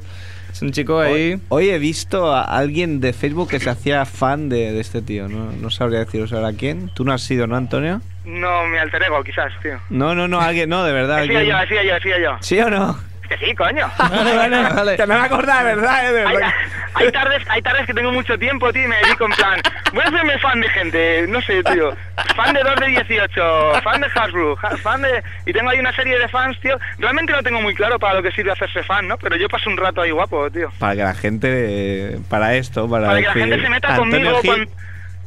es 0.54 0.62
un 0.62 0.72
chico 0.72 1.00
ahí... 1.00 1.42
Hoy 1.50 1.70
he 1.72 1.80
visto 1.80 2.32
a 2.32 2.44
alguien 2.44 3.00
de 3.02 3.12
Facebook 3.14 3.50
que 3.50 3.60
se 3.60 3.70
hacía 3.72 4.06
fan 4.06 4.50
de, 4.50 4.72
de 4.74 4.80
este 4.82 5.02
tío. 5.02 5.28
No, 5.30 5.52
no 5.52 5.70
sabría 5.72 6.00
deciros 6.00 6.32
ahora 6.34 6.52
quién. 6.54 6.90
Tú 6.94 7.06
no 7.06 7.14
has 7.14 7.24
sido, 7.24 7.48
¿no, 7.48 7.56
Antonio? 7.56 8.02
No, 8.26 8.68
mi 8.68 8.78
alter 8.78 9.02
ego, 9.02 9.24
quizás, 9.24 9.52
tío. 9.64 9.80
No, 9.90 10.14
no, 10.14 10.28
no, 10.28 10.40
alguien, 10.42 10.70
no, 10.70 10.84
de 10.84 10.92
verdad. 10.94 11.24
He 11.24 11.28
sido 11.28 11.40
alguien- 11.40 11.56
yo, 11.58 11.64
he 11.64 11.68
sido 11.70 11.84
yo, 11.84 11.96
he 11.96 12.02
sido 12.02 12.18
yo. 12.20 12.38
¿Sí 12.42 12.60
o 12.60 12.70
no? 12.70 13.00
Que 13.32 13.46
sí, 13.46 13.56
coño. 13.56 13.90
Vale, 13.98 14.36
vale. 14.36 14.64
Vale. 14.76 14.98
Que 14.98 15.08
me 15.08 15.16
va 15.16 15.22
a 15.22 15.26
acordar, 15.26 15.64
de 15.66 15.76
verdad, 15.76 16.10
eh, 16.10 16.12
de 16.12 16.26
Hay, 16.26 16.36
verdad. 16.36 16.54
hay 16.96 17.12
tardes, 17.12 17.44
hay 17.48 17.62
tardes 17.62 17.86
que 17.86 17.94
tengo 17.94 18.12
mucho 18.12 18.38
tiempo, 18.38 18.74
tío, 18.74 18.84
y 18.84 18.88
me 18.88 18.98
dedico 18.98 19.26
en 19.26 19.32
plan, 19.32 19.62
voy 19.94 20.04
a 20.04 20.08
hacerme 20.08 20.38
fan 20.40 20.60
de 20.60 20.70
gente, 20.70 21.26
no 21.30 21.42
sé, 21.42 21.64
tío, 21.64 21.96
fan 22.36 22.54
de 22.54 22.62
2 22.62 22.76
de 22.76 22.88
18, 22.88 23.82
fan 23.84 24.02
de 24.02 24.08
Hasbro, 24.14 24.58
fan 24.84 25.02
de... 25.02 25.24
Y 25.46 25.54
tengo 25.54 25.70
ahí 25.70 25.80
una 25.80 25.96
serie 25.96 26.20
de 26.20 26.28
fans, 26.28 26.60
tío, 26.60 26.78
realmente 27.00 27.32
no 27.32 27.42
tengo 27.42 27.62
muy 27.62 27.74
claro 27.74 27.98
para 28.00 28.16
lo 28.16 28.24
que 28.24 28.32
sirve 28.32 28.52
hacerse 28.52 28.84
fan, 28.84 29.08
¿no? 29.08 29.18
Pero 29.18 29.38
yo 29.38 29.48
paso 29.48 29.70
un 29.70 29.78
rato 29.78 30.02
ahí 30.02 30.12
guapo, 30.12 30.52
tío. 30.52 30.70
Para 30.78 30.96
que 30.96 31.04
la 31.04 31.14
gente, 31.14 32.18
para 32.30 32.56
esto, 32.56 32.90
para, 32.90 33.08
Para 33.08 33.20
que 33.22 33.28
la 33.28 33.34
gente 33.34 33.62
se 33.62 33.70
meta 33.70 33.88
Antonio 33.96 34.34
conmigo 34.42 34.72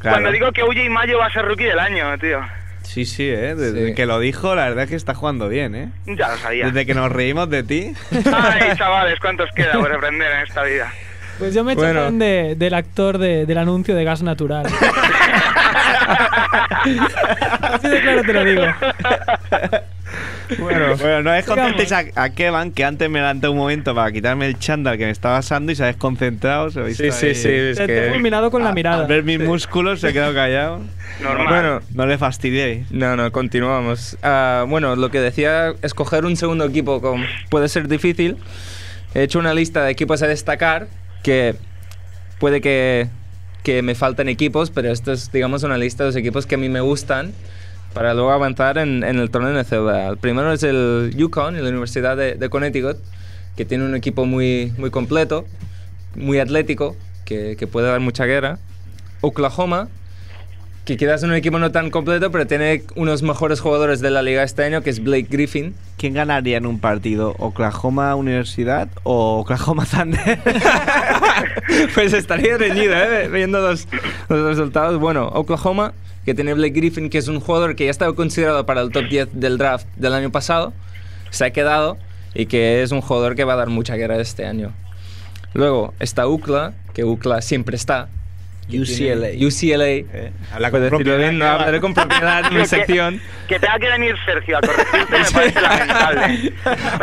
Claro. 0.01 0.17
cuando 0.17 0.33
digo 0.33 0.53
que 0.53 0.63
Uye 0.63 0.85
y 0.85 0.91
Mayo 0.91 1.17
va 1.19 1.27
a 1.27 1.31
ser 1.33 1.47
rookie 1.47 1.65
del 1.65 1.79
año, 1.79 2.19
tío. 2.19 2.41
Sí, 2.85 3.05
sí, 3.07 3.29
eh. 3.29 3.55
Desde 3.57 3.89
Sí. 3.89 3.95
que 3.95 4.07
lo 4.07 4.19
dijo, 4.21 4.55
la 4.55 4.69
verdad 4.69 4.85
es 4.85 4.91
que 4.91 4.97
está 4.97 5.15
jugando 5.15 5.49
bien, 5.49 5.75
eh. 5.75 5.89
Ya 6.07 6.29
lo 6.29 6.37
sabía. 6.37 6.67
Desde 6.67 6.87
que 6.87 6.95
nos 6.95 7.11
reímos 7.11 7.51
de 7.51 7.63
ti. 7.65 7.93
Ay, 8.33 8.73
chavales, 8.79 9.19
¿cuántos 9.21 9.51
queda 9.57 9.73
por 9.73 9.93
aprender 9.93 10.31
en 10.31 10.41
esta 10.43 10.63
vida? 10.63 10.93
Pues 11.39 11.53
yo 11.53 11.65
me 11.65 11.73
he 11.73 11.75
hecho 11.75 11.83
Bueno. 11.83 12.05
fan 12.05 12.19
de- 12.21 12.55
del 12.57 12.75
actor 12.75 13.19
de- 13.19 13.45
del 13.47 13.59
anuncio 13.59 13.97
de 13.97 14.05
gas 14.05 14.23
natural. 14.23 14.67
Así 17.63 17.89
de 17.89 18.01
claro 18.03 18.23
te 18.23 18.33
lo 18.33 18.45
digo. 18.45 18.63
Bueno, 20.59 20.97
bueno, 20.97 21.23
no 21.23 21.31
Sigamos. 21.31 21.33
desconcentéis 21.33 21.93
a, 21.93 22.23
a 22.23 22.31
Kevan, 22.31 22.71
que 22.73 22.85
antes 22.85 23.09
me 23.09 23.19
levanté 23.21 23.49
un 23.49 23.57
momento 23.57 23.95
para 23.95 24.13
quitarme 24.13 24.47
el 24.47 24.59
chándal 24.59 24.99
que 24.99 25.05
me 25.07 25.11
estaba 25.11 25.39
asando 25.39 25.73
y 25.73 25.75
se 25.75 25.85
ha 25.85 25.87
desconcentrado. 25.87 26.71
Se 26.71 26.81
ha 26.81 26.83
visto 26.83 27.03
Sí, 27.05 27.11
sí, 27.13 27.35
sí, 27.35 27.49
es 27.49 27.79
Te, 27.79 28.09
he 28.09 28.11
fulminado 28.13 28.51
con 28.51 28.63
la 28.63 28.73
mirada. 28.73 29.03
Al 29.03 29.07
ver 29.09 29.23
mis 29.25 29.41
músculos 29.41 30.01
se 30.01 30.09
ha 30.09 30.13
quedado 30.13 30.35
callado. 30.35 30.81
Normal. 31.23 31.47
Bueno, 31.49 31.81
No 31.95 32.07
le 32.07 32.19
fastidiéis. 32.19 32.91
No, 32.91 33.17
no, 33.17 33.31
continuamos. 33.33 34.19
Ah, 34.23 34.65
bueno, 34.69 34.97
lo 34.97 35.11
que 35.11 35.21
decía, 35.21 35.73
escoger 35.83 36.25
un 36.25 36.37
segundo 36.37 36.65
equipo 36.65 37.01
con- 37.01 37.25
puede 37.49 37.69
ser 37.69 37.89
difícil. 37.89 38.37
He 39.15 39.23
hecho 39.23 39.39
una 39.39 39.55
lista 39.55 39.85
de 39.85 39.93
equipos 39.93 40.23
a 40.23 40.27
destacar 40.27 40.89
que 41.23 41.55
puede 42.39 42.61
que, 42.61 43.09
que 43.63 43.81
me 43.83 43.95
falten 43.95 44.29
equipos, 44.29 44.71
pero 44.71 44.91
esto 44.91 45.13
es, 45.13 45.31
digamos, 45.33 45.63
una 45.63 45.79
lista 45.79 46.03
de 46.05 46.09
los 46.09 46.17
equipos 46.17 46.47
que 46.47 46.57
a 46.57 46.59
mí 46.59 46.69
me 46.69 46.81
gustan 46.81 47.33
para 47.95 48.13
luego 48.13 48.33
avanzar 48.33 48.77
en, 48.79 49.03
el 49.05 49.31
torneo 49.31 49.65
CBA. 49.65 50.09
El 50.09 50.19
primero 50.19 50.53
es 50.53 50.63
el 50.63 51.15
Yukon, 51.17 51.55
la 51.63 51.69
Universidad 51.69 52.17
de, 52.17 52.49
Connecticut, 52.51 52.99
que 53.57 53.65
tiene 53.65 53.85
un 53.85 53.95
equipo 53.95 54.27
muy, 54.27 54.73
muy 54.77 54.91
completo, 54.91 55.47
muy 56.17 56.41
atlético, 56.41 56.97
que, 57.25 57.57
que 57.57 57.67
puede 57.67 57.87
dar 57.87 58.01
mucha 58.01 58.27
guerra. 58.27 58.59
Oklahoma, 59.21 59.89
que 60.85 60.99
quizás 60.99 61.23
es 61.23 61.29
un 61.29 61.35
equipo 61.35 61.59
no 61.59 61.73
tan 61.73 61.91
completo, 61.91 62.31
pero 62.31 62.47
tiene 62.47 62.83
unos 62.95 63.23
mejores 63.23 63.61
jugadores 63.61 64.01
de 64.01 64.11
la 64.11 64.23
liga 64.23 64.43
este 64.43 64.65
año, 64.65 64.83
que 64.83 64.91
es 64.91 65.03
Blake 65.03 65.29
Griffin. 65.31 65.75
¿Quién 65.97 66.13
ganaría 66.13 66.59
en 66.59 66.67
un 66.67 66.79
partido? 66.79 67.35
¿Oklahoma 67.39 68.15
Universidad 68.17 68.89
o 69.03 69.39
Oklahoma 69.39 69.87
Thunder? 69.87 70.39
pues 71.95 72.13
estaría 72.13 72.59
reñido, 72.59 72.95
¿eh? 72.95 73.29
Viendo 73.29 73.61
los 73.63 73.87
resultados. 74.29 75.01
Bueno, 75.01 75.29
Oklahoma, 75.29 75.95
que 76.25 76.35
tiene 76.35 76.55
Blake 76.55 76.73
Griffin, 76.75 77.11
que 77.11 77.19
es 77.19 77.29
un 77.29 77.41
jugador 77.41 77.77
que 77.77 77.85
ya 77.85 77.91
estaba 77.91 78.15
considerado 78.15 78.65
para 78.67 78.81
el 78.81 78.91
top 78.91 79.05
10 79.09 79.29
del 79.33 79.59
draft 79.59 79.87
del 79.97 80.15
año 80.15 80.31
pasado, 80.31 80.73
se 81.31 81.45
ha 81.45 81.51
quedado 81.51 81.99
y 82.35 82.47
que 82.47 82.83
es 82.83 82.91
un 82.93 83.01
jugador 83.01 83.35
que 83.37 83.45
va 83.45 83.53
a 83.55 83.57
dar 83.57 83.69
mucha 83.69 83.95
guerra 83.97 84.17
este 84.17 84.47
año. 84.47 84.73
Luego 85.53 85.95
está 86.01 86.27
UCLA, 86.27 86.73
que 86.95 87.05
UCLA 87.05 87.41
siempre 87.43 87.77
está. 87.77 88.09
UCLA. 88.67 89.29
UCLA. 89.47 89.87
Eh, 89.89 90.33
habla 90.51 90.71
con 90.71 90.89
propiedad, 90.89 91.19
bien, 91.19 91.39
no 91.39 91.45
hablaré 91.47 91.81
con 91.83 91.93
propiedad 91.93 92.47
en 92.47 92.55
mi 92.55 92.61
Que- 92.63 92.67
sección. 92.67 93.21
Que 93.47 93.61
tenga 93.61 93.79
que 93.79 93.89
venir 93.91 94.15
Sergio 94.25 94.57
a 94.57 94.61
corregirte 94.63 95.19
me 95.19 95.31
parece 95.33 95.61
lamentable. 95.61 96.53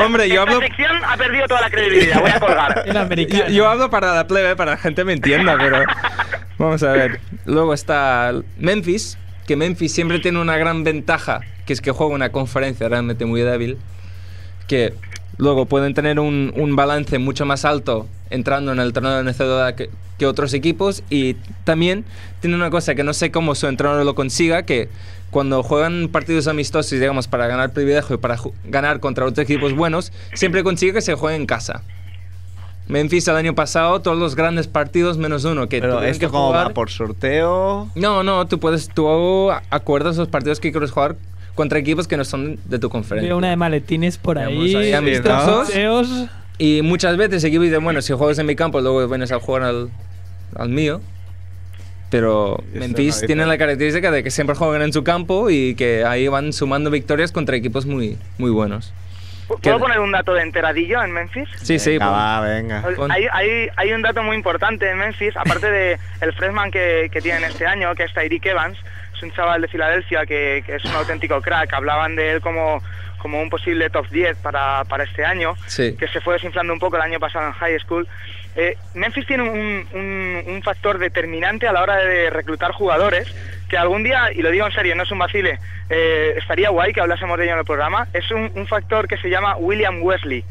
Hombre, 0.03 0.27
yo 0.27 0.41
Esta 0.41 0.51
hablo... 0.55 0.59
sección 0.67 0.91
ha 1.05 1.17
perdido 1.17 1.47
toda 1.47 1.61
la 1.61 1.69
credibilidad, 1.69 2.19
voy 2.19 2.31
a 2.31 2.39
colgar. 2.39 2.83
Yo, 3.27 3.47
yo 3.49 3.69
hablo 3.69 3.89
para 3.91 4.15
la 4.15 4.25
plebe, 4.25 4.55
para 4.55 4.71
que 4.71 4.75
la 4.77 4.81
gente 4.81 5.03
me 5.05 5.13
entienda, 5.13 5.55
pero 5.59 5.83
vamos 6.61 6.83
a 6.83 6.91
ver. 6.91 7.19
Luego 7.45 7.73
está 7.73 8.33
Memphis, 8.57 9.17
que 9.47 9.55
Memphis 9.55 9.91
siempre 9.91 10.19
tiene 10.19 10.39
una 10.39 10.57
gran 10.57 10.83
ventaja, 10.83 11.41
que 11.65 11.73
es 11.73 11.81
que 11.81 11.91
juega 11.91 12.13
una 12.13 12.31
conferencia 12.31 12.87
realmente 12.89 13.25
muy 13.25 13.41
débil, 13.41 13.77
que 14.67 14.93
luego 15.37 15.65
pueden 15.65 15.93
tener 15.93 16.19
un, 16.19 16.75
balance 16.75 17.17
mucho 17.19 17.45
más 17.45 17.65
alto 17.65 18.07
entrando 18.29 18.71
en 18.71 18.79
el 18.79 18.93
torneo 18.93 19.21
de 19.21 19.23
NCAA 19.23 19.75
que, 19.75 19.89
que 20.17 20.25
otros 20.25 20.53
equipos 20.53 21.03
y 21.09 21.33
también 21.63 22.05
tiene 22.39 22.55
una 22.55 22.69
cosa 22.69 22.95
que 22.95 23.03
no 23.03 23.13
sé 23.13 23.31
cómo 23.31 23.55
su 23.55 23.67
entrenador 23.67 24.05
lo 24.05 24.15
consiga, 24.15 24.63
que 24.63 24.87
cuando 25.31 25.63
juegan 25.63 26.09
partidos 26.09 26.47
amistosos, 26.47 26.91
digamos, 26.91 27.27
para 27.27 27.47
ganar 27.47 27.73
privilegio 27.73 28.15
y 28.15 28.19
para 28.19 28.37
ganar 28.65 28.99
contra 28.99 29.25
otros 29.25 29.43
equipos 29.43 29.73
buenos, 29.73 30.11
siempre 30.33 30.63
consigue 30.63 30.93
que 30.93 31.01
se 31.01 31.15
juegue 31.15 31.37
en 31.37 31.45
casa. 31.45 31.83
Memphis 32.87 33.27
el 33.27 33.35
año 33.35 33.55
pasado, 33.55 34.01
todos 34.01 34.17
los 34.17 34.35
grandes 34.35 34.67
partidos 34.67 35.17
menos 35.17 35.45
uno 35.45 35.69
que 35.69 35.79
Pero 35.79 36.01
esto 36.03 36.27
que 36.27 36.31
como 36.31 36.47
jugar. 36.47 36.67
va 36.67 36.73
por 36.73 36.89
sorteo. 36.89 37.89
No, 37.95 38.23
no, 38.23 38.47
tú 38.47 38.59
puedes, 38.59 38.89
tú 38.89 39.51
acuerdas 39.69 40.17
los 40.17 40.27
partidos 40.27 40.59
que 40.59 40.71
quieres 40.71 40.91
jugar 40.91 41.15
contra 41.55 41.79
equipos 41.79 42.07
que 42.07 42.17
no 42.17 42.25
son 42.25 42.59
de 42.65 42.79
tu 42.79 42.89
conferencia. 42.89 43.29
Veo 43.29 43.37
una 43.37 43.49
de 43.49 43.55
maletines 43.55 44.17
por 44.17 44.39
ahí. 44.39 44.75
ahí 44.75 44.93
amistosos. 44.93 45.67
trofeos. 45.67 46.09
Y 46.57 46.81
muchas 46.83 47.17
veces 47.17 47.43
equipos 47.43 47.65
dicen, 47.65 47.83
bueno, 47.83 48.01
si 48.01 48.13
juegas 48.13 48.37
en 48.39 48.45
mi 48.45 48.55
campo, 48.55 48.81
luego 48.81 49.07
vienes 49.07 49.31
a 49.31 49.39
jugar 49.39 49.63
al, 49.63 49.89
al 50.55 50.69
mío. 50.69 51.01
Pero 52.09 52.61
Memphis 52.73 53.21
no 53.21 53.27
tiene 53.27 53.45
la 53.45 53.57
característica 53.57 54.11
de 54.11 54.21
que 54.21 54.31
siempre 54.31 54.55
juegan 54.55 54.81
en 54.81 54.91
su 54.91 55.03
campo 55.03 55.49
y 55.49 55.75
que 55.75 56.03
ahí 56.03 56.27
van 56.27 56.51
sumando 56.51 56.89
victorias 56.91 57.31
contra 57.31 57.55
equipos 57.55 57.85
muy, 57.85 58.17
muy 58.37 58.51
buenos. 58.51 58.91
¿Puedo 59.59 59.79
poner 59.79 59.99
un 59.99 60.11
dato 60.11 60.33
de 60.33 60.41
enteradillo 60.43 61.01
en 61.03 61.11
Memphis? 61.11 61.49
Sí, 61.61 61.79
sí. 61.79 61.91
Venga, 61.91 62.09
va, 62.09 62.41
venga. 62.41 62.83
Hay, 63.09 63.27
hay, 63.31 63.69
hay 63.75 63.93
un 63.93 64.01
dato 64.01 64.21
muy 64.23 64.35
importante 64.35 64.89
en 64.89 64.97
Memphis, 64.97 65.35
aparte 65.35 65.69
de 65.71 65.97
el 66.21 66.33
freshman 66.33 66.71
que, 66.71 67.09
que 67.11 67.21
tienen 67.21 67.43
este 67.43 67.65
año, 67.65 67.93
que 67.95 68.03
es 68.03 68.13
Tyreek 68.13 68.45
Evans, 68.45 68.77
es 69.15 69.23
un 69.23 69.31
chaval 69.33 69.61
de 69.61 69.67
Filadelfia 69.67 70.25
que, 70.25 70.63
que 70.65 70.75
es 70.75 70.85
un 70.85 70.91
auténtico 70.95 71.41
crack, 71.41 71.73
hablaban 71.73 72.15
de 72.15 72.31
él 72.33 72.41
como, 72.41 72.81
como 73.19 73.41
un 73.41 73.49
posible 73.49 73.89
top 73.89 74.07
10 74.09 74.37
para, 74.37 74.83
para 74.85 75.03
este 75.03 75.23
año, 75.25 75.55
Sí. 75.67 75.95
que 75.97 76.07
se 76.07 76.21
fue 76.21 76.35
desinflando 76.35 76.73
un 76.73 76.79
poco 76.79 76.95
el 76.95 77.03
año 77.03 77.19
pasado 77.19 77.47
en 77.47 77.53
high 77.53 77.79
school. 77.79 78.07
Eh, 78.55 78.77
Memphis 78.95 79.25
tiene 79.27 79.43
un, 79.43 79.87
un- 79.93 80.43
un 80.47 80.61
factor 80.63 80.97
determinante 80.97 81.67
a 81.67 81.71
la 81.71 81.81
hora 81.83 81.95
de 81.97 82.29
reclutar 82.29 82.71
jugadores 82.71 83.33
que 83.71 83.77
algún 83.77 84.03
día, 84.03 84.33
y 84.35 84.41
lo 84.41 84.51
digo 84.51 84.65
en 84.65 84.73
serio, 84.73 84.95
no 84.95 85.03
es 85.03 85.11
un 85.11 85.19
vacile, 85.19 85.57
eh, 85.89 86.33
estaría 86.35 86.69
guay 86.71 86.91
que 86.91 86.99
hablásemos 86.99 87.37
de 87.37 87.45
ello 87.45 87.53
en 87.53 87.59
el 87.59 87.65
programa, 87.65 88.05
es 88.11 88.29
un, 88.29 88.51
un 88.53 88.67
factor 88.67 89.07
que 89.07 89.15
se 89.15 89.29
llama 89.29 89.55
William 89.55 90.03
Wesley. 90.03 90.43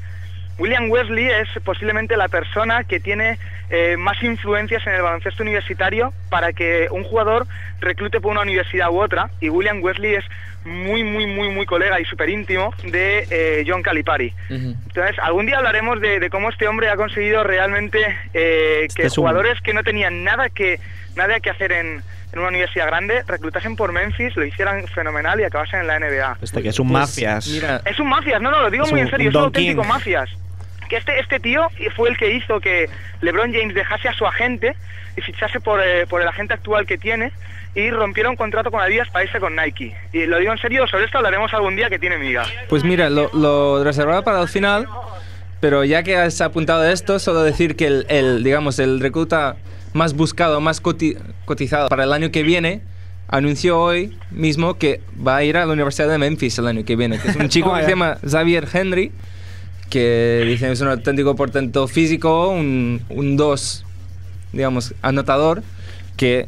William 0.58 0.90
Wesley 0.90 1.28
es 1.28 1.48
posiblemente 1.62 2.16
la 2.16 2.28
persona 2.28 2.84
que 2.84 2.98
tiene 2.98 3.38
eh, 3.70 3.96
más 3.96 4.20
influencias 4.22 4.84
en 4.86 4.94
el 4.94 5.02
baloncesto 5.02 5.42
universitario 5.42 6.12
para 6.28 6.52
que 6.52 6.88
un 6.90 7.04
jugador 7.04 7.46
reclute 7.80 8.20
por 8.20 8.32
una 8.32 8.42
universidad 8.42 8.90
u 8.90 9.00
otra 9.00 9.30
y 9.40 9.48
William 9.48 9.82
Wesley 9.82 10.14
es 10.16 10.24
muy, 10.64 11.02
muy, 11.04 11.26
muy, 11.26 11.48
muy 11.48 11.64
colega 11.64 11.98
y 12.00 12.04
súper 12.04 12.28
íntimo 12.28 12.74
de 12.84 13.26
eh, 13.30 13.64
John 13.66 13.82
Calipari. 13.82 14.34
Entonces, 14.50 15.16
algún 15.22 15.46
día 15.46 15.56
hablaremos 15.58 16.00
de, 16.00 16.20
de 16.20 16.28
cómo 16.28 16.50
este 16.50 16.68
hombre 16.68 16.90
ha 16.90 16.96
conseguido 16.96 17.42
realmente 17.44 17.98
eh, 18.34 18.86
que 18.94 19.02
es 19.06 19.16
un- 19.16 19.22
jugadores 19.22 19.58
que 19.62 19.72
no 19.72 19.82
tenían 19.82 20.22
nada 20.24 20.50
que, 20.50 20.78
nada 21.16 21.40
que 21.40 21.48
hacer 21.48 21.72
en, 21.72 22.02
en 22.32 22.38
una 22.38 22.48
universidad 22.48 22.86
grande 22.88 23.22
reclutasen 23.26 23.74
por 23.76 23.92
Memphis, 23.92 24.36
lo 24.36 24.44
hicieran 24.44 24.86
fenomenal 24.88 25.40
y 25.40 25.44
acabasen 25.44 25.80
en 25.80 25.86
la 25.86 25.98
NBA. 25.98 26.38
Este 26.42 26.62
que 26.62 26.68
es 26.68 26.78
un 26.78 26.88
Pues, 26.88 27.00
mafias. 27.00 27.46
Mira, 27.48 27.80
Es 27.86 27.98
un 27.98 28.08
mafias, 28.08 28.42
no, 28.42 28.50
no, 28.50 28.60
lo 28.60 28.70
digo 28.70 28.84
Es 28.84 28.90
muy 28.92 29.00
un- 29.00 29.06
en 29.06 29.10
serio, 29.12 29.30
es 29.30 29.34
un 29.36 29.42
auténtico 29.44 29.80
King. 29.82 29.88
mafias. 29.88 30.30
Que 30.90 30.96
este, 30.98 31.18
este 31.20 31.40
tío 31.40 31.68
fue 31.96 32.10
el 32.10 32.18
que 32.18 32.34
hizo 32.34 32.60
que 32.60 32.90
LeBron 33.22 33.52
James 33.54 33.74
dejase 33.74 34.08
a 34.08 34.12
su 34.12 34.26
agente 34.26 34.74
y 35.16 35.20
fichase 35.22 35.60
por, 35.60 35.80
eh, 35.80 36.06
por 36.06 36.20
el 36.20 36.28
agente 36.28 36.52
actual 36.52 36.84
que 36.84 36.98
tiene 36.98 37.32
y 37.74 37.90
rompiera 37.90 38.28
un 38.28 38.36
contrato 38.36 38.70
con 38.72 38.80
Adidas 38.80 39.08
para 39.10 39.24
irse 39.24 39.38
con 39.40 39.54
Nike. 39.56 39.94
Y 40.12 40.26
lo 40.26 40.38
digo 40.38 40.52
en 40.52 40.58
serio, 40.58 40.86
sobre 40.88 41.04
esto 41.04 41.18
hablaremos 41.18 41.54
algún 41.54 41.76
día 41.76 41.88
que 41.88 41.98
tiene 42.00 42.18
miga. 42.18 42.44
Pues 42.68 42.82
mira, 42.84 43.08
lo, 43.08 43.30
lo 43.32 43.82
reservaba 43.84 44.22
para 44.22 44.42
el 44.42 44.48
final, 44.48 44.88
pero 45.60 45.84
ya 45.84 46.02
que 46.02 46.16
has 46.16 46.40
apuntado 46.40 46.84
esto, 46.84 47.18
solo 47.20 47.42
decir 47.44 47.76
que 47.76 47.86
el, 47.86 48.06
el, 48.08 48.42
digamos, 48.42 48.78
el 48.80 48.98
recluta 48.98 49.54
más 49.92 50.14
buscado, 50.14 50.60
más 50.60 50.82
coti- 50.82 51.16
cotizado 51.44 51.88
para 51.88 52.02
el 52.04 52.12
año 52.12 52.32
que 52.32 52.42
viene, 52.42 52.80
anunció 53.28 53.78
hoy 53.80 54.18
mismo 54.32 54.76
que 54.78 55.00
va 55.24 55.36
a 55.36 55.44
ir 55.44 55.56
a 55.56 55.64
la 55.66 55.72
Universidad 55.72 56.08
de 56.08 56.18
Memphis 56.18 56.58
el 56.58 56.66
año 56.66 56.84
que 56.84 56.96
viene, 56.96 57.20
que 57.20 57.28
es 57.28 57.36
un 57.36 57.48
chico 57.50 57.72
que 57.76 57.84
se 57.84 57.90
llama 57.90 58.18
Xavier 58.28 58.66
Henry, 58.72 59.12
que 59.90 60.44
dicen 60.46 60.70
es 60.72 60.80
un 60.80 60.88
auténtico 60.88 61.34
portento 61.36 61.86
físico, 61.88 62.48
un 62.50 63.36
2, 63.36 63.84
digamos, 64.52 64.94
anotador, 65.02 65.62
que 66.16 66.46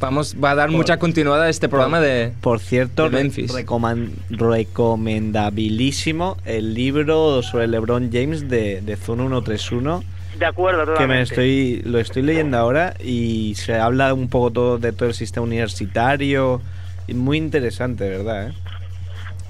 vamos, 0.00 0.36
va 0.42 0.52
a 0.52 0.54
dar 0.54 0.70
mucha 0.70 0.98
continuidad 0.98 1.42
a 1.42 1.48
este 1.48 1.68
programa 1.68 2.00
de... 2.00 2.32
Por 2.40 2.60
cierto, 2.60 3.08
de 3.10 3.22
Memphis. 3.22 3.52
recoman- 3.52 4.12
recomendabilísimo 4.30 6.36
el 6.44 6.74
libro 6.74 7.42
sobre 7.42 7.66
LeBron 7.68 8.10
James 8.12 8.48
de, 8.48 8.80
de 8.80 8.96
Zona 8.96 9.24
131 9.28 10.02
De 10.38 10.46
acuerdo, 10.46 10.80
que 10.80 10.86
totalmente. 10.92 11.16
me 11.16 11.22
estoy 11.22 11.82
lo 11.84 11.98
estoy 11.98 12.22
leyendo 12.22 12.58
ahora 12.58 12.94
y 13.02 13.54
se 13.56 13.74
habla 13.74 14.12
un 14.14 14.28
poco 14.28 14.50
todo 14.50 14.78
de 14.78 14.92
todo 14.92 15.08
el 15.08 15.14
sistema 15.14 15.46
universitario 15.46 16.60
y 17.06 17.14
muy 17.14 17.36
interesante, 17.38 18.08
¿verdad? 18.08 18.48
eh? 18.48 18.52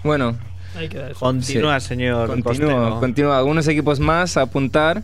Bueno, 0.02 0.36
Continúa, 1.18 1.80
Sí. 1.80 1.88
señor. 1.88 2.28
Continúa. 3.00 3.38
Algunos 3.38 3.66
equipos 3.68 4.00
más 4.00 4.36
a 4.36 4.42
apuntar. 4.42 5.02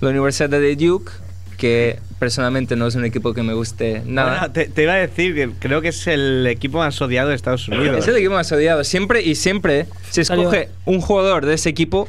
La 0.00 0.10
Universidad 0.10 0.48
de 0.50 0.76
Duke, 0.76 1.10
que 1.56 1.98
personalmente 2.18 2.76
no 2.76 2.86
es 2.86 2.94
un 2.94 3.04
equipo 3.04 3.34
que 3.34 3.42
me 3.42 3.52
guste 3.52 4.02
nada. 4.06 4.38
Bueno, 4.38 4.52
te, 4.52 4.66
te 4.66 4.82
iba 4.84 4.92
a 4.92 4.96
decir 4.96 5.34
que 5.34 5.50
creo 5.58 5.80
que 5.80 5.88
es 5.88 6.06
el 6.06 6.46
equipo 6.46 6.78
más 6.78 7.00
odiado 7.02 7.30
de 7.30 7.34
Estados 7.34 7.66
Unidos. 7.68 7.98
es 7.98 8.08
el 8.08 8.16
equipo 8.16 8.34
más 8.34 8.50
odiado. 8.52 8.84
Siempre 8.84 9.22
y 9.22 9.34
siempre 9.34 9.86
se 10.10 10.20
escoge 10.22 10.68
un 10.84 11.00
jugador 11.00 11.46
de 11.46 11.54
ese 11.54 11.68
equipo 11.68 12.08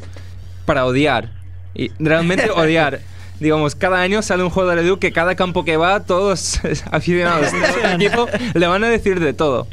para 0.66 0.86
odiar. 0.86 1.30
Y 1.74 1.92
realmente 2.00 2.50
odiar. 2.56 3.00
Digamos, 3.40 3.74
cada 3.74 4.02
año 4.02 4.22
sale 4.22 4.44
un 4.44 4.50
jugador 4.50 4.76
de 4.78 4.84
Duke 4.84 5.08
que 5.08 5.14
cada 5.14 5.34
campo 5.36 5.64
que 5.64 5.78
va, 5.78 6.02
todos 6.02 6.60
aficionados 6.92 7.52
del 7.54 7.64
otro 7.64 7.90
equipo 7.92 8.28
le 8.54 8.68
van 8.68 8.84
a 8.84 8.90
decir 8.90 9.20
de 9.20 9.34
todo. 9.34 9.66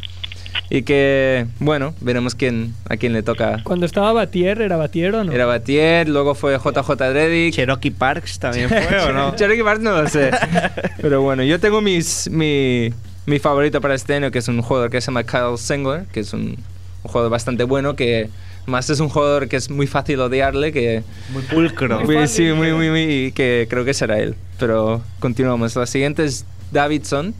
Y 0.68 0.82
que, 0.82 1.46
bueno, 1.60 1.94
veremos 2.00 2.34
quién, 2.34 2.74
a 2.88 2.96
quién 2.96 3.12
le 3.12 3.22
toca. 3.22 3.62
Cuando 3.62 3.86
estaba 3.86 4.12
Batier, 4.12 4.60
¿era 4.60 4.76
Batier 4.76 5.14
o 5.14 5.24
no? 5.24 5.32
Era 5.32 5.46
Batier, 5.46 6.08
luego 6.08 6.34
fue 6.34 6.58
JJ 6.58 6.90
Redick. 7.12 7.54
Cherokee 7.54 7.92
Parks 7.92 8.38
también 8.38 8.68
fue, 8.68 9.00
¿o 9.00 9.12
no? 9.12 9.34
Cherokee 9.36 9.62
Park 9.62 9.80
no 9.80 10.02
lo 10.02 10.08
sé. 10.08 10.30
Pero 11.00 11.22
bueno, 11.22 11.44
yo 11.44 11.60
tengo 11.60 11.80
mis, 11.80 12.28
mi, 12.30 12.92
mi 13.26 13.38
favorito 13.38 13.80
para 13.80 13.94
este 13.94 14.14
año, 14.14 14.30
que 14.30 14.40
es 14.40 14.48
un 14.48 14.60
jugador 14.60 14.90
que 14.90 15.00
se 15.00 15.06
llama 15.06 15.22
Kyle 15.22 15.56
Sengler, 15.56 16.06
que 16.06 16.20
es 16.20 16.32
un, 16.32 16.42
un 16.42 16.56
jugador 17.02 17.30
bastante 17.30 17.62
bueno, 17.62 17.94
que 17.94 18.28
más 18.66 18.90
es 18.90 19.00
un 19.00 19.08
jugador 19.08 19.48
que 19.48 19.56
es 19.56 19.70
muy 19.70 19.86
fácil 19.86 20.20
odiarle, 20.20 20.72
que 20.72 21.02
Muy 21.30 21.42
pulcro. 21.42 22.00
Muy 22.00 22.26
sí, 22.26 22.52
muy, 22.52 22.72
muy, 22.72 22.90
muy, 22.90 23.02
y 23.02 23.32
que 23.32 23.66
creo 23.70 23.84
que 23.84 23.94
será 23.94 24.18
él. 24.18 24.34
Pero 24.58 25.02
continuamos. 25.20 25.76
La 25.76 25.86
siguiente 25.86 26.24
es 26.24 26.44
Davidson. 26.72 27.34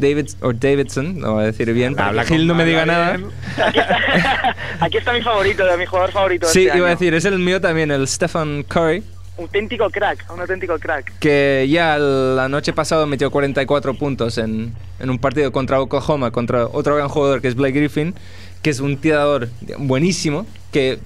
David, 0.00 0.28
o 0.40 0.52
Davidson, 0.52 1.18
no 1.18 1.34
voy 1.34 1.42
a 1.44 1.46
decir 1.46 1.72
bien, 1.72 1.94
para 1.94 2.08
Habla 2.08 2.24
que 2.24 2.34
Gil 2.34 2.46
no 2.46 2.54
me 2.54 2.64
diga 2.64 2.86
nada. 2.86 3.18
Aquí 3.64 3.78
está, 3.78 4.56
aquí 4.80 4.96
está 4.96 5.12
mi 5.12 5.22
favorito, 5.22 5.64
mi 5.78 5.86
jugador 5.86 6.10
favorito. 6.12 6.46
Sí, 6.48 6.66
este 6.66 6.78
iba 6.78 6.86
a 6.86 6.90
año. 6.90 6.98
decir, 6.98 7.14
es 7.14 7.24
el 7.24 7.38
mío 7.38 7.60
también, 7.60 7.90
el 7.90 8.06
Stephen 8.08 8.64
Curry. 8.64 9.02
Auténtico 9.38 9.88
crack, 9.88 10.26
un 10.32 10.40
auténtico 10.40 10.78
crack. 10.78 11.12
que 11.18 11.66
ya 11.70 11.96
la 11.98 12.48
noche 12.48 12.72
pasada 12.74 13.06
metió 13.06 13.30
44 13.30 13.94
puntos 13.94 14.36
en, 14.36 14.74
en 14.98 15.08
un 15.10 15.18
partido 15.18 15.50
contra 15.52 15.80
Oklahoma, 15.80 16.30
contra 16.30 16.66
otro 16.66 16.96
gran 16.96 17.08
jugador 17.08 17.40
que 17.40 17.48
es 17.48 17.54
Blake 17.54 17.78
Griffin, 17.78 18.14
que 18.60 18.68
es 18.68 18.80
un 18.80 18.98
tirador 18.98 19.48
buenísimo, 19.78 20.46
que 20.72 20.98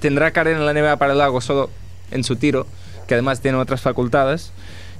tendrá 0.00 0.32
carrera 0.32 0.58
en 0.58 0.66
la 0.66 0.74
NBA 0.74 0.96
para 0.98 1.12
el 1.12 1.18
lago 1.18 1.40
solo 1.40 1.70
en 2.10 2.24
su 2.24 2.36
tiro, 2.36 2.66
que 3.06 3.14
además 3.14 3.40
tiene 3.40 3.56
otras 3.56 3.80
facultades, 3.80 4.52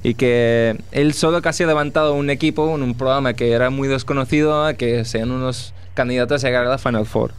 y 0.03 0.13
que 0.13 0.77
él 0.91 1.13
solo 1.13 1.41
casi 1.41 1.63
ha 1.63 1.67
levantado 1.67 2.13
un 2.13 2.29
equipo 2.29 2.73
en 2.75 2.83
un 2.83 2.95
programa 2.95 3.33
que 3.33 3.51
era 3.51 3.69
muy 3.69 3.87
desconocido, 3.87 4.65
a 4.65 4.73
que 4.73 5.05
sean 5.05 5.31
unos 5.31 5.73
candidatos 5.93 6.43
a 6.43 6.47
llegar 6.47 6.65
a 6.65 6.69
la 6.69 6.77
Final 6.77 7.05
Four. 7.05 7.31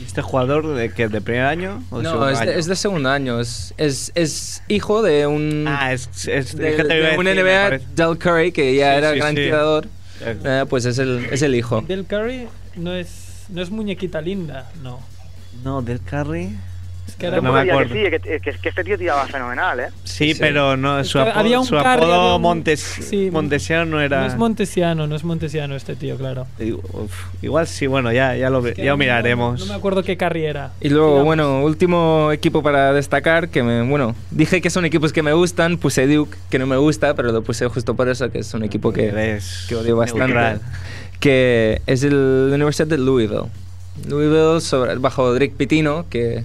¿Y 0.00 0.04
¿Este 0.04 0.22
jugador 0.22 0.74
de 0.74 0.92
que 0.92 1.08
de 1.08 1.20
primer 1.20 1.42
año? 1.44 1.82
o 1.90 1.98
de 1.98 2.04
No, 2.04 2.28
es 2.28 2.38
de, 2.38 2.44
año? 2.44 2.52
es 2.52 2.66
de 2.66 2.76
segundo 2.76 3.08
año, 3.10 3.40
es, 3.40 3.74
es, 3.78 4.12
es 4.14 4.62
hijo 4.68 5.02
de 5.02 5.26
un... 5.26 5.64
Ah, 5.68 5.92
es, 5.92 6.08
es, 6.28 6.56
de, 6.56 6.76
que 6.76 6.84
te 6.84 6.94
de 6.94 7.18
un 7.18 7.24
decir, 7.24 7.42
NBA, 7.44 7.78
Del 7.96 8.18
Curry, 8.18 8.52
que 8.52 8.74
ya 8.76 8.92
Sí, 8.92 8.98
era 8.98 9.12
sí, 9.12 9.18
gran 9.18 9.34
sí. 9.34 9.42
tirador, 9.42 9.88
eh, 10.20 10.64
pues 10.68 10.84
es 10.84 10.98
el, 10.98 11.26
es 11.32 11.42
el 11.42 11.54
hijo. 11.54 11.80
Del 11.82 12.04
Curry 12.04 12.46
no 12.76 12.94
es, 12.94 13.46
no 13.48 13.60
es 13.60 13.70
muñequita 13.70 14.20
linda, 14.20 14.70
no. 14.82 15.00
No, 15.64 15.82
del 15.82 16.00
Curry. 16.00 16.56
Que 17.18 17.26
era 17.26 17.40
No 17.40 17.52
me 17.52 17.60
acuerdo. 17.68 17.94
decir 17.94 18.10
que, 18.20 18.40
que, 18.40 18.52
que 18.52 18.68
este 18.68 18.84
tío 18.84 18.96
tiraba 18.96 19.26
fenomenal, 19.26 19.80
¿eh? 19.80 19.88
Sí, 20.04 20.34
Sí. 20.34 20.40
pero 20.40 20.76
no, 20.76 21.02
su 21.02 21.14
que 21.18 21.22
apodo, 21.22 21.38
había 21.40 21.58
un 21.58 21.66
su 21.66 21.76
apodo 21.76 22.36
un- 22.36 22.42
Montes, 22.42 22.80
sí, 22.80 23.28
Montesiano 23.32 23.84
no 23.86 24.00
era. 24.00 24.20
No 24.20 24.26
es 24.26 24.36
montesiano, 24.36 25.06
no 25.08 25.16
es 25.16 25.24
montesiano 25.24 25.74
este 25.74 25.96
tío, 25.96 26.16
claro. 26.16 26.46
Uf, 26.92 27.12
igual 27.42 27.66
sí, 27.66 27.88
bueno, 27.88 28.12
ya, 28.12 28.36
ya 28.36 28.50
lo, 28.50 28.64
Es 28.64 28.74
que 28.74 28.82
ya 28.82 28.90
lo 28.90 28.92
no- 28.92 28.98
miraremos. 28.98 29.58
No, 29.60 29.66
me 29.66 29.74
acuerdo 29.74 30.02
qué 30.04 30.16
carriera. 30.16 30.70
Y 30.80 30.90
luego, 30.90 31.08
Digamos. 31.08 31.24
bueno, 31.26 31.64
último 31.64 32.30
equipo 32.32 32.62
para 32.62 32.92
destacar, 32.92 33.48
que 33.48 33.64
me, 33.64 33.82
bueno, 33.82 34.14
dije 34.30 34.60
que 34.60 34.70
son 34.70 34.84
equipos 34.84 35.12
que 35.12 35.22
me 35.24 35.32
gustan, 35.32 35.76
puse 35.78 36.06
Duke, 36.06 36.36
que 36.50 36.58
no 36.60 36.66
me 36.66 36.76
gusta, 36.76 37.14
pero 37.14 37.32
lo 37.32 37.42
puse 37.42 37.66
justo 37.68 37.94
por 37.96 38.08
eso, 38.08 38.30
que 38.30 38.38
es 38.38 38.54
un 38.54 38.62
equipo 38.62 38.92
que, 38.92 39.08
Eres 39.08 39.66
que 39.68 39.74
odio 39.74 39.96
bastante, 39.96 40.26
neutral. 40.26 40.60
que 41.18 41.82
es 41.86 42.04
el, 42.04 42.50
la 42.50 42.54
Universidad 42.54 42.86
de 42.86 42.98
Louisville. 42.98 43.48
Louisville 44.06 44.60
sobre, 44.60 44.94
bajo 44.96 45.34
Drake 45.34 45.54
Pitino, 45.56 46.06
que 46.08 46.44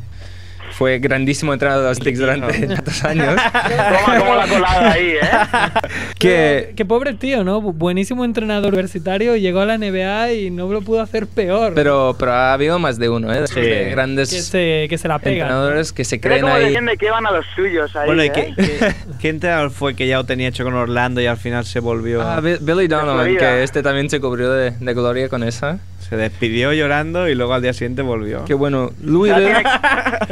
fue 0.74 1.00
grandísimo 1.00 1.54
entrenador 1.54 1.84
de 1.84 1.90
los 1.90 2.00
Knicks 2.00 2.20
durante 2.20 2.68
tantos 2.68 3.04
años. 3.04 3.36
Toma 3.36 4.20
como 4.20 4.36
la 4.36 4.48
colada 4.48 4.92
ahí, 4.92 5.12
¿eh? 5.12 5.20
que, 6.20 6.74
Qué 6.76 6.86
pobre 6.86 7.14
tío, 7.14 7.44
¿no? 7.44 7.62
Bu- 7.62 7.74
Buenísimo 7.74 8.26
entrenador 8.26 8.74
universitario, 8.74 9.36
llegó 9.36 9.60
a 9.62 9.66
la 9.66 9.78
NBA 9.78 10.34
y 10.34 10.50
no 10.52 10.68
lo 10.72 10.82
pudo 10.82 11.02
hacer 11.02 11.28
peor. 11.28 11.74
pero, 11.76 12.16
pero 12.18 12.32
ha 12.34 12.54
habido 12.54 12.80
más 12.80 12.98
de 12.98 13.10
uno, 13.10 13.32
¿eh? 13.34 13.42
De, 13.42 13.48
Sí. 13.48 13.60
de 13.62 13.90
grandes 13.92 14.30
que 14.30 14.42
se, 14.42 14.88
que 14.90 14.98
se 14.98 15.08
la 15.08 15.20
pega. 15.20 15.44
entrenadores 15.44 15.94
que 15.94 16.04
se 16.04 16.20
creen 16.20 16.42
cómo 16.42 16.54
ahí. 16.54 16.66
defiende 16.66 16.98
que 16.98 17.10
van 17.12 17.26
a 17.26 17.32
los 17.32 17.46
suyos 17.56 17.96
ahí, 17.96 18.06
Bueno, 18.08 18.24
¿y 18.24 18.28
¿eh? 18.28 18.32
qué, 18.34 18.54
qué, 18.56 18.94
qué 19.22 19.30
entrenador 19.30 19.72
fue 19.72 19.96
que 19.96 20.08
ya 20.08 20.18
lo 20.18 20.24
tenía 20.26 20.48
hecho 20.48 20.64
con 20.64 20.74
Orlando 20.74 21.22
y 21.22 21.28
al 21.28 21.38
final 21.38 21.66
se 21.66 21.80
volvió. 21.80 22.22
Ah, 22.22 22.40
Bi- 22.42 22.58
Billy 22.60 22.88
Donovan, 22.88 23.36
que 23.38 23.64
este 23.64 23.84
también 23.84 24.10
se 24.10 24.20
cubrió 24.20 24.52
de, 24.52 24.72
de 24.72 24.94
gloria 24.94 25.30
con 25.30 25.44
esa. 25.44 25.80
Se 26.10 26.18
despidió 26.18 26.74
llorando 26.74 27.28
y 27.28 27.36
luego 27.36 27.54
al 27.54 27.62
día 27.62 27.74
siguiente 27.74 28.02
volvió. 28.02 28.46
Que 28.46 28.54
bueno, 28.54 28.86
O 28.86 28.90
sea, 28.90 28.98
Louisville... 29.04 29.46
tiene, 29.46 29.64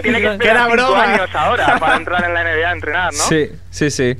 tiene 0.01 0.17
que 0.19 0.23
Que 0.23 0.31
esperar 0.33 0.55
era 0.55 0.63
cinco 0.65 0.73
broma. 0.75 1.03
años 1.03 1.29
ahora 1.33 1.79
para 1.79 1.97
entrar 1.97 2.23
en 2.25 2.33
la 2.33 2.43
NBA 2.43 2.67
a 2.67 2.71
entrenar, 2.71 3.13
¿no? 3.13 3.19
Sí, 3.19 3.49
sí, 3.69 3.89
sí. 3.89 4.15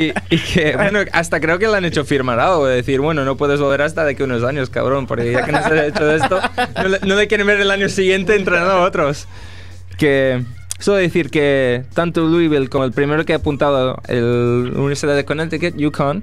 Y, 0.00 0.12
y 0.34 0.38
que, 0.38 0.76
bueno, 0.76 1.00
hasta 1.12 1.40
creo 1.40 1.58
que 1.58 1.68
le 1.68 1.76
han 1.76 1.84
hecho 1.84 2.04
firmar 2.04 2.40
algo, 2.40 2.66
de 2.66 2.76
decir, 2.76 3.00
bueno, 3.00 3.24
no 3.24 3.36
puedes 3.36 3.60
volver 3.60 3.82
hasta 3.82 4.04
de 4.04 4.16
que 4.16 4.24
unos 4.24 4.42
años, 4.44 4.70
cabrón, 4.70 5.06
porque 5.06 5.30
ya 5.32 5.44
que 5.44 5.52
no 5.52 5.62
se 5.62 5.72
ha 5.72 5.86
hecho 5.86 6.10
esto, 6.10 6.40
no 6.76 6.88
le, 6.88 6.98
no 7.00 7.14
le 7.14 7.28
quieren 7.28 7.46
ver 7.46 7.60
el 7.60 7.70
año 7.70 7.88
siguiente 7.88 8.34
entrenando 8.34 8.72
a 8.72 8.82
otros. 8.82 9.28
Que, 9.98 10.42
solo 10.78 10.96
decir 10.98 11.30
que 11.30 11.84
tanto 11.94 12.22
Louisville 12.22 12.68
como 12.68 12.84
el 12.84 12.92
primero 12.92 13.24
que 13.24 13.32
ha 13.32 13.36
apuntado, 13.36 14.00
el 14.08 14.72
Universidad 14.74 15.14
de 15.16 15.24
Connecticut, 15.24 15.80
UConn, 15.80 16.22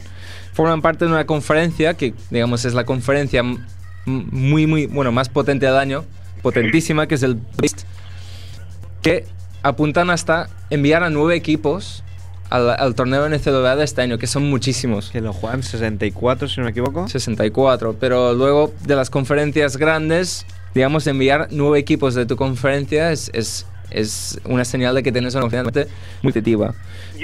forman 0.53 0.81
parte 0.81 1.05
de 1.05 1.11
una 1.11 1.25
conferencia 1.25 1.95
que, 1.95 2.13
digamos, 2.29 2.65
es 2.65 2.73
la 2.75 2.84
conferencia 2.84 3.43
muy, 4.06 4.68
muy, 4.68 4.88
bueno, 4.88 5.12
más 5.12 5.30
potente 5.30 5.66
del 5.66 5.78
año, 5.78 6.06
potentísima, 6.41 7.08
que 7.08 7.16
es 7.16 7.24
el 7.24 7.39
Beast, 7.58 7.82
que 9.01 9.26
apuntan 9.62 10.10
hasta 10.10 10.49
enviar 10.70 11.04
a 11.04 11.10
nueve 11.10 11.36
equipos 11.36 12.04
al, 12.49 12.70
al 12.70 12.95
torneo 12.95 13.28
NCAA 13.28 13.76
de 13.76 13.84
este 13.84 14.01
año, 14.01 14.18
que 14.18 14.28
son 14.28 14.49
muchísimos. 14.49 15.10
Que 15.10 15.22
lo 15.22 15.34
juegan 15.34 15.64
64, 15.64 16.47
si 16.47 16.60
no 16.60 16.66
me 16.66 16.72
equivoco. 16.72 17.08
64, 17.08 17.95
pero 17.99 18.34
luego 18.34 18.74
de 18.86 18.95
las 18.95 19.10
conferencias 19.10 19.78
grandes, 19.78 20.45
digamos, 20.76 21.08
enviar 21.08 21.47
nueve 21.51 21.80
equipos 21.80 22.14
de 22.14 22.26
tu 22.26 22.36
conferencia 22.36 23.12
es, 23.12 23.32
es 23.34 23.66
es 23.91 24.39
una 24.45 24.65
señal 24.65 24.95
de 24.95 25.03
que 25.03 25.11
tienes 25.11 25.34
una 25.36 25.41
confianza 25.41 25.71
muy 26.21 26.31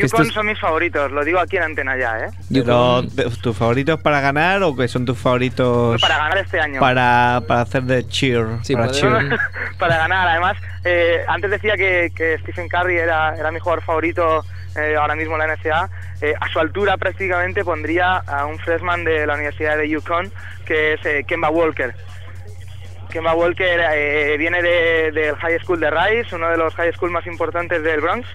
Yukon 0.03 0.21
estos- 0.21 0.33
son 0.33 0.45
mis 0.45 0.59
favoritos, 0.59 1.11
lo 1.11 1.23
digo 1.25 1.39
aquí 1.39 1.57
en 1.57 1.63
antena 1.63 1.97
ya, 1.97 2.19
¿eh? 2.19 2.29
Pero, 2.53 3.03
¿te- 3.07 3.29
¿tus 3.41 3.57
favoritos 3.57 3.99
para 4.01 4.21
ganar 4.21 4.61
o 4.63 4.75
que 4.75 4.87
son 4.87 5.05
tus 5.05 5.17
favoritos 5.17 5.99
Para 5.99 6.17
ganar 6.17 6.37
este 6.37 6.59
año. 6.59 6.79
para, 6.79 7.41
para 7.47 7.61
hacer 7.61 7.83
de 7.83 8.07
cheer? 8.07 8.45
Sí, 8.63 8.75
para 8.75 8.91
cheer? 8.91 9.37
para 9.79 9.97
ganar. 9.97 10.27
Además, 10.27 10.57
eh, 10.83 11.21
antes 11.27 11.49
decía 11.51 11.75
que, 11.75 12.11
que 12.15 12.37
Stephen 12.43 12.69
Curry 12.69 12.97
era, 12.97 13.35
era 13.35 13.51
mi 13.51 13.59
jugador 13.59 13.83
favorito 13.83 14.45
eh, 14.75 14.95
ahora 14.95 15.15
mismo 15.15 15.33
en 15.33 15.47
la 15.47 15.55
NCAA. 15.55 15.89
Eh, 16.21 16.33
a 16.39 16.47
su 16.49 16.59
altura 16.59 16.97
prácticamente 16.97 17.63
pondría 17.65 18.17
a 18.17 18.45
un 18.45 18.59
freshman 18.59 19.03
de 19.03 19.25
la 19.25 19.33
Universidad 19.33 19.77
de 19.77 19.89
Yukon, 19.89 20.31
que 20.65 20.93
es 20.93 21.05
eh, 21.05 21.23
Kemba 21.27 21.49
Walker. 21.49 21.95
Kemba 23.09 23.33
Walker 23.33 23.79
eh, 23.93 24.35
viene 24.37 24.61
de- 24.61 25.11
del 25.11 25.35
High 25.35 25.59
School 25.59 25.79
de 25.79 25.89
Rice, 25.89 26.35
uno 26.35 26.49
de 26.49 26.57
los 26.57 26.73
high 26.75 26.93
school 26.93 27.09
más 27.11 27.25
importantes 27.25 27.81
del 27.81 28.01
Bronx, 28.01 28.27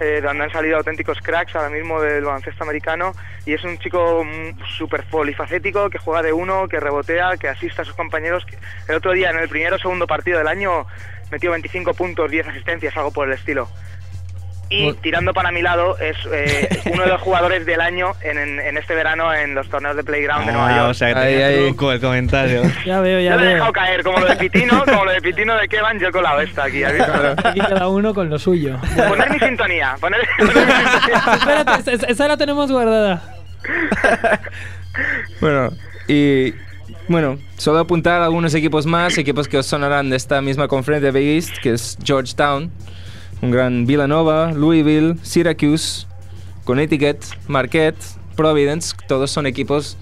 eh, 0.00 0.20
donde 0.22 0.44
han 0.44 0.50
salido 0.50 0.76
auténticos 0.76 1.18
cracks 1.20 1.54
ahora 1.56 1.70
mismo 1.70 2.00
del 2.00 2.24
baloncesto 2.24 2.62
americano, 2.64 3.14
y 3.44 3.54
es 3.54 3.64
un 3.64 3.78
chico 3.78 4.24
mm, 4.24 4.60
súper 4.78 5.04
polifacético, 5.04 5.90
que 5.90 5.98
juega 5.98 6.22
de 6.22 6.32
uno, 6.32 6.68
que 6.68 6.78
rebotea, 6.78 7.36
que 7.36 7.48
asiste 7.48 7.82
a 7.82 7.84
sus 7.84 7.94
compañeros. 7.94 8.46
El 8.88 8.94
otro 8.96 9.12
día, 9.12 9.30
en 9.30 9.38
el 9.38 9.48
primer 9.48 9.74
o 9.74 9.78
segundo 9.78 10.06
partido 10.06 10.38
del 10.38 10.48
año, 10.48 10.86
metió 11.30 11.50
25 11.50 11.92
puntos, 11.94 12.30
10 12.30 12.46
asistencias, 12.48 12.96
algo 12.96 13.10
por 13.12 13.26
el 13.26 13.34
estilo. 13.34 13.68
Y 14.74 14.84
Bueno. 14.84 14.98
tirando 15.02 15.34
para 15.34 15.50
mi 15.52 15.60
lado, 15.60 15.98
es 15.98 16.16
eh, 16.32 16.68
uno 16.92 17.02
de 17.02 17.08
los 17.10 17.20
jugadores 17.20 17.66
del 17.66 17.80
año 17.80 18.12
en, 18.22 18.38
en- 18.38 18.58
en 18.60 18.76
este 18.78 18.94
verano 18.94 19.34
en 19.34 19.54
los 19.54 19.68
torneos 19.68 19.96
de 19.96 20.02
Playground 20.04 20.46
de 20.46 20.52
Nueva 20.52 20.68
Ah, 20.68 20.76
York. 20.78 20.90
o 20.90 20.94
sea, 20.94 21.12
que 21.12 21.18
Ahí, 21.20 21.32
tenía 21.32 21.46
ahí. 21.48 21.66
truco 21.68 21.92
el 21.92 22.00
comentario. 22.00 22.62
Ya 22.86 23.00
veo, 23.00 23.20
ya 23.20 23.30
Yo 23.32 23.36
lo 23.36 23.42
he 23.42 23.46
veo. 23.46 23.54
dejado 23.56 23.72
caer, 23.72 24.02
como 24.02 24.18
lo 24.20 24.26
de 24.26 24.36
Pitino, 24.36 24.84
como 24.86 25.04
lo 25.04 25.10
de 25.12 25.20
Pitino 25.20 25.54
de 25.56 25.68
Kevan, 25.68 25.98
yo 25.98 26.08
he 26.08 26.12
colado 26.12 26.40
esta 26.40 26.64
aquí. 26.64 26.82
Aquí 26.84 26.98
cada 27.60 27.88
uno 27.88 28.14
con 28.14 28.30
lo 28.30 28.38
suyo. 28.38 28.78
Poner 29.08 29.30
mi 29.30 29.38
sintonía, 29.38 29.96
poner, 30.00 30.20
poner 30.38 30.54
mi 30.56 30.72
sintonía. 30.72 31.34
Espérate, 31.34 31.72
esa- 31.80 31.92
esa- 31.92 32.06
esa 32.06 32.28
la 32.28 32.36
tenemos 32.36 32.70
guardada. 32.72 33.22
Bueno, 35.40 35.70
y 36.08 36.54
bueno, 37.08 37.38
solo 37.56 37.78
apuntar 37.80 38.20
a 38.22 38.24
algunos 38.24 38.54
equipos 38.54 38.86
más, 38.86 39.16
equipos 39.18 39.48
que 39.48 39.58
os 39.58 39.66
sonarán 39.66 40.10
de 40.10 40.16
esta 40.16 40.40
misma 40.40 40.68
conferencia 40.68 41.10
de 41.12 41.18
Big 41.18 41.28
East, 41.36 41.58
que 41.62 41.72
es 41.72 41.98
Georgetown, 42.04 42.70
un 43.42 43.50
gran 43.50 43.86
Villanova, 43.86 44.52
Louisville, 44.52 45.16
Syracuse, 45.22 46.06
Connecticut, 46.64 47.18
Marquette, 47.48 47.98
Providence, 48.36 48.94
todos 49.08 49.30
son 49.30 49.46
equipos, 49.46 49.96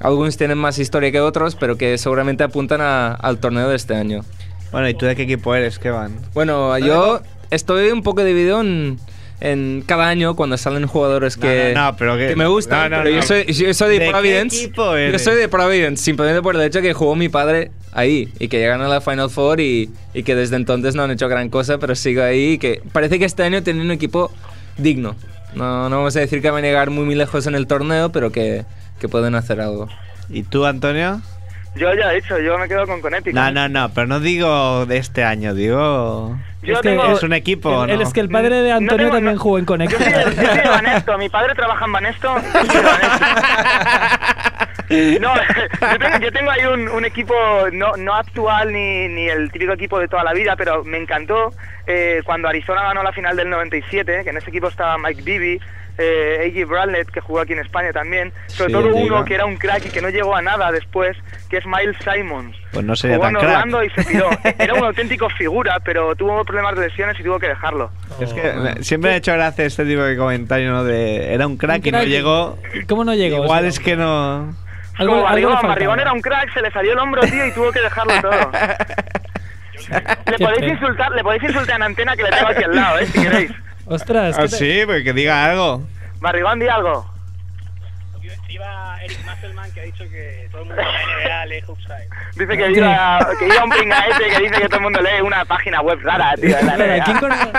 algunos 0.00 0.36
tienen 0.36 0.58
más 0.58 0.78
historia 0.78 1.12
que 1.12 1.20
otros, 1.20 1.54
pero 1.56 1.76
que 1.76 1.98
seguramente 1.98 2.44
apuntan 2.44 2.80
a- 2.80 3.12
al 3.14 3.38
torneo 3.38 3.68
de 3.68 3.76
este 3.76 3.94
año. 3.94 4.22
Bueno, 4.70 4.88
¿y 4.88 4.94
tú 4.94 5.06
de 5.06 5.14
qué 5.16 5.22
equipo 5.22 5.54
eres, 5.54 5.78
Kevan? 5.78 6.12
Bueno, 6.32 6.76
yo 6.78 7.20
estoy 7.50 7.90
un 7.90 8.02
poco 8.02 8.24
dividido 8.24 8.60
en, 8.62 8.98
en 9.44 9.82
cada 9.84 10.08
año 10.08 10.36
cuando 10.36 10.56
salen 10.56 10.86
jugadores 10.86 11.36
que, 11.36 11.72
No, 11.74 11.80
no, 11.80 11.90
no, 11.90 11.96
pero 11.96 12.16
que- 12.16 12.36
me 12.36 12.46
gustan. 12.46 12.90
pero. 12.90 13.10
Yo, 13.10 13.22
soy, 13.22 13.44
yo 13.46 13.74
soy 13.74 13.98
de, 13.98 14.04
¿De 14.04 14.10
Providence. 14.10 14.70
Yo 14.74 15.18
soy 15.18 15.36
de 15.36 15.48
Providence, 15.48 16.02
simplemente 16.02 16.40
por 16.42 16.54
el 16.54 16.62
hecho 16.62 16.80
que 16.80 16.92
jugó 16.94 17.16
mi 17.16 17.28
padre 17.28 17.72
ahí 17.92 18.32
y 18.38 18.46
que 18.48 18.58
llegan 18.58 18.80
a 18.82 18.88
la 18.88 19.00
Final 19.00 19.28
Four 19.30 19.60
y, 19.60 19.90
y 20.14 20.22
que 20.22 20.34
desde 20.36 20.54
entonces 20.56 20.94
no 20.94 21.02
han 21.02 21.10
hecho 21.10 21.28
gran 21.28 21.48
cosa, 21.48 21.78
pero 21.78 21.94
sigo 21.96 22.22
ahí 22.22 22.52
y 22.52 22.58
que 22.58 22.80
parece 22.92 23.18
que 23.18 23.24
este 23.24 23.42
año 23.42 23.62
tienen 23.64 23.82
un 23.84 23.90
equipo 23.90 24.30
digno. 24.78 25.16
No, 25.54 25.88
no 25.88 25.96
vamos 25.98 26.14
a 26.16 26.20
decir 26.20 26.40
que 26.40 26.50
van 26.50 26.64
a 26.64 26.66
llegar 26.68 26.90
muy, 26.90 27.04
muy 27.04 27.14
lejos 27.16 27.46
en 27.48 27.54
el 27.56 27.66
torneo, 27.66 28.10
pero 28.12 28.30
que, 28.32 28.64
que 29.00 29.08
pueden 29.08 29.34
hacer 29.34 29.60
algo. 29.60 29.88
¿Y 30.30 30.44
tú, 30.44 30.64
Antonio? 30.64 31.20
Yo 31.74 31.92
ya 31.94 32.12
he 32.12 32.16
dicho, 32.16 32.38
yo 32.38 32.58
me 32.58 32.68
quedo 32.68 32.86
con 32.86 33.00
Connecticut. 33.00 33.34
No, 33.34 33.50
no, 33.50 33.66
no, 33.68 33.88
pero 33.94 34.06
no 34.06 34.20
digo 34.20 34.84
de 34.86 34.98
este 34.98 35.24
año, 35.24 35.54
digo... 35.54 36.36
Yo 36.62 36.74
Es 36.74 36.80
que 36.80 36.90
tengo... 36.90 37.04
¿Es 37.16 37.22
un 37.22 37.32
equipo 37.32 37.84
El- 37.84 38.02
es 38.02 38.12
que 38.12 38.20
el 38.20 38.28
padre 38.28 38.56
de 38.56 38.70
No 38.70 38.76
Antonio 38.76 39.06
tengo- 39.06 39.12
también 39.16 39.34
no- 39.36 39.40
jugó 39.40 39.58
en 39.58 39.64
Yo 39.64 39.66
Connecticut. 39.68 40.04
soy, 40.04 40.12
yo 40.36 40.42
soy 40.46 40.58
de 40.58 40.68
Banesto, 40.68 41.18
mi 41.18 41.28
padre 41.30 41.54
trabaja 41.54 41.84
en 41.86 41.92
Banesto. 41.92 42.34
yo 42.36 42.42
soy 42.52 42.76
de 42.76 42.82
Banesto. 42.82 43.26
No, 45.20 45.32
yo 45.92 45.98
tengo, 45.98 46.18
yo 46.20 46.32
tengo 46.32 46.50
ahí 46.50 46.64
un, 46.66 46.88
un 46.88 47.04
equipo 47.06 47.34
no, 47.72 47.96
no 47.96 48.14
actual 48.14 48.70
ni, 48.72 49.08
ni 49.08 49.28
el 49.28 49.50
típico 49.50 49.72
equipo 49.72 49.98
de 49.98 50.06
toda 50.08 50.22
la 50.24 50.34
vida, 50.34 50.54
pero 50.56 50.84
me 50.84 50.98
encantó 50.98 51.52
eh, 51.86 52.20
cuando 52.26 52.48
Arizona 52.48 52.82
ganó 52.82 53.02
la 53.02 53.12
final 53.12 53.34
del 53.36 53.48
97, 53.48 54.20
que 54.22 54.30
en 54.30 54.36
ese 54.36 54.50
equipo 54.50 54.68
estaba 54.68 54.98
Mike 54.98 55.22
Bibby, 55.22 55.58
eh, 55.98 56.50
A.J. 56.52 56.66
Bradlett, 56.66 57.10
que 57.10 57.20
jugó 57.20 57.40
aquí 57.40 57.52
en 57.52 57.58
España 57.60 57.92
también, 57.92 58.32
sobre 58.46 58.68
Sí, 58.68 58.72
todo 58.72 58.94
uno 58.96 59.24
que 59.24 59.34
era 59.34 59.44
un 59.44 59.56
crack 59.56 59.86
y 59.86 59.90
que 59.90 60.00
no 60.00 60.08
llegó 60.08 60.34
a 60.34 60.42
nada 60.42 60.72
después, 60.72 61.16
que 61.50 61.58
es 61.58 61.64
Miles 61.66 61.96
Simons. 62.02 62.56
Pues 62.72 62.84
no 62.84 62.96
sería 62.96 63.16
Jugó 63.16 63.26
tan 63.28 63.34
en 63.36 63.40
crack. 63.40 63.52
Orlando 63.52 63.84
y 63.84 63.90
se 63.90 64.04
tiró. 64.04 64.30
Era 64.58 64.74
un 64.74 64.84
auténtico 64.84 65.28
figura, 65.30 65.78
pero 65.84 66.14
tuvo 66.16 66.44
problemas 66.44 66.74
de 66.76 66.88
lesiones 66.88 67.18
y 67.20 67.22
tuvo 67.22 67.38
que 67.38 67.48
dejarlo. 67.48 67.90
Es 68.20 68.32
que 68.32 68.52
me- 68.54 68.82
siempre 68.82 69.10
me 69.10 69.14
ha 69.14 69.18
hecho 69.18 69.32
gracia 69.32 69.64
este 69.66 69.84
tipo 69.84 70.02
de 70.02 70.16
comentario, 70.16 70.70
¿no? 70.72 70.84
De 70.84 71.34
era 71.34 71.46
un 71.46 71.56
crack, 71.58 71.82
Un 71.82 71.88
y 71.88 71.90
no 71.92 72.02
llegó. 72.04 72.58
¿Cómo 72.88 73.04
no 73.04 73.14
llegó? 73.14 73.44
Igual 73.44 73.58
O 73.58 73.60
sea, 73.60 73.68
es 73.68 73.78
que 73.80 73.94
no. 73.96 74.54
algo- 74.96 75.14
Como 75.16 75.28
algo 75.28 75.50
Barrigón, 75.62 76.00
era 76.00 76.12
un 76.12 76.20
crack, 76.22 76.52
se 76.54 76.62
le 76.62 76.70
salió 76.70 76.92
el 76.92 76.98
hombro, 76.98 77.20
tío, 77.22 77.46
y 77.46 77.52
tuvo 77.52 77.70
que 77.70 77.80
dejarlo 77.80 78.12
todo. 78.22 78.50
Le 80.30 80.38
podéis 80.38 80.72
insultar, 80.72 81.10
le 81.12 81.22
podéis 81.22 81.42
insultar 81.42 81.76
en 81.76 81.82
antena 81.82 82.16
que 82.16 82.22
le 82.22 82.30
tengo 82.30 82.48
aquí 82.48 82.62
al 82.62 82.74
lado, 82.74 82.98
eh, 82.98 83.06
si 83.06 83.20
queréis. 83.20 83.50
Ostras, 83.92 84.36
Ah, 84.38 84.42
¿qué 84.42 84.48
te- 84.48 84.56
sí, 84.56 84.80
pues 84.86 85.04
que 85.04 85.12
diga 85.12 85.44
algo. 85.44 85.82
Barrigón, 86.20 86.58
di 86.58 86.68
algo. 86.68 87.10
Iba 88.48 88.98
Eric 89.02 89.18
Musselman 89.26 89.72
que 89.72 89.80
ha 89.80 89.84
dicho 89.84 90.04
que 90.10 90.46
todo 90.52 90.62
el 90.62 90.68
mundo 90.68 90.82
la 90.82 91.26
NBA 91.26 91.46
lee 91.46 91.62
Hoopside. 91.66 92.08
Dice 92.36 92.56
que 92.58 92.70
iba, 92.70 93.28
que 93.38 93.46
iba 93.46 93.64
un 93.64 93.70
pingaete 93.70 94.24
que 94.28 94.42
dice 94.42 94.60
que 94.60 94.66
todo 94.68 94.76
el 94.76 94.82
mundo 94.82 95.00
lee 95.00 95.22
una 95.24 95.44
página 95.46 95.80
web 95.80 95.98
rara, 96.02 96.34
tío, 96.36 96.54
de 96.54 96.62
la 96.62 96.76
NBA. 96.76 97.04
¿Quién 97.04 97.18
conoce, 97.18 97.50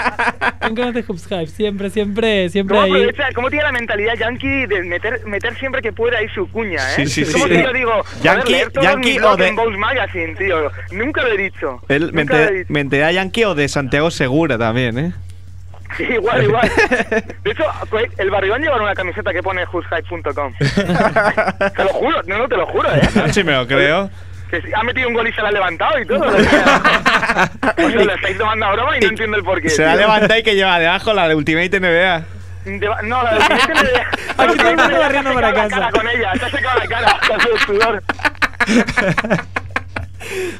quién 0.59 0.75
conoce? 0.75 1.47
Siempre, 1.47 1.89
siempre, 1.89 2.49
siempre 2.49 2.75
¿Cómo 2.77 2.85
ahí. 2.85 2.91
aprovecha, 3.03 3.23
cómo 3.33 3.49
tiene 3.49 3.63
la 3.65 3.71
mentalidad 3.71 4.13
yankee 4.15 4.67
de 4.67 4.83
meter, 4.83 5.25
meter 5.25 5.55
siempre 5.57 5.81
que 5.81 5.91
puede 5.91 6.15
ahí 6.15 6.27
su 6.29 6.47
cuña, 6.51 6.77
eh? 6.91 6.95
Sí, 6.95 7.07
sí, 7.07 7.25
sí, 7.25 7.33
como 7.33 7.47
sí. 7.47 7.61
yo 7.63 7.73
digo, 7.73 7.91
Yankee- 8.21 8.51
leer 8.51 8.71
todo 8.71 8.83
Yankee 8.83 9.19
o 9.19 9.35
de- 9.35 9.47
en 9.47 9.55
Bones 9.55 9.79
Magazine, 9.79 10.35
tío. 10.35 10.71
Nunca 10.91 11.23
lo 11.23 11.29
he 11.29 11.37
dicho. 11.37 11.81
Él, 11.89 12.11
Nunca 12.13 12.33
lo 12.35 12.39
he 12.39 12.45
mente, 12.45 12.53
dicho. 12.53 12.73
mentalidad 12.73 13.11
yankee 13.11 13.43
o 13.45 13.55
de 13.55 13.67
Santiago 13.67 14.11
Segura 14.11 14.57
también, 14.59 14.97
¿eh? 14.99 15.13
Sí, 15.97 16.03
igual, 16.03 16.43
igual. 16.43 16.71
De 17.43 17.51
hecho, 17.51 17.63
pues, 17.89 18.09
el 18.17 18.29
Barrigón 18.31 18.61
lleva 18.61 18.77
una 18.77 18.93
camiseta 18.95 19.31
que 19.31 19.43
pone 19.43 19.63
who'shype.com. 19.65 20.53
te 21.75 21.83
lo 21.83 21.89
juro, 21.89 22.21
no, 22.25 22.37
no, 22.37 22.47
te 22.47 22.57
lo 22.57 22.65
juro, 22.67 22.89
¿eh? 22.93 23.01
Sí, 23.31 23.43
me 23.43 23.53
lo 23.53 23.67
creo. 23.67 24.09
Que 24.49 24.61
ha 24.75 24.83
metido 24.83 25.07
un 25.07 25.13
gol 25.15 25.27
y 25.27 25.33
se 25.33 25.41
la 25.41 25.49
ha 25.49 25.51
levantado 25.51 25.99
y 25.99 26.05
todo. 26.05 26.25
Pues 27.75 27.95
lo 27.95 28.13
estáis 28.13 28.37
tomando 28.37 28.65
a 28.67 28.73
broma 28.73 28.97
y 28.97 28.99
no 29.01 29.07
entiendo 29.07 29.37
el 29.37 29.43
porqué. 29.43 29.69
Se 29.69 29.83
la 29.83 29.91
tío. 29.93 30.01
levanta 30.01 30.37
y 30.37 30.43
que 30.43 30.55
lleva 30.55 30.77
debajo 30.79 31.13
la 31.13 31.27
de 31.27 31.35
Ultimate 31.35 31.79
NBA. 31.79 32.23
De- 32.65 32.89
no, 33.03 33.23
la 33.23 33.33
del 33.33 33.41
siguiente 33.43 33.73
me 34.37 34.43
Aquí 34.43 34.63
mundo 34.63 34.99
barriendo 34.99 35.33
para 35.33 35.47
la 35.49 35.53
casa. 35.55 35.69
cara 35.69 35.91
con 35.91 36.07
ella, 36.07 36.31
se 36.37 36.45
ha 36.45 36.49
secado 36.49 36.79
la 36.79 36.87
cara 36.87 37.19
con 37.27 37.41
el 37.41 37.59
sudor. 37.59 38.03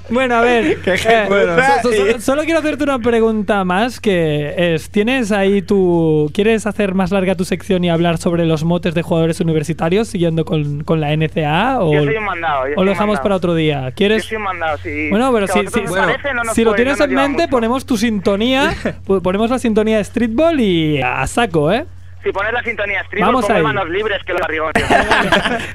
Bueno, 0.10 0.36
a 0.36 0.42
ver. 0.42 0.80
Qué 0.84 0.94
eh, 0.94 1.26
bueno. 1.28 1.56
so- 1.82 1.92
so- 1.92 2.12
so- 2.14 2.20
solo 2.22 2.44
quiero 2.44 2.60
hacerte 2.60 2.84
una 2.84 3.00
pregunta 3.00 3.64
más 3.64 4.00
que 4.00 4.54
es, 4.76 4.90
¿tienes 4.90 5.32
ahí 5.32 5.62
tu... 5.62 6.30
¿Quieres 6.34 6.66
hacer 6.68 6.94
más 6.94 7.12
larga 7.12 7.36
tu 7.36 7.46
sección 7.46 7.84
y 7.84 7.90
hablar 7.90 8.18
sobre 8.18 8.46
los 8.46 8.64
motes 8.64 8.94
de 8.94 9.02
jugadores 9.02 9.40
universitarios 9.40 10.08
siguiendo 10.08 10.46
con, 10.46 10.84
con 10.84 11.00
la 11.02 11.16
NCA? 11.16 11.80
O, 11.82 11.94
Yo 11.94 12.04
soy 12.04 12.18
un 12.18 12.24
mandado. 12.26 12.68
yo 12.68 12.74
o 12.76 12.84
lo 12.84 12.90
dejamos 12.92 13.14
mandado. 13.16 13.24
para 13.24 13.36
otro 13.36 13.56
día? 13.56 13.90
Yo 13.90 13.96
¿Quieres...? 13.96 14.26
soy 14.26 14.38
un 14.38 14.44
mandado, 14.44 14.78
sí. 14.78 15.10
Bueno, 15.10 15.32
pero 15.34 15.48
si, 15.48 15.60
si- 15.60 15.66
os 15.66 15.90
bueno, 15.90 16.08
parece, 16.08 16.34
no 16.34 16.44
nos 16.44 16.54
si 16.54 16.64
lo 16.64 16.74
tienes 16.76 17.00
no 17.00 17.06
nos 17.06 17.10
en 17.10 17.16
mente, 17.16 17.44
mucho. 17.44 17.52
ponemos 17.52 17.86
tu 17.86 17.98
sintonía, 17.98 18.74
ponemos 19.24 19.50
la 19.50 19.60
sintonía 19.60 19.98
de 19.98 20.04
Streetball 20.04 20.60
y 20.60 21.02
a 21.02 21.26
saco, 21.28 21.72
¿eh? 21.72 21.86
Si 22.24 22.32
pones 22.32 22.54
la 22.54 22.64
sintonía 22.64 23.04
stream, 23.04 23.26
Vamos 23.26 23.50
ahí. 23.50 23.62
manos 23.62 23.90
libres 23.90 24.24
que 24.24 24.34
barrigón. 24.34 24.72
tío. 24.74 24.86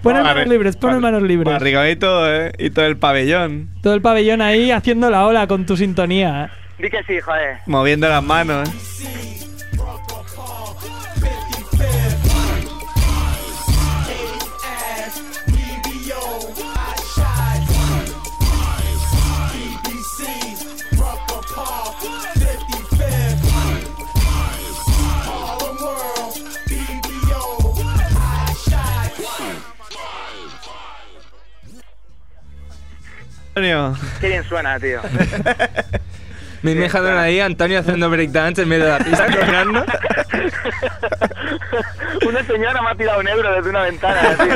Ponen 0.03 0.23
manos 0.23 0.47
libres, 0.47 0.77
ponen 0.77 1.01
manos 1.01 1.23
libres. 1.23 1.53
Barrigón 1.53 1.89
y 1.89 1.97
todo, 1.97 2.33
¿eh? 2.35 2.53
Y 2.59 2.71
todo 2.71 2.87
el 2.87 2.97
pabellón. 2.97 3.69
Todo 3.83 3.93
el 3.95 4.01
pabellón 4.01 4.41
ahí 4.41 4.71
haciendo 4.71 5.11
la 5.11 5.27
ola 5.27 5.47
con 5.47 5.67
tu 5.67 5.77
sintonía. 5.77 6.47
¿eh? 6.47 6.83
Di 6.83 6.89
que 6.91 7.03
sí, 7.05 7.21
joder. 7.21 7.59
Moviendo 7.67 8.09
las 8.09 8.23
manos, 8.23 8.69
Antonio. 33.59 33.97
Qué 34.21 34.29
bien 34.29 34.45
suena, 34.45 34.79
tío. 34.79 35.01
Me 36.63 36.75
dejaron 36.75 37.17
ahí 37.19 37.39
Antonio 37.41 37.79
haciendo 37.81 38.11
breakdance 38.11 38.63
en 38.63 38.69
medio 38.69 38.85
de 38.87 38.91
la 38.91 38.99
pista, 38.99 39.27
coronando. 39.33 39.85
una 42.29 42.43
señora 42.45 42.83
me 42.83 42.91
ha 42.91 42.95
tirado 42.97 43.21
un 43.21 43.29
euro 43.29 43.53
desde 43.55 43.71
una 43.71 43.83
ventana, 43.83 44.21
tío. 44.37 44.55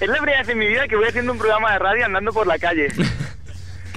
es 0.00 0.08
la 0.08 0.16
primera 0.16 0.38
vez 0.40 0.48
en 0.48 0.58
mi 0.58 0.66
vida 0.66 0.88
que 0.88 0.96
voy 0.96 1.06
haciendo 1.06 1.30
un 1.32 1.38
programa 1.38 1.72
de 1.72 1.78
radio 1.78 2.06
andando 2.06 2.32
por 2.32 2.46
la 2.48 2.58
calle. 2.58 2.88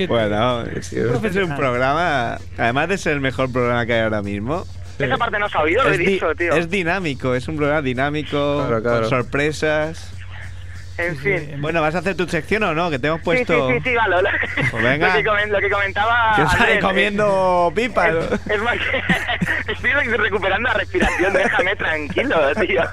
Bueno, 0.07 0.61
es, 0.61 0.93
es 0.93 1.35
un 1.37 1.55
programa, 1.55 2.37
además 2.57 2.89
de 2.89 2.97
ser 2.99 3.13
el 3.13 3.21
mejor 3.21 3.51
programa 3.51 3.85
que 3.87 3.93
hay 3.93 4.01
ahora 4.01 4.21
mismo, 4.21 4.67
Esa 4.99 5.17
parte 5.17 5.39
no 5.39 5.49
se 5.49 5.57
ha 5.57 5.61
oído, 5.61 5.83
lo 5.83 5.91
he 5.91 5.97
dicho, 5.97 6.35
tío. 6.35 6.53
es 6.53 6.69
dinámico, 6.69 7.33
es 7.33 7.47
un 7.47 7.57
programa 7.57 7.81
dinámico, 7.81 8.63
Claro, 8.67 8.83
claro. 8.83 8.99
con 9.01 9.09
sorpresas. 9.09 10.11
En 10.97 11.17
fin. 11.17 11.61
Bueno, 11.61 11.81
¿vas 11.81 11.95
a 11.95 11.99
hacer 11.99 12.15
tu 12.15 12.27
sección 12.27 12.63
o 12.63 12.73
no? 12.73 12.89
Que 12.89 12.99
te 12.99 13.07
hemos 13.07 13.19
Sí, 13.19 13.25
puesto... 13.25 13.69
sí, 13.69 13.75
sí, 13.75 13.89
sí, 13.89 13.95
vale. 13.95 14.21
Lo, 14.21 14.29
Pues 14.71 14.83
venga. 14.83 15.07
lo 15.21 15.35
que, 15.35 15.47
lo 15.47 15.59
que 15.59 15.69
comentaba. 15.69 16.35
Sale 16.35 16.49
Andrés, 16.49 16.79
comiendo 16.81 17.71
pipas. 17.75 18.13
Es, 18.15 18.51
es 18.51 18.61
más 18.61 18.77
que 18.77 19.71
estoy 19.71 19.91
recuperando 19.91 20.69
la 20.69 20.75
respiración, 20.75 21.33
déjame 21.33 21.75
tranquilo, 21.75 22.53
tío. 22.55 22.83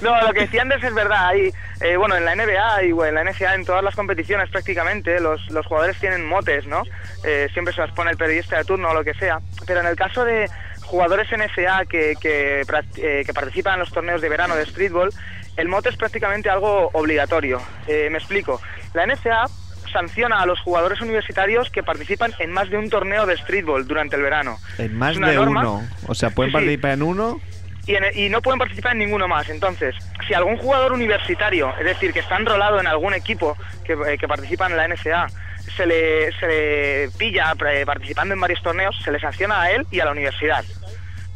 No, 0.00 0.20
lo 0.22 0.32
que 0.32 0.40
decía 0.40 0.62
Andrés 0.62 0.82
es 0.82 0.94
verdad. 0.94 1.28
Hay, 1.28 1.52
eh, 1.80 1.96
bueno, 1.96 2.16
en 2.16 2.24
la 2.24 2.34
NBA 2.34 2.84
y 2.84 2.92
bueno, 2.92 3.20
en 3.20 3.26
la 3.26 3.32
NCAA, 3.32 3.54
en 3.54 3.64
todas 3.64 3.82
las 3.84 3.94
competiciones 3.94 4.48
prácticamente, 4.50 5.20
los, 5.20 5.48
los 5.50 5.66
jugadores 5.66 5.96
tienen 5.98 6.26
motes, 6.26 6.66
¿no? 6.66 6.82
Eh, 7.24 7.48
siempre 7.52 7.74
se 7.74 7.80
las 7.80 7.90
pone 7.92 8.10
el 8.10 8.16
periodista 8.16 8.58
de 8.58 8.64
turno 8.64 8.90
o 8.90 8.94
lo 8.94 9.04
que 9.04 9.14
sea. 9.14 9.40
Pero 9.66 9.80
en 9.80 9.86
el 9.86 9.96
caso 9.96 10.24
de 10.24 10.48
jugadores 10.82 11.28
NCAA 11.30 11.84
que, 11.86 12.14
que, 12.20 12.62
eh, 12.96 13.22
que 13.26 13.34
participan 13.34 13.74
en 13.74 13.80
los 13.80 13.92
torneos 13.92 14.20
de 14.22 14.28
verano 14.28 14.56
de 14.56 14.64
streetball, 14.64 15.10
el 15.58 15.68
mote 15.68 15.90
es 15.90 15.96
prácticamente 15.96 16.48
algo 16.48 16.88
obligatorio. 16.94 17.60
Eh, 17.86 18.08
me 18.10 18.18
explico. 18.18 18.60
La 18.94 19.04
NCAA 19.06 19.46
sanciona 19.92 20.40
a 20.40 20.46
los 20.46 20.60
jugadores 20.60 21.00
universitarios 21.00 21.68
que 21.70 21.82
participan 21.82 22.32
en 22.38 22.52
más 22.52 22.70
de 22.70 22.78
un 22.78 22.88
torneo 22.88 23.26
de 23.26 23.36
streetball 23.36 23.86
durante 23.86 24.16
el 24.16 24.22
verano. 24.22 24.56
En 24.78 24.96
más 24.96 25.14
de 25.18 25.34
norma. 25.34 25.60
uno. 25.60 25.88
O 26.06 26.14
sea, 26.14 26.30
pueden 26.30 26.50
Sí, 26.50 26.54
participar 26.54 26.92
en 26.92 27.02
uno. 27.02 27.40
Y, 27.86 27.94
en- 27.96 28.04
y 28.14 28.28
no 28.28 28.40
pueden 28.42 28.58
participar 28.58 28.92
en 28.92 28.98
ninguno 28.98 29.26
más. 29.26 29.48
Entonces, 29.48 29.94
si 30.26 30.34
algún 30.34 30.58
jugador 30.58 30.92
universitario, 30.92 31.74
es 31.78 31.84
decir, 31.86 32.12
que 32.12 32.20
está 32.20 32.36
enrolado 32.36 32.78
en 32.80 32.86
algún 32.86 33.14
equipo 33.14 33.56
que, 33.84 33.94
eh, 33.94 34.18
que 34.18 34.28
participa 34.28 34.66
en 34.66 34.76
la 34.76 34.84
NCA, 34.86 35.26
se 35.74 35.86
le, 35.86 36.30
se 36.38 36.46
le 36.46 37.08
pilla 37.18 37.54
eh, 37.72 37.84
participando 37.86 38.34
en 38.34 38.40
varios 38.40 38.62
torneos, 38.62 38.94
se 39.02 39.10
le 39.10 39.18
sanciona 39.18 39.62
a 39.62 39.70
él 39.72 39.86
y 39.90 40.00
a 40.00 40.04
la 40.04 40.12
universidad. 40.12 40.64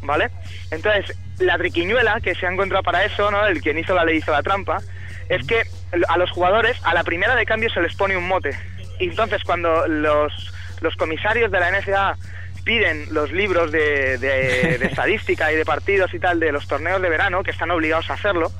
¿Vale? 0.03 0.29
Entonces, 0.71 1.17
la 1.39 1.57
triquiñuela 1.57 2.19
que 2.21 2.35
se 2.35 2.45
ha 2.45 2.51
encontrado 2.51 2.83
para 2.83 3.03
eso, 3.05 3.31
¿no? 3.31 3.45
El 3.47 3.61
quien 3.61 3.77
hizo 3.77 3.95
la 3.95 4.05
ley 4.05 4.17
hizo 4.17 4.31
la 4.31 4.43
trampa, 4.43 4.79
es 5.29 5.45
que 5.47 5.63
a 6.07 6.17
los 6.17 6.29
jugadores, 6.31 6.77
a 6.83 6.93
la 6.93 7.03
primera 7.03 7.35
de 7.35 7.45
cambio 7.45 7.69
se 7.69 7.81
les 7.81 7.95
pone 7.95 8.17
un 8.17 8.27
mote. 8.27 8.51
Y 8.99 9.05
entonces, 9.05 9.41
cuando 9.43 9.87
los, 9.87 10.53
los 10.81 10.95
comisarios 10.95 11.51
de 11.51 11.59
la 11.59 11.71
NCA 11.71 12.17
piden 12.63 13.13
los 13.13 13.31
libros 13.31 13.71
de, 13.71 14.17
de- 14.17 14.77
de 14.77 14.85
estadística 14.89 15.51
y 15.51 15.55
de 15.55 15.65
partidos 15.65 16.13
y 16.13 16.19
tal 16.19 16.39
de 16.39 16.51
los 16.51 16.67
torneos 16.67 17.01
de 17.01 17.09
verano, 17.09 17.43
que 17.43 17.51
están 17.51 17.71
obligados 17.71 18.09
a 18.09 18.13
hacerlo, 18.13 18.51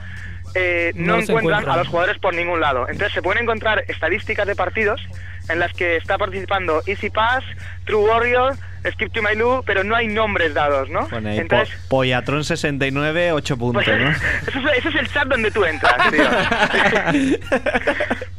eh, 0.56 0.92
no, 0.96 1.16
encuentran 1.20 1.38
encuentran. 1.46 1.70
a 1.76 1.78
los 1.78 1.88
jugadores 1.88 2.20
por 2.20 2.34
ningún 2.34 2.60
lado. 2.62 2.88
Entonces 2.88 3.14
se 3.14 3.22
pueden 3.22 3.44
encontrar 3.44 3.84
estadísticas 3.88 4.46
de 4.48 4.56
partidos 4.56 5.02
en 5.50 5.60
las 5.60 5.74
que 5.74 5.98
está 5.98 6.18
participando 6.18 6.82
Easy 6.86 7.10
Pass, 7.10 7.44
True 7.86 8.04
Warrior, 8.10 8.56
Skip 8.92 9.14
to 9.14 9.22
My 9.22 9.36
Lou, 9.36 9.64
pero 9.66 9.84
no 9.84 9.96
hay 9.96 10.08
nombres 10.08 10.54
dados, 10.54 10.90
¿no? 10.90 11.08
Pone 11.08 11.32
ahí, 11.32 11.40
Entonces, 11.40 11.74
po- 11.88 11.98
Pollatron 11.98 12.44
69, 12.44 13.32
8 13.32 13.58
puntos, 13.58 13.84
pues, 13.86 14.00
¿no? 14.02 14.10
eso 14.48 14.60
es- 14.72 14.78
ese 14.80 14.90
es 14.90 14.96
el 14.96 15.12
chat 15.12 15.28
donde 15.28 15.52
tú 15.52 15.64
entras, 15.64 16.10
tío. 16.12 16.24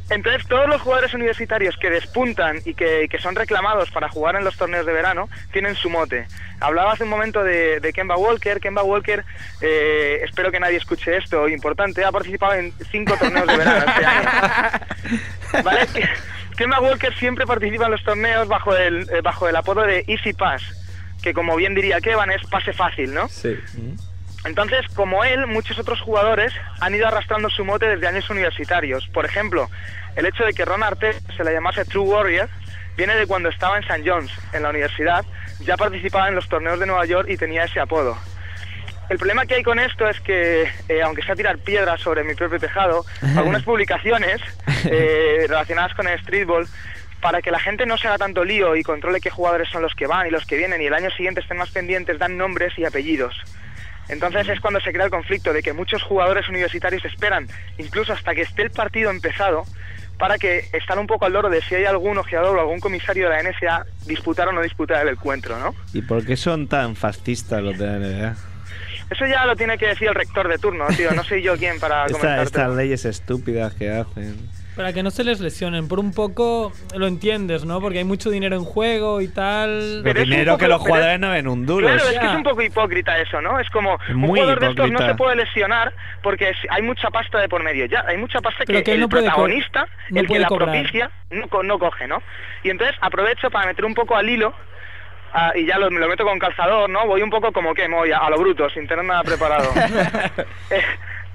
Entonces, 0.09 0.47
todos 0.47 0.67
los 0.69 0.81
jugadores 0.81 1.13
universitarios 1.15 1.75
que 1.77 1.89
despuntan 1.89 2.57
y 2.63 2.75
que, 2.75 3.07
que 3.09 3.17
son 3.19 3.33
reclamados 3.35 3.89
para 3.89 4.07
jugar 4.07 4.35
en 4.35 4.43
los 4.43 4.55
torneos 4.55 4.85
de 4.85 4.93
verano 4.93 5.27
tienen 5.51 5.75
su 5.75 5.89
mote. 5.89 6.27
Hablaba 6.59 6.93
hace 6.93 7.03
un 7.05 7.09
momento 7.09 7.43
de, 7.43 7.79
de 7.79 7.91
Kemba 7.91 8.15
Walker. 8.15 8.59
Kemba 8.59 8.83
Walker, 8.83 9.25
eh, 9.61 10.21
espero 10.23 10.51
que 10.51 10.59
nadie 10.59 10.77
escuche 10.77 11.17
esto, 11.17 11.49
importante, 11.49 12.05
ha 12.05 12.11
participado 12.11 12.53
en 12.53 12.71
cinco 12.91 13.15
torneos 13.17 13.47
de 13.47 13.57
verano 13.57 13.85
este 13.87 14.05
año. 14.05 14.29
¿Vale? 15.63 15.87
Kemba 16.55 16.79
Walker 16.79 17.13
siempre 17.15 17.45
participa 17.45 17.85
en 17.85 17.91
los 17.91 18.03
torneos 18.03 18.47
bajo 18.47 18.75
el, 18.75 19.09
eh, 19.09 19.21
bajo 19.21 19.47
el 19.47 19.55
apodo 19.55 19.81
de 19.81 20.05
Easy 20.07 20.33
Pass, 20.33 20.63
que 21.21 21.33
como 21.33 21.55
bien 21.55 21.75
diría 21.75 21.99
Kevan 21.99 22.31
es 22.31 22.45
pase 22.47 22.73
fácil, 22.73 23.13
¿no? 23.13 23.27
Sí. 23.27 23.57
Entonces, 24.45 24.85
como 24.95 25.23
él, 25.23 25.47
muchos 25.47 25.79
otros 25.79 25.99
jugadores 26.01 26.53
han 26.79 26.93
ido 26.93 27.07
arrastrando 27.07 27.49
su 27.49 27.65
mote 27.65 27.87
desde 27.87 28.07
años 28.07 28.29
universitarios. 28.29 29.07
Por 29.07 29.25
ejemplo, 29.25 29.69
el 30.15 30.25
hecho 30.25 30.45
de 30.45 30.53
que 30.53 30.63
Ron 30.63 30.83
Artest 30.83 31.19
se 31.35 31.43
le 31.43 31.51
llamase 31.51 31.83
True 31.83 32.03
Warrior 32.03 32.47
viene 32.95 33.15
de 33.15 33.27
cuando 33.27 33.49
estaba 33.49 33.77
en 33.77 33.83
St. 33.83 34.09
John's, 34.09 34.31
en 34.53 34.63
la 34.63 34.69
universidad, 34.69 35.25
ya 35.61 35.75
participaba 35.75 36.29
en 36.29 36.35
los 36.35 36.47
torneos 36.47 36.79
de 36.79 36.85
Nueva 36.85 37.05
York 37.05 37.27
y 37.29 37.37
tenía 37.37 37.65
ese 37.65 37.79
apodo. 37.79 38.17
El 39.09 39.17
problema 39.17 39.45
que 39.45 39.55
hay 39.55 39.63
con 39.63 39.77
esto 39.79 40.09
es 40.09 40.19
que, 40.21 40.63
eh, 40.89 41.01
aunque 41.03 41.21
sea 41.21 41.35
tirar 41.35 41.59
piedras 41.59 42.01
sobre 42.01 42.23
mi 42.23 42.33
propio 42.33 42.59
tejado, 42.59 43.05
algunas 43.37 43.63
publicaciones 43.63 44.41
eh, 44.85 45.45
relacionadas 45.47 45.93
con 45.93 46.07
el 46.07 46.19
streetball, 46.21 46.67
para 47.21 47.41
que 47.41 47.51
la 47.51 47.59
gente 47.59 47.85
no 47.85 47.97
se 47.97 48.07
haga 48.07 48.17
tanto 48.17 48.43
lío 48.43 48.75
y 48.75 48.83
controle 48.83 49.21
qué 49.21 49.29
jugadores 49.29 49.69
son 49.69 49.81
los 49.81 49.95
que 49.95 50.07
van 50.07 50.27
y 50.27 50.31
los 50.31 50.45
que 50.45 50.57
vienen 50.57 50.81
y 50.81 50.85
el 50.85 50.93
año 50.93 51.09
siguiente 51.11 51.41
estén 51.41 51.57
más 51.57 51.71
pendientes, 51.71 52.19
dan 52.19 52.37
nombres 52.37 52.77
y 52.77 52.85
apellidos. 52.85 53.35
Entonces 54.09 54.47
es 54.47 54.59
cuando 54.59 54.79
se 54.79 54.91
crea 54.91 55.05
el 55.05 55.11
conflicto 55.11 55.51
de 55.51 55.63
que 55.63 55.73
muchos 55.73 56.03
jugadores 56.03 56.47
universitarios 56.49 57.03
esperan, 57.05 57.47
incluso 57.77 58.13
hasta 58.13 58.35
que 58.35 58.41
esté 58.41 58.63
el 58.63 58.71
partido 58.71 59.09
empezado, 59.09 59.65
para 60.17 60.37
que 60.37 60.65
estén 60.71 60.99
un 60.99 61.07
poco 61.07 61.25
al 61.25 61.33
loro 61.33 61.49
de 61.49 61.61
si 61.61 61.75
hay 61.75 61.85
algún 61.85 62.17
ojeador 62.17 62.57
o 62.57 62.61
algún 62.61 62.79
comisario 62.79 63.29
de 63.29 63.35
la 63.35 63.49
NSA 63.49 63.85
disputar 64.05 64.47
o 64.47 64.51
no 64.51 64.61
disputar 64.61 65.01
el 65.01 65.13
encuentro, 65.13 65.59
¿no? 65.59 65.75
¿Y 65.93 66.01
por 66.03 66.25
qué 66.25 66.37
son 66.37 66.67
tan 66.67 66.95
fascistas 66.95 67.61
los 67.61 67.77
de 67.77 67.85
la 67.87 67.97
NBA? 67.97 68.54
Eso 69.09 69.25
ya 69.25 69.45
lo 69.45 69.55
tiene 69.55 69.77
que 69.77 69.87
decir 69.87 70.07
el 70.07 70.15
rector 70.15 70.47
de 70.47 70.57
turno, 70.57 70.85
tío. 70.95 71.11
No 71.11 71.23
soy 71.23 71.41
yo 71.41 71.55
quien 71.57 71.79
para 71.79 72.05
Esta- 72.07 72.41
estas 72.41 72.75
leyes 72.75 73.05
estúpidas 73.05 73.73
que 73.75 73.89
hacen. 73.91 74.35
Para 74.75 74.91
que 74.91 75.03
no 75.03 75.09
se 75.11 75.23
les 75.23 75.39
lesionen. 75.39 75.87
Por 75.87 75.99
un 75.99 76.11
poco 76.13 76.73
lo 76.97 77.07
entiendes, 77.07 77.63
¿no? 77.63 77.79
Porque 77.79 77.99
hay 77.99 78.03
mucho 78.03 78.29
dinero 78.29 78.57
en 78.57 78.65
juego 78.65 79.21
y 79.21 79.29
tal. 79.29 80.01
Pero 80.03 80.19
dinero 80.21 80.53
poco- 80.53 80.57
que 80.63 80.67
los 80.67 80.81
jugadores 80.81 81.17
no 81.17 81.29
ven 81.29 81.47
un 81.47 81.65
duro. 81.65 81.87
Claro, 81.87 82.09
es- 82.09 82.19
que 82.19 82.25
es 82.25 82.33
un 82.33 82.43
poco 82.43 82.61
hipócrita 82.61 83.17
eso, 83.19 83.39
¿no? 83.41 83.57
Es 83.57 83.69
como 83.69 83.97
un 84.09 84.15
Muy 84.17 84.39
jugador 84.41 84.59
de 84.59 84.67
estos 84.71 84.91
no 84.91 84.99
se 84.99 85.15
puede 85.15 85.37
lesionar 85.37 85.93
porque 86.21 86.51
hay 86.69 86.81
mucha 86.81 87.09
pasta 87.09 87.39
de 87.39 87.47
por 87.47 87.63
medio. 87.63 87.85
Ya, 87.85 88.03
hay 88.05 88.17
mucha 88.17 88.41
pasta 88.41 88.65
Pero 88.67 88.83
que, 88.83 88.91
el 88.95 88.99
no 88.99 89.07
protagonista, 89.07 89.87
no 90.09 90.19
el 90.19 90.27
que 90.27 90.39
la 90.39 90.47
cobrar. 90.47 90.71
propicia, 90.71 91.09
no, 91.29 91.47
co- 91.47 91.63
no 91.63 91.79
coge, 91.79 92.07
¿no? 92.07 92.21
Y 92.63 92.69
entonces 92.69 92.97
aprovecho 92.99 93.49
para 93.49 93.67
meter 93.67 93.85
un 93.85 93.93
poco 93.93 94.17
al 94.17 94.27
hilo 94.27 94.53
ah, 95.35 95.51
y 95.55 95.65
ya 95.65 95.77
lo, 95.77 95.91
me 95.91 95.99
lo 95.99 96.07
meto 96.07 96.23
con 96.23 96.39
calzador, 96.39 96.89
¿no? 96.89 97.05
Voy 97.05 97.21
un 97.21 97.29
poco 97.29 97.51
como 97.51 97.73
que 97.73 97.87
voy 97.87 98.11
a, 98.11 98.17
a 98.17 98.29
lo 98.29 98.37
bruto, 98.37 98.69
sin 98.69 98.87
tener 98.87 99.05
nada 99.05 99.23
preparado. 99.23 99.69
Eh, 100.71 100.81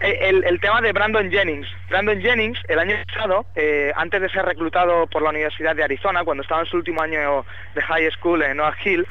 eh, 0.00 0.18
el, 0.30 0.44
el 0.44 0.58
tema 0.60 0.80
de 0.80 0.92
Brandon 0.92 1.30
Jennings. 1.30 1.68
Brandon 1.88 2.20
Jennings, 2.20 2.58
el 2.68 2.78
año 2.78 2.96
pasado, 3.06 3.44
eh, 3.54 3.92
antes 3.94 4.20
de 4.22 4.28
ser 4.30 4.44
reclutado 4.44 5.06
por 5.06 5.22
la 5.22 5.28
Universidad 5.28 5.76
de 5.76 5.84
Arizona, 5.84 6.24
cuando 6.24 6.42
estaba 6.42 6.62
en 6.62 6.66
su 6.66 6.78
último 6.78 7.02
año 7.02 7.44
de 7.74 7.82
high 7.82 8.10
school 8.12 8.42
en 8.42 8.56
Noah 8.56 8.74
Hill, 8.82 9.06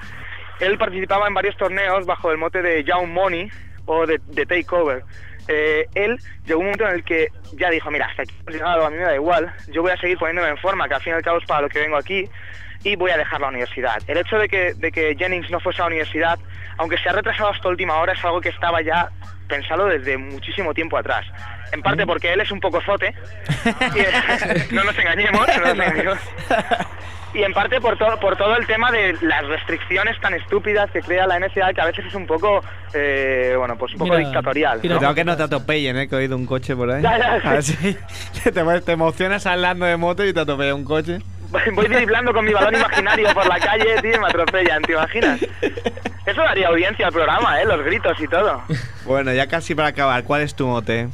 él 0.60 0.78
participaba 0.78 1.28
en 1.28 1.36
varios 1.36 1.56
torneos 1.58 2.06
bajo 2.06 2.32
el 2.32 2.38
mote 2.38 2.62
de 2.62 2.84
Young 2.84 3.08
Money 3.08 3.50
o 3.86 4.06
de, 4.06 4.20
de 4.26 4.46
Takeover. 4.46 5.04
Eh, 5.48 5.88
él 5.96 6.18
llegó 6.46 6.60
un 6.60 6.66
momento 6.66 6.88
en 6.88 6.96
el 6.96 7.04
que 7.04 7.30
ya 7.54 7.70
dijo, 7.70 7.90
mira, 7.90 8.06
hasta 8.06 8.24
aquí 8.24 8.36
hemos 8.42 8.54
llegado, 8.54 8.86
a 8.86 8.90
mí 8.90 8.98
me 8.98 9.04
da 9.04 9.16
igual, 9.16 9.52
yo 9.72 9.82
voy 9.82 9.92
a 9.92 9.98
seguir 9.98 10.18
poniéndome 10.18 10.50
en 10.50 10.58
forma, 10.58 10.88
que 10.88 10.94
al 10.96 11.02
fin 11.02 11.14
y 11.14 11.16
al 11.16 11.24
cabo 11.24 11.40
es 11.40 11.46
para 11.46 11.62
lo 11.62 11.70
que 11.70 11.80
vengo 11.80 11.98
aquí, 11.98 12.30
y 12.84 12.96
voy 12.96 13.12
a 13.12 13.18
dejar 13.18 13.42
la 13.42 13.48
universidad. 13.50 14.02
El 14.08 14.18
hecho 14.18 14.38
de 14.38 14.48
que, 14.50 14.74
de 14.74 14.92
que 14.92 15.16
Jennings 15.18 15.50
no 15.52 15.60
fuese 15.60 15.82
a 15.82 15.86
la 15.86 15.88
universidad, 15.88 16.40
aunque 16.78 16.98
se 16.98 17.10
ha 17.10 17.14
retrasado 17.14 17.50
hasta 17.50 17.68
última 17.68 17.96
hora, 17.98 18.14
es 18.14 18.24
algo 18.24 18.40
que 18.42 18.50
estaba 18.50 18.82
ya 18.82 19.10
pensado 19.48 19.88
desde 19.88 20.18
muchísimo 20.18 20.74
tiempo 20.74 20.98
atrás. 20.98 21.26
En 21.72 21.82
parte 21.82 22.06
porque 22.06 22.32
él 22.34 22.42
es 22.42 22.52
un 22.52 22.60
poco 22.60 22.82
zote, 22.82 23.14
y- 23.96 24.74
no 24.74 24.84
nos 24.84 24.98
engañemos, 24.98 25.48
no 25.48 25.58
nos 25.66 25.74
engañemos. 25.74 26.18
Y 27.32 27.44
en 27.44 27.54
parte 27.54 27.80
por 27.80 27.96
todo, 27.96 28.20
por 28.20 28.36
todo 28.38 28.58
el 28.58 28.66
tema 28.66 28.90
de 28.92 29.16
las 29.22 29.46
restricciones 29.46 30.20
tan 30.20 30.34
estúpidas 30.34 30.90
que 30.90 31.00
crea 31.02 31.28
la 31.28 31.38
NCA, 31.40 31.74
que 31.76 31.82
a 31.82 31.86
veces 31.86 32.06
es 32.08 32.16
un 32.16 32.26
poco, 32.26 32.60
eh, 32.92 33.54
bueno, 33.56 33.78
pues 33.78 33.92
un 33.94 34.00
poco 34.00 34.14
Mira, 34.16 34.26
dictatorial. 34.28 34.80
mira, 34.82 34.96
¿no? 34.96 35.00
Cuidado 35.00 35.14
que 35.14 35.24
no 35.26 35.38
te 35.38 35.44
atropellen, 35.44 35.96
¿eh? 36.00 36.08
Que 36.10 36.16
he 36.16 36.18
oído 36.18 36.36
un 36.36 36.48
coche 36.48 36.76
por 36.76 36.90
ahí. 36.90 37.04
Ya, 37.04 37.20
ya, 37.20 37.40
sí. 37.40 37.48
A 37.48 37.52
ver 37.52 37.64
si 37.64 37.76
te, 38.52 38.82
te 38.82 38.92
emocionas 38.92 39.46
hablando 39.46 39.86
de 39.86 39.96
moto 39.98 40.26
y 40.26 40.34
te 40.34 40.40
atropella 40.40 40.74
un 40.74 40.84
coche. 40.86 41.20
Voy 41.74 41.88
driblando 41.88 42.34
con 42.34 42.46
mi 42.46 42.54
balón 42.54 42.76
imaginario 42.76 43.34
por 43.34 43.48
la 43.48 43.60
calle, 43.60 44.02
tío, 44.02 44.16
y 44.16 44.20
me 44.20 44.28
atropellan, 44.28 44.82
¿te 44.84 44.94
imaginas? 44.94 45.42
Eso 46.26 46.42
daría 46.42 46.68
audiencia 46.68 47.08
al 47.08 47.14
programa, 47.14 47.60
¿eh? 47.60 47.66
Los 47.66 47.84
gritos 47.84 48.20
y 48.20 48.28
todo. 48.28 48.62
Bueno, 49.06 49.34
ya 49.34 49.48
casi 49.48 49.74
para 49.74 49.88
acabar, 49.88 50.24
¿cuál 50.24 50.42
es 50.42 50.54
tu 50.56 50.68
mote? 50.68 51.10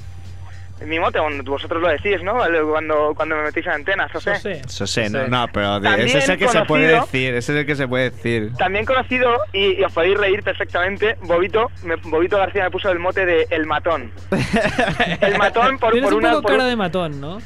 Mi 0.86 1.00
mote, 1.00 1.20
bueno, 1.22 1.42
vosotros 1.44 1.82
lo 1.82 1.88
decís, 1.88 2.22
¿no? 2.22 2.34
Cuando, 2.70 3.14
cuando 3.16 3.36
me 3.38 3.44
metéis 3.44 3.66
en 3.68 3.72
antenas, 3.72 4.14
o 4.14 4.20
sea. 4.20 4.34
Eso 4.34 4.42
sé. 4.50 4.62
Eso 4.66 4.88
sé, 4.88 5.10
no, 5.10 5.26
no, 5.28 5.48
pero 5.54 5.80
de- 5.80 6.04
ese 6.04 6.18
es 6.18 6.28
el 6.30 6.38
que 6.38 6.50
se 6.50 6.66
puede 6.66 6.88
decir, 6.88 7.34
ese 7.34 7.54
es 7.54 7.60
el 7.60 7.66
que 7.66 7.76
se 7.76 7.88
puede 7.88 8.10
decir. 8.10 8.52
También 8.58 8.86
conocido, 8.86 9.38
y, 9.54 9.80
y 9.80 9.84
os 9.84 9.94
podéis 9.94 10.18
reír 10.18 10.44
perfectamente, 10.44 11.16
Bobito, 11.22 11.72
me- 11.84 11.96
Bobito 11.96 12.38
García 12.38 12.66
me 12.66 12.72
puso 12.72 12.90
el 12.92 13.00
mote 13.00 13.26
de 13.26 13.48
El 13.52 13.66
Matón. 13.66 14.12
El 15.22 15.38
Matón 15.38 15.78
por, 15.80 15.92
Tienes 15.92 16.10
por 16.10 16.18
un 16.18 16.24
una... 16.26 16.32
poco 16.32 16.42
por- 16.44 16.52
cara 16.52 16.66
de 16.66 16.76
matón, 16.76 17.22
¿no? 17.22 17.38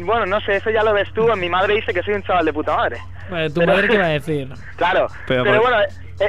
Bueno, 0.00 0.26
no 0.26 0.40
sé, 0.40 0.56
eso 0.56 0.70
ya 0.70 0.82
lo 0.82 0.92
ves 0.92 1.08
tú. 1.14 1.26
Mi 1.36 1.48
madre 1.48 1.74
dice 1.74 1.94
que 1.94 2.02
soy 2.02 2.14
un 2.14 2.22
chaval 2.22 2.44
de 2.46 2.52
puta 2.52 2.76
madre. 2.76 2.98
Vale, 3.30 3.48
¿Tu 3.50 3.60
Pero- 3.60 3.72
madre 3.72 3.88
qué 3.88 3.98
va 3.98 4.04
a 4.06 4.08
decir? 4.18 4.48
Claro, 4.76 5.06
Pero 5.26 5.44
pero, 5.44 5.62
por- 5.62 5.70
bueno, 5.70 5.84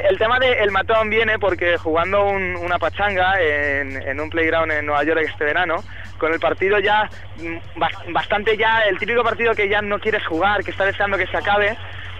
el 0.08 0.18
tema 0.18 0.38
del 0.38 0.70
matón 0.70 1.10
viene 1.10 1.38
porque 1.38 1.76
jugando 1.76 2.24
un- 2.24 2.56
una 2.56 2.78
pachanga 2.78 3.40
en, 3.40 4.00
en 4.02 4.20
un 4.20 4.30
playground 4.30 4.72
en 4.72 4.86
Nueva 4.86 5.04
York 5.04 5.20
este 5.28 5.44
verano, 5.44 5.76
con 6.18 6.32
el 6.32 6.40
partido 6.40 6.78
ya 6.78 7.08
mm, 7.36 7.56
bas- 7.78 8.12
bastante 8.12 8.56
ya, 8.56 8.80
el 8.88 8.98
típico 8.98 9.22
partido 9.22 9.54
que 9.54 9.68
ya 9.68 9.82
no 9.82 9.98
quieres 9.98 10.24
jugar, 10.26 10.62
que 10.64 10.70
está 10.70 10.84
deseando 10.84 11.16
que 11.18 11.26
se 11.26 11.36
acabe, 11.36 11.76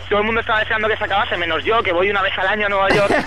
todo 0.08 0.18
el 0.20 0.24
mundo 0.26 0.40
estaba 0.40 0.60
deseando 0.60 0.88
que 0.88 0.96
se 0.96 1.04
acabase, 1.04 1.36
menos 1.36 1.64
yo, 1.64 1.82
que 1.82 1.92
voy 1.92 2.10
una 2.10 2.22
vez 2.22 2.36
al 2.38 2.46
año 2.48 2.66
a 2.66 2.68
Nueva 2.68 2.88
York. 2.90 3.12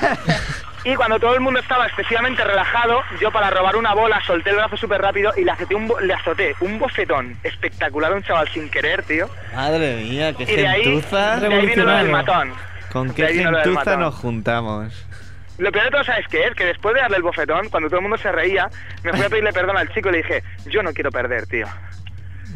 Y 0.83 0.95
cuando 0.95 1.19
todo 1.19 1.33
el 1.33 1.41
mundo 1.41 1.59
estaba 1.59 1.85
excesivamente 1.87 2.41
relajado, 2.45 3.01
yo 3.19 3.29
para 3.29 3.49
robar 3.49 3.75
una 3.75 3.93
bola 3.93 4.21
solté 4.25 4.51
el 4.51 4.55
brazo 4.55 4.77
súper 4.77 5.01
rápido 5.01 5.33
y 5.35 5.43
le 5.43 5.51
azoté, 5.51 5.75
un 5.75 5.91
le 6.01 6.13
azoté 6.13 6.55
un 6.61 6.79
bofetón 6.79 7.35
espectacular 7.43 8.13
a 8.13 8.15
un 8.15 8.23
chaval 8.23 8.47
sin 8.53 8.69
querer, 8.69 9.03
tío. 9.03 9.27
Madre 9.53 9.95
mía, 9.97 10.31
qué 10.31 10.43
Y 10.43 10.55
de 10.55 10.67
ahí, 10.67 10.83
de 11.01 11.55
ahí 11.55 11.65
vino 11.65 11.83
lo 11.83 11.91
del 11.91 12.07
Revolucionario. 12.07 12.11
matón. 12.11 12.53
Con 12.91 13.13
qué 13.15 13.27
gentuza 13.33 13.97
nos 13.97 14.15
juntamos. 14.15 15.05
Lo 15.57 15.71
peor 15.71 15.85
de 15.85 15.91
todo, 15.91 16.03
¿sabes 16.03 16.27
qué 16.29 16.45
es? 16.45 16.53
Que 16.53 16.65
después 16.65 16.93
de 16.93 17.01
darle 17.01 17.17
el 17.17 17.23
bofetón, 17.23 17.69
cuando 17.69 17.89
todo 17.89 17.97
el 17.97 18.03
mundo 18.03 18.17
se 18.17 18.31
reía, 18.31 18.69
me 19.03 19.11
fui 19.11 19.23
a 19.23 19.29
pedirle 19.29 19.51
perdón 19.51 19.75
al 19.77 19.89
chico 19.91 20.09
y 20.09 20.11
le 20.11 20.17
dije, 20.19 20.43
yo 20.67 20.83
no 20.83 20.93
quiero 20.93 21.09
perder, 21.11 21.47
tío. 21.47 21.65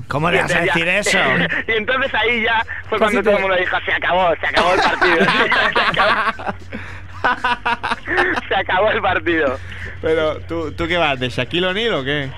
¿Cómo 0.07 0.29
le 0.29 0.41
vas 0.41 0.53
a 0.53 0.61
decir 0.61 0.87
eso? 0.87 1.17
y 1.67 1.71
entonces 1.71 2.13
ahí 2.13 2.43
ya 2.43 2.63
fue 2.89 2.99
Casi 2.99 3.13
cuando 3.15 3.19
te- 3.19 3.23
todo 3.23 3.35
el 3.37 3.41
mundo 3.41 3.57
dijo, 3.57 3.77
se 3.85 3.91
acabó, 3.93 4.35
se 4.39 4.47
acabó 4.47 4.73
el 4.73 4.81
partido. 4.81 5.15
se, 5.15 5.81
acabó. 5.81 6.53
Se 8.47 8.55
acabó 8.55 8.91
el 8.91 9.01
partido. 9.01 9.59
Pero, 10.01 10.39
¿tú, 10.41 10.71
¿tú 10.73 10.87
qué 10.87 10.97
vas? 10.97 11.19
¿De 11.19 11.29
Shaquille 11.29 11.67
O'Neal 11.67 11.93
o 11.93 12.03
qué? 12.03 12.29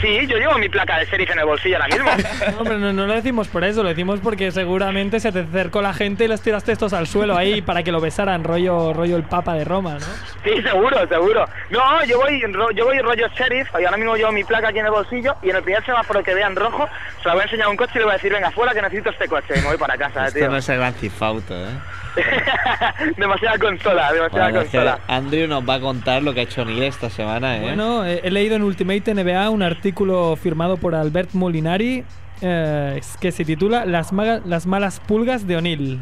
Sí, 0.00 0.26
yo 0.26 0.36
llevo 0.38 0.56
mi 0.58 0.68
placa 0.68 0.98
de 0.98 1.04
sheriff 1.06 1.30
en 1.30 1.38
el 1.40 1.44
bolsillo 1.44 1.76
ahora 1.76 1.88
mismo. 1.88 2.10
No, 2.58 2.64
pero 2.64 2.78
no, 2.78 2.92
no 2.92 3.06
lo 3.06 3.14
decimos 3.14 3.48
por 3.48 3.64
eso, 3.64 3.82
lo 3.82 3.88
decimos 3.90 4.20
porque 4.22 4.50
seguramente 4.50 5.20
se 5.20 5.30
te 5.32 5.40
acercó 5.40 5.82
la 5.82 5.92
gente 5.94 6.24
y 6.24 6.28
les 6.28 6.40
tiraste 6.40 6.72
estos 6.72 6.92
al 6.92 7.06
suelo 7.06 7.36
ahí 7.36 7.60
para 7.62 7.82
que 7.82 7.92
lo 7.92 8.00
besaran, 8.00 8.44
rollo, 8.44 8.92
rollo 8.92 9.16
el 9.16 9.22
Papa 9.24 9.54
de 9.54 9.64
Roma, 9.64 9.94
¿no? 9.94 10.00
Sí, 10.44 10.62
seguro, 10.62 11.06
seguro. 11.08 11.46
No, 11.70 12.04
yo 12.04 12.18
voy, 12.18 12.40
yo 12.74 12.84
voy 12.84 12.98
rollo 12.98 13.28
sheriff 13.36 13.68
y 13.78 13.84
ahora 13.84 13.96
mismo 13.96 14.16
llevo 14.16 14.32
mi 14.32 14.44
placa 14.44 14.68
aquí 14.68 14.78
en 14.78 14.86
el 14.86 14.90
bolsillo 14.92 15.34
y 15.42 15.50
en 15.50 15.56
el 15.56 15.62
primer 15.62 15.84
semáforo 15.84 16.22
que 16.22 16.34
vean 16.34 16.56
rojo 16.56 16.88
se 17.22 17.28
la 17.28 17.34
voy 17.34 17.42
a 17.42 17.44
enseñar 17.44 17.66
a 17.66 17.70
un 17.70 17.76
coche 17.76 17.92
y 17.96 17.98
le 17.98 18.04
voy 18.04 18.12
a 18.12 18.16
decir, 18.16 18.32
venga, 18.32 18.50
fuera 18.50 18.72
que 18.72 18.82
necesito 18.82 19.10
este 19.10 19.28
coche 19.28 19.54
y 19.56 19.60
me 19.60 19.66
voy 19.68 19.76
para 19.76 19.96
casa, 19.96 20.26
Esto 20.26 20.38
tío. 20.40 20.48
no 20.50 20.56
es 20.56 20.68
el 20.68 20.76
gran 20.78 20.94
cifauto, 20.94 21.54
¿eh? 21.54 21.68
demasiada 23.16 23.58
consola, 23.58 24.12
demasiada 24.12 24.44
Bueno, 24.46 24.60
es 24.60 24.68
que 24.70 24.78
consola. 24.78 25.00
Andrew 25.08 25.46
nos 25.48 25.68
va 25.68 25.74
a 25.74 25.80
contar 25.80 26.22
lo 26.22 26.34
que 26.34 26.40
ha 26.40 26.42
hecho 26.44 26.62
O'Neal 26.62 26.82
esta 26.84 27.10
semana, 27.10 27.56
¿eh? 27.58 27.62
Bueno, 27.62 28.04
he, 28.04 28.20
he 28.26 28.30
leído 28.30 28.56
en 28.56 28.62
Ultimate 28.62 29.14
NBA 29.14 29.50
un 29.50 29.62
artículo 29.62 30.36
firmado 30.36 30.76
por 30.76 30.94
Albert 30.94 31.30
Molinari 31.34 32.04
eh, 32.42 33.00
que 33.20 33.32
se 33.32 33.44
titula 33.44 33.84
Las, 33.86 34.12
maga- 34.12 34.40
las 34.44 34.66
malas 34.66 35.00
pulgas 35.00 35.46
de 35.46 35.56
O'Neill. 35.56 36.00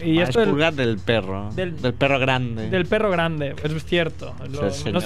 Y 0.00 0.20
Ah, 0.20 0.24
esto 0.24 0.38
es 0.40 0.46
del- 0.46 0.50
pulgar 0.54 0.74
del 0.74 0.98
perro. 0.98 1.50
del- 1.56 1.80
Del, 1.82 1.92
perro 1.94 2.20
grande. 2.20 2.70
del 2.70 2.86
perro 2.86 3.10
grande, 3.10 3.56
eso 3.64 3.76
es 3.76 3.84
cierto. 3.84 4.32
Lo- 4.48 4.62
no, 4.62 4.70
si- 4.70 4.92
no- 4.92 5.00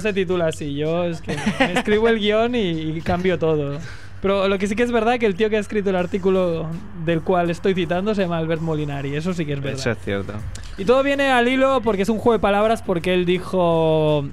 se 0.00 0.12
titula 0.12 0.46
así, 0.48 0.74
yo 0.74 1.04
es 1.04 1.20
que 1.20 1.36
escribo 1.74 2.08
el 2.08 2.18
guion 2.18 2.56
y, 2.56 2.68
y 2.70 3.00
cambio 3.00 3.38
todo. 3.38 3.78
Pero 4.22 4.48
lo 4.48 4.58
que 4.58 4.66
sí 4.66 4.76
que 4.76 4.82
es 4.82 4.92
verdad 4.92 5.18
que 5.18 5.26
el 5.26 5.34
tío 5.34 5.48
que 5.48 5.56
ha 5.56 5.60
escrito 5.60 5.90
el 5.90 5.96
artículo 5.96 6.66
del 7.04 7.22
cual 7.22 7.50
estoy 7.50 7.74
citando 7.74 8.14
se 8.14 8.22
llama 8.22 8.38
Albert 8.38 8.60
Molinari, 8.60 9.14
eso 9.16 9.32
sí 9.32 9.46
que 9.46 9.54
es 9.54 9.60
verdad. 9.60 9.80
Eso 9.80 9.90
es 9.90 9.98
cierto. 10.04 10.34
Y 10.76 10.84
todo 10.84 11.02
viene 11.02 11.30
al 11.30 11.48
hilo 11.48 11.80
porque 11.82 12.02
es 12.02 12.08
un 12.08 12.18
juego 12.18 12.34
de 12.34 12.38
palabras 12.40 12.82
porque 12.82 13.14
él 13.14 13.24
dijo 13.24 14.26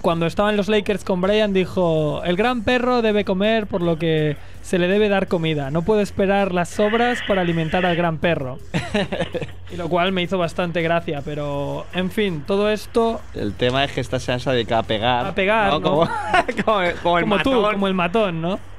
cuando 0.00 0.26
estaba 0.26 0.50
en 0.50 0.58
los 0.58 0.68
Lakers 0.68 1.02
con 1.02 1.22
Brian 1.22 1.54
dijo 1.54 2.22
el 2.24 2.36
gran 2.36 2.62
perro 2.62 3.00
debe 3.00 3.24
comer 3.24 3.66
por 3.66 3.80
lo 3.80 3.98
que 3.98 4.36
se 4.62 4.78
le 4.78 4.88
debe 4.88 5.08
dar 5.08 5.28
comida. 5.28 5.70
No 5.70 5.82
puedo 5.82 6.00
esperar 6.00 6.52
las 6.52 6.68
sobras 6.70 7.20
para 7.26 7.42
alimentar 7.42 7.86
al 7.86 7.96
gran 7.96 8.18
perro. 8.18 8.58
y 9.72 9.76
lo 9.76 9.88
cual 9.88 10.12
me 10.12 10.22
hizo 10.22 10.38
bastante 10.38 10.82
gracia, 10.82 11.22
pero 11.24 11.86
en 11.94 12.10
fin, 12.10 12.42
todo 12.46 12.68
esto 12.70 13.20
El 13.34 13.54
tema 13.54 13.84
es 13.84 13.92
que 13.92 14.00
esta 14.00 14.18
se 14.18 14.32
ha 14.32 14.36
dedicado 14.52 14.80
a 14.80 14.84
pegar. 14.84 15.26
A 15.26 15.34
pegar, 15.34 15.72
¿no? 15.72 15.80
Como, 15.80 16.08
como, 16.64 16.80
como 17.02 17.18
el 17.18 17.24
como 17.24 17.38
tú, 17.38 17.50
matón. 17.52 17.72
como 17.72 17.86
el 17.88 17.94
matón, 17.94 18.42
¿no? 18.42 18.73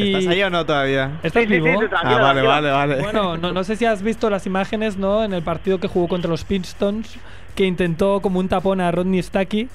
¿Estás 0.00 0.26
ahí 0.26 0.42
o 0.42 0.50
no 0.50 0.64
todavía? 0.66 1.12
¿Estás 1.22 1.42
Sí, 1.42 1.48
sí, 1.48 1.54
sí, 1.54 1.60
vivo? 1.60 1.80
Ah, 1.92 2.04
vale, 2.04 2.40
tranquilo. 2.42 2.48
vale, 2.48 2.70
vale. 2.70 3.00
Bueno, 3.02 3.36
no, 3.38 3.52
no 3.52 3.64
sé 3.64 3.76
si 3.76 3.84
has 3.84 4.02
visto 4.02 4.30
las 4.30 4.46
imágenes, 4.46 4.96
¿no? 4.96 5.24
En 5.24 5.32
el 5.32 5.42
partido 5.42 5.78
que 5.78 5.88
jugó 5.88 6.08
contra 6.08 6.30
los 6.30 6.44
Pistons, 6.44 7.16
que 7.54 7.64
intentó 7.64 8.20
como 8.20 8.38
un 8.40 8.48
tapón 8.48 8.80
a 8.80 8.90
Rodney 8.90 9.22
Stacky. 9.22 9.68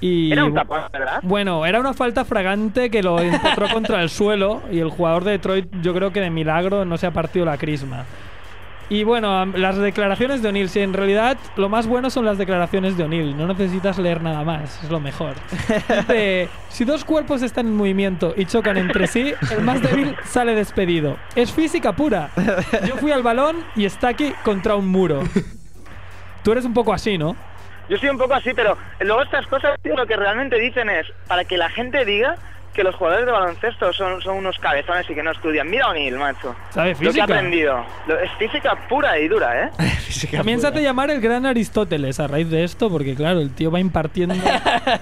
Y 0.00 0.32
Era 0.32 0.44
un 0.44 0.54
tapón, 0.54 0.80
¿verdad? 0.92 1.20
Bueno, 1.22 1.66
era 1.66 1.78
una 1.78 1.92
falta 1.92 2.24
fragante 2.24 2.90
que 2.90 3.02
lo 3.02 3.20
encontró 3.20 3.68
contra 3.72 4.02
el 4.02 4.08
suelo 4.08 4.62
y 4.72 4.78
el 4.78 4.88
jugador 4.88 5.24
de 5.24 5.32
Detroit, 5.32 5.68
yo 5.82 5.92
creo 5.92 6.12
que 6.12 6.20
de 6.20 6.30
milagro 6.30 6.84
no 6.84 6.96
se 6.96 7.06
ha 7.06 7.10
partido 7.10 7.44
la 7.44 7.58
crisma. 7.58 8.04
Y 8.90 9.04
bueno, 9.04 9.46
las 9.46 9.78
declaraciones 9.78 10.42
de 10.42 10.48
O'Neill, 10.48 10.68
si 10.68 10.80
en 10.80 10.92
realidad 10.92 11.38
lo 11.54 11.68
más 11.68 11.86
bueno 11.86 12.10
son 12.10 12.24
las 12.24 12.38
declaraciones 12.38 12.96
de 12.96 13.04
O'Neill, 13.04 13.36
no 13.36 13.46
necesitas 13.46 13.98
leer 13.98 14.20
nada 14.20 14.42
más, 14.42 14.82
es 14.82 14.90
lo 14.90 14.98
mejor. 14.98 15.34
Dice, 15.88 16.48
si 16.68 16.84
dos 16.84 17.04
cuerpos 17.04 17.42
están 17.42 17.68
en 17.68 17.76
movimiento 17.76 18.34
y 18.36 18.46
chocan 18.46 18.76
entre 18.76 19.06
sí, 19.06 19.32
el 19.52 19.62
más 19.62 19.80
débil 19.80 20.16
sale 20.24 20.56
despedido. 20.56 21.16
Es 21.36 21.52
física 21.52 21.92
pura. 21.92 22.30
Yo 22.84 22.96
fui 22.96 23.12
al 23.12 23.22
balón 23.22 23.64
y 23.76 23.84
está 23.84 24.08
aquí 24.08 24.34
contra 24.42 24.74
un 24.74 24.88
muro. 24.88 25.22
Tú 26.42 26.50
eres 26.50 26.64
un 26.64 26.74
poco 26.74 26.92
así, 26.92 27.16
¿no? 27.16 27.36
Yo 27.88 27.96
soy 27.96 28.08
un 28.08 28.18
poco 28.18 28.34
así, 28.34 28.50
pero 28.54 28.76
luego 28.98 29.22
estas 29.22 29.46
cosas, 29.46 29.80
tío, 29.82 29.94
lo 29.94 30.06
que 30.06 30.16
realmente 30.16 30.58
dicen 30.58 30.90
es 30.90 31.06
para 31.28 31.44
que 31.44 31.56
la 31.56 31.70
gente 31.70 32.04
diga 32.04 32.36
que 32.74 32.84
los 32.84 32.94
jugadores 32.94 33.26
de 33.26 33.32
baloncesto 33.32 33.92
son, 33.92 34.20
son 34.22 34.36
unos 34.36 34.58
cabezones 34.58 35.08
y 35.10 35.14
que 35.14 35.22
no 35.22 35.32
estudian. 35.32 35.68
Mira 35.68 35.86
a 35.86 35.90
O'Neill, 35.90 36.16
macho. 36.16 36.54
¿Sabe 36.70 36.90
Lo 36.92 36.98
que 36.98 37.06
ha 37.06 37.10
física? 37.12 37.24
aprendido. 37.24 37.84
Lo- 38.06 38.18
es 38.18 38.30
física 38.38 38.76
pura 38.88 39.18
y 39.18 39.28
dura, 39.28 39.64
¿eh? 39.64 39.70
Se 40.10 40.36
hace 40.36 40.82
llamar 40.82 41.10
el 41.10 41.20
gran 41.20 41.46
Aristóteles 41.46 42.20
a 42.20 42.26
raíz 42.26 42.48
de 42.50 42.64
esto, 42.64 42.90
porque 42.90 43.14
claro, 43.14 43.40
el 43.40 43.50
tío 43.54 43.70
va 43.70 43.80
impartiendo 43.80 44.34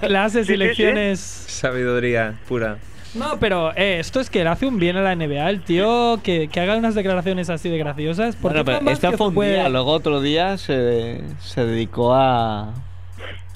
clases 0.01 0.47
Sí, 0.47 0.53
y 0.53 0.55
sí, 0.55 0.61
sí. 0.61 0.67
lecciones. 0.67 1.19
Sabiduría 1.19 2.33
pura. 2.47 2.77
No, 3.15 3.39
pero 3.39 3.71
eh, 3.75 3.97
esto 3.99 4.19
es 4.19 4.29
que 4.29 4.43
le 4.43 4.49
hace 4.51 4.67
un 4.67 4.77
bien 4.77 4.95
a 4.95 5.01
la 5.01 5.15
NBA, 5.15 5.49
el 5.49 5.61
tío 5.63 6.19
que, 6.23 6.47
que 6.47 6.59
haga 6.59 6.75
unas 6.77 6.93
declaraciones 6.93 7.49
así 7.49 7.67
de 7.67 7.77
graciosas. 7.79 8.35
Porque 8.35 8.61
Bueno, 8.61 8.79
pero 8.81 8.91
este 8.91 9.17
fue 9.17 9.27
un 9.29 9.35
día, 9.35 9.67
luego 9.67 9.91
otro 9.91 10.21
día 10.21 10.57
se, 10.59 11.21
se 11.39 11.65
dedicó 11.65 12.13
a, 12.13 12.71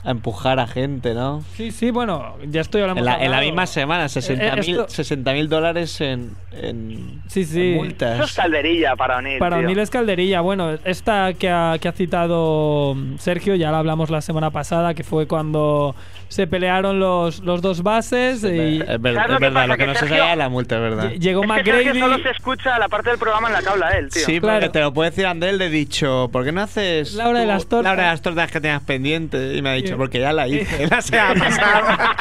a 0.06 0.12
empujar 0.12 0.60
a 0.60 0.68
gente, 0.68 1.14
¿no? 1.14 1.44
Sí, 1.56 1.72
sí, 1.72 1.90
bueno, 1.92 2.36
ya 2.48 2.62
estoy 2.62 2.82
hablando. 2.82 3.00
En 3.00 3.06
la, 3.06 3.24
en 3.24 3.32
la 3.32 3.40
misma 3.42 3.66
semana, 3.68 4.10
60 4.10 4.56
mil 4.58 4.80
esto- 4.80 4.88
60.000 4.88 5.48
dólares 5.48 6.02
en, 6.02 6.32
en, 6.52 7.22
Sí, 7.28 7.46
sí. 7.46 7.70
en 7.72 7.76
multas. 7.76 8.16
Eso 8.16 8.24
es 8.26 8.34
calderilla 8.34 8.96
para 8.96 9.18
O'Neill, 9.18 9.40
Para. 9.40 9.58
O'Neill 9.58 9.80
es 9.80 9.90
calderilla. 9.90 10.42
Bueno, 10.42 10.72
esta 10.84 11.34
que 11.34 11.50
ha, 11.50 11.78
que 11.80 11.88
ha 11.88 11.94
citado 11.94 12.96
mm, 12.96 13.18
Sergio, 13.18 13.56
ya 13.56 13.72
la 13.72 13.80
hablamos 13.80 14.10
la 14.10 14.22
semana 14.22 14.52
pasada, 14.52 14.94
que 14.94 15.04
fue 15.04 15.28
cuando 15.28 15.96
se 16.28 16.48
pelearon 16.48 17.00
los, 17.00 17.40
los 17.42 17.62
dos 17.62 17.84
bases 17.84 18.44
y 18.44 18.82
Es 18.82 19.00
verdad, 19.02 19.28
¿Sabes 19.28 19.30
lo 19.30 19.34
es 19.36 19.40
que 19.40 19.52
pasa? 19.52 19.68
lo 19.68 19.74
que 19.78 19.80
Que 19.84 19.88
no 19.88 19.94
se 19.94 20.00
Sergio- 20.00 20.18
sabía 20.18 20.26
era 20.34 20.36
la 20.36 20.50
multa, 20.50 20.76
es 20.76 20.82
verdad. 20.82 21.12
ll- 21.12 21.20
llegó 21.20 21.44
Es 21.44 21.48
que 21.50 21.54
Sergio 21.64 21.74
McGrady. 21.94 22.00
solo 22.00 22.18
se 22.24 22.30
escucha 22.32 22.80
la 22.80 22.90
parte 22.90 23.10
del 23.12 23.20
programa 23.20 23.48
en 23.50 23.54
la 23.54 23.62
que 23.62 23.70
habla 23.70 23.90
él, 23.92 24.10
tío. 24.10 24.26
Sí, 24.26 24.40
Claro. 24.40 24.60
porque 24.60 24.70
te 24.74 24.80
lo 24.82 24.94
puede 24.94 25.12
decir 25.12 25.28
Andel, 25.28 25.60
le 25.60 25.68
he 25.68 25.70
dicho, 25.70 26.30
¿por 26.34 26.44
qué 26.44 26.52
no 26.52 26.62
haces 26.62 27.14
La 27.14 27.30
hora 27.30 27.40
de 27.40 27.46
las 27.46 27.68
tortas? 27.68 27.84
La 27.86 27.92
hora 27.94 28.04
de 28.04 28.10
las 28.10 28.22
tortas 28.22 28.52
que 28.52 28.60
tenías 28.60 28.82
pendiente? 28.82 29.56
Y 29.56 29.62
me 29.62 29.70
ha 29.70 29.74
dicho, 29.74 29.93
Porque 29.98 30.20
ya 30.20 30.34
la 30.34 30.48
hice 30.48 30.88
la 30.88 31.02
semana 31.02 31.40
pasada. 31.46 32.16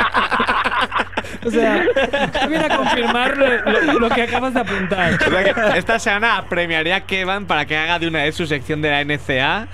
O 1.45 1.51
sea, 1.51 1.85
viene 2.49 2.64
a 2.66 2.77
confirmar 2.77 3.37
lo, 3.37 3.47
lo- 3.70 3.99
lo 3.99 4.09
que 4.11 4.23
acabas 4.23 4.55
de 4.55 4.61
apuntar. 4.61 5.14
O 5.14 5.31
sea 5.31 5.43
que 5.45 5.79
esta 5.79 5.99
semana 5.99 6.45
premiaría 6.49 6.97
a 6.97 7.01
Kevin 7.01 7.47
para 7.47 7.64
que 7.66 7.77
haga 7.77 7.99
de 7.99 8.07
una 8.07 8.23
vez 8.23 8.37
su 8.37 8.47
sección 8.47 8.81
de 8.81 8.91
la 8.91 9.03
NCA. 9.05 9.66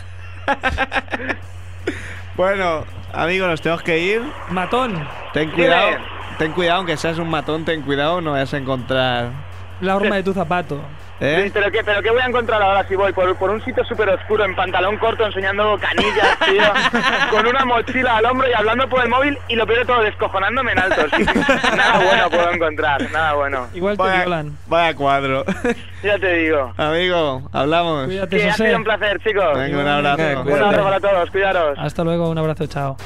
bueno, 2.36 2.84
amigos, 3.12 3.49
nos 3.49 3.61
tenemos 3.61 3.82
que 3.82 3.99
ir. 3.99 4.22
Matón, 4.51 5.07
Ten 5.32 5.51
cuidado, 5.51 5.90
ten 6.38 6.53
cuidado, 6.53 6.78
aunque 6.78 6.96
seas 6.96 7.18
un 7.18 7.28
matón, 7.28 7.64
ten 7.64 7.82
cuidado, 7.82 8.20
no 8.20 8.32
vayas 8.32 8.55
a 8.55 8.59
encontrar. 8.59 9.28
la 9.80 9.96
horma 9.96 10.16
de 10.16 10.22
tu 10.22 10.32
zapato. 10.32 10.80
¿Eh? 11.20 11.42
Sí, 11.46 11.50
¿Pero 11.52 11.70
qué, 11.72 11.82
¿Pero 11.84 12.00
qué 12.02 12.10
voy 12.10 12.20
a 12.20 12.26
encontrar 12.26 12.62
ahora 12.62 12.86
si 12.86 12.94
voy? 12.94 13.12
Por, 13.12 13.34
por 13.36 13.50
un 13.50 13.64
sitio 13.64 13.84
súper 13.84 14.08
oscuro, 14.10 14.44
en 14.44 14.54
pantalón 14.54 14.96
corto, 14.98 15.26
enseñando 15.26 15.76
canillas, 15.78 16.38
tío, 16.48 16.62
con 17.30 17.46
una 17.46 17.64
mochila 17.64 18.16
al 18.18 18.24
hombro 18.26 18.48
y 18.48 18.52
hablando 18.52 18.88
por 18.88 19.02
el 19.02 19.08
móvil 19.08 19.36
y 19.48 19.56
lo 19.56 19.66
peor 19.66 19.80
de 19.80 19.84
todo, 19.84 20.02
descojonándome 20.02 20.72
en 20.72 20.78
alto. 20.78 21.02
sí. 21.16 21.24
Nada 21.76 21.98
bueno 22.04 22.30
puedo 22.30 22.50
encontrar, 22.52 23.10
nada 23.10 23.34
bueno. 23.34 23.66
Igual 23.74 23.96
te 23.96 24.02
Vaya, 24.04 24.20
violan. 24.20 24.56
vaya 24.66 24.94
cuadro. 24.94 25.44
Ya 26.02 26.18
te 26.18 26.32
digo. 26.34 26.72
Amigo, 26.76 27.42
hablamos. 27.52 28.06
Cuídate, 28.06 28.36
Que 28.36 28.48
ha 28.48 28.52
José. 28.52 28.64
sido 28.66 28.76
un 28.76 28.84
placer, 28.84 29.18
chicos. 29.20 29.58
Venga, 29.58 29.78
un 29.78 29.88
abrazo. 29.88 30.16
Venga, 30.18 30.38
Un 30.40 30.44
cuídate. 30.44 30.64
abrazo 30.64 30.84
para 30.84 31.00
todos, 31.00 31.30
cuidaros. 31.30 31.78
Hasta 31.78 32.04
luego, 32.04 32.30
un 32.30 32.38
abrazo, 32.38 32.66
chao. 32.68 32.96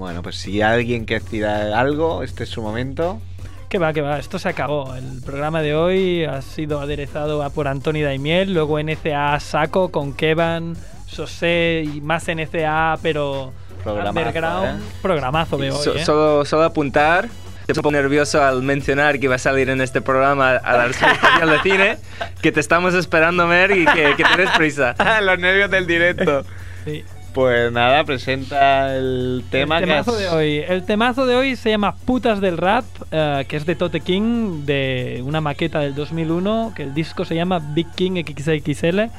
Bueno, 0.00 0.22
pues 0.22 0.36
si 0.36 0.62
alguien 0.62 1.04
quiere 1.04 1.22
decir 1.22 1.44
algo, 1.44 2.22
este 2.22 2.44
es 2.44 2.48
su 2.48 2.62
momento. 2.62 3.20
Que 3.68 3.76
va, 3.78 3.92
que 3.92 4.00
va, 4.00 4.18
esto 4.18 4.38
se 4.38 4.48
acabó. 4.48 4.94
El 4.94 5.20
programa 5.22 5.60
de 5.60 5.74
hoy 5.74 6.24
ha 6.24 6.40
sido 6.40 6.80
aderezado 6.80 7.42
a 7.42 7.50
por 7.50 7.68
Antoni 7.68 8.00
Daimiel, 8.00 8.54
luego 8.54 8.80
NCA 8.80 9.38
saco 9.40 9.90
con 9.90 10.14
Kevan, 10.14 10.74
Sosé 11.06 11.84
y 11.84 12.00
más 12.00 12.26
NCA, 12.28 12.96
pero 13.02 13.52
Programazo, 13.84 14.18
underground. 14.18 14.80
¿eh? 14.80 14.84
Programazo 15.02 15.58
de 15.58 15.70
hoy, 15.70 15.84
So- 15.84 15.94
¿eh? 15.96 16.04
solo, 16.04 16.44
solo 16.46 16.64
apuntar. 16.64 17.28
Te 17.66 17.74
pongo 17.74 17.90
nervioso 17.92 18.42
al 18.42 18.62
mencionar 18.62 19.20
que 19.20 19.28
va 19.28 19.34
a 19.34 19.38
salir 19.38 19.68
en 19.68 19.82
este 19.82 20.00
programa 20.00 20.52
a 20.56 20.76
la 20.78 20.86
Reseña 20.86 21.12
Espacial 21.12 21.50
de 21.50 21.60
Cine, 21.60 21.98
que 22.40 22.52
te 22.52 22.58
estamos 22.60 22.94
esperando 22.94 23.46
ver 23.46 23.70
y 23.72 23.84
que, 23.84 24.14
que 24.16 24.24
tienes 24.24 24.48
prisa. 24.56 24.94
Los 25.22 25.38
nervios 25.38 25.70
del 25.70 25.86
directo. 25.86 26.42
Sí. 26.86 27.04
Pues 27.34 27.70
nada, 27.70 28.02
presenta 28.04 28.96
el 28.96 29.44
tema 29.50 29.78
el 29.78 29.84
que 29.84 29.90
temazo 29.90 30.10
has- 30.12 30.18
de 30.18 30.28
hoy. 30.30 30.64
El 30.68 30.84
temazo 30.84 31.26
de 31.26 31.36
hoy 31.36 31.54
se 31.56 31.70
llama 31.70 31.94
Putas 31.94 32.40
del 32.40 32.56
Rap, 32.58 32.84
eh, 33.12 33.44
que 33.48 33.56
es 33.56 33.64
de 33.66 33.76
Tote 33.76 34.00
King, 34.00 34.64
de 34.66 35.22
una 35.24 35.40
maqueta 35.40 35.78
del 35.78 35.94
2001, 35.94 36.72
que 36.74 36.82
el 36.82 36.92
disco 36.92 37.24
se 37.24 37.36
llama 37.36 37.60
Big 37.60 37.86
King 37.94 38.22
XXL. 38.26 39.10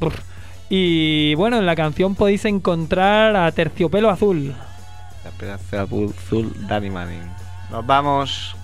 Brr. 0.00 0.12
Y 0.70 1.34
bueno, 1.36 1.58
en 1.58 1.66
la 1.66 1.76
canción 1.76 2.14
podéis 2.16 2.44
encontrar 2.46 3.36
a 3.36 3.52
Terciopelo 3.52 4.10
Azul. 4.10 4.54
La 5.24 5.30
pedazo 5.38 5.80
azul, 5.80 6.14
azul 6.18 6.52
Danny 6.66 6.90
Manning. 6.90 7.22
Nos 7.70 7.86
vamos. 7.86 8.56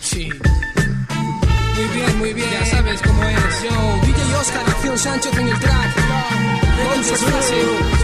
Sí. 0.00 0.28
Muy 1.74 1.86
bien, 1.92 2.18
muy 2.18 2.32
bien. 2.34 2.48
Ya 2.52 2.64
sabes 2.66 3.00
cómo 3.02 3.24
es. 3.24 3.62
Yo, 3.64 3.70
Oscar 4.44 4.68
Acción 4.68 4.98
Sánchez 4.98 5.32
en 5.38 5.48
el 5.48 5.58
track. 5.58 5.94
Con 6.84 7.04
su 7.04 7.14
frase. 7.14 8.03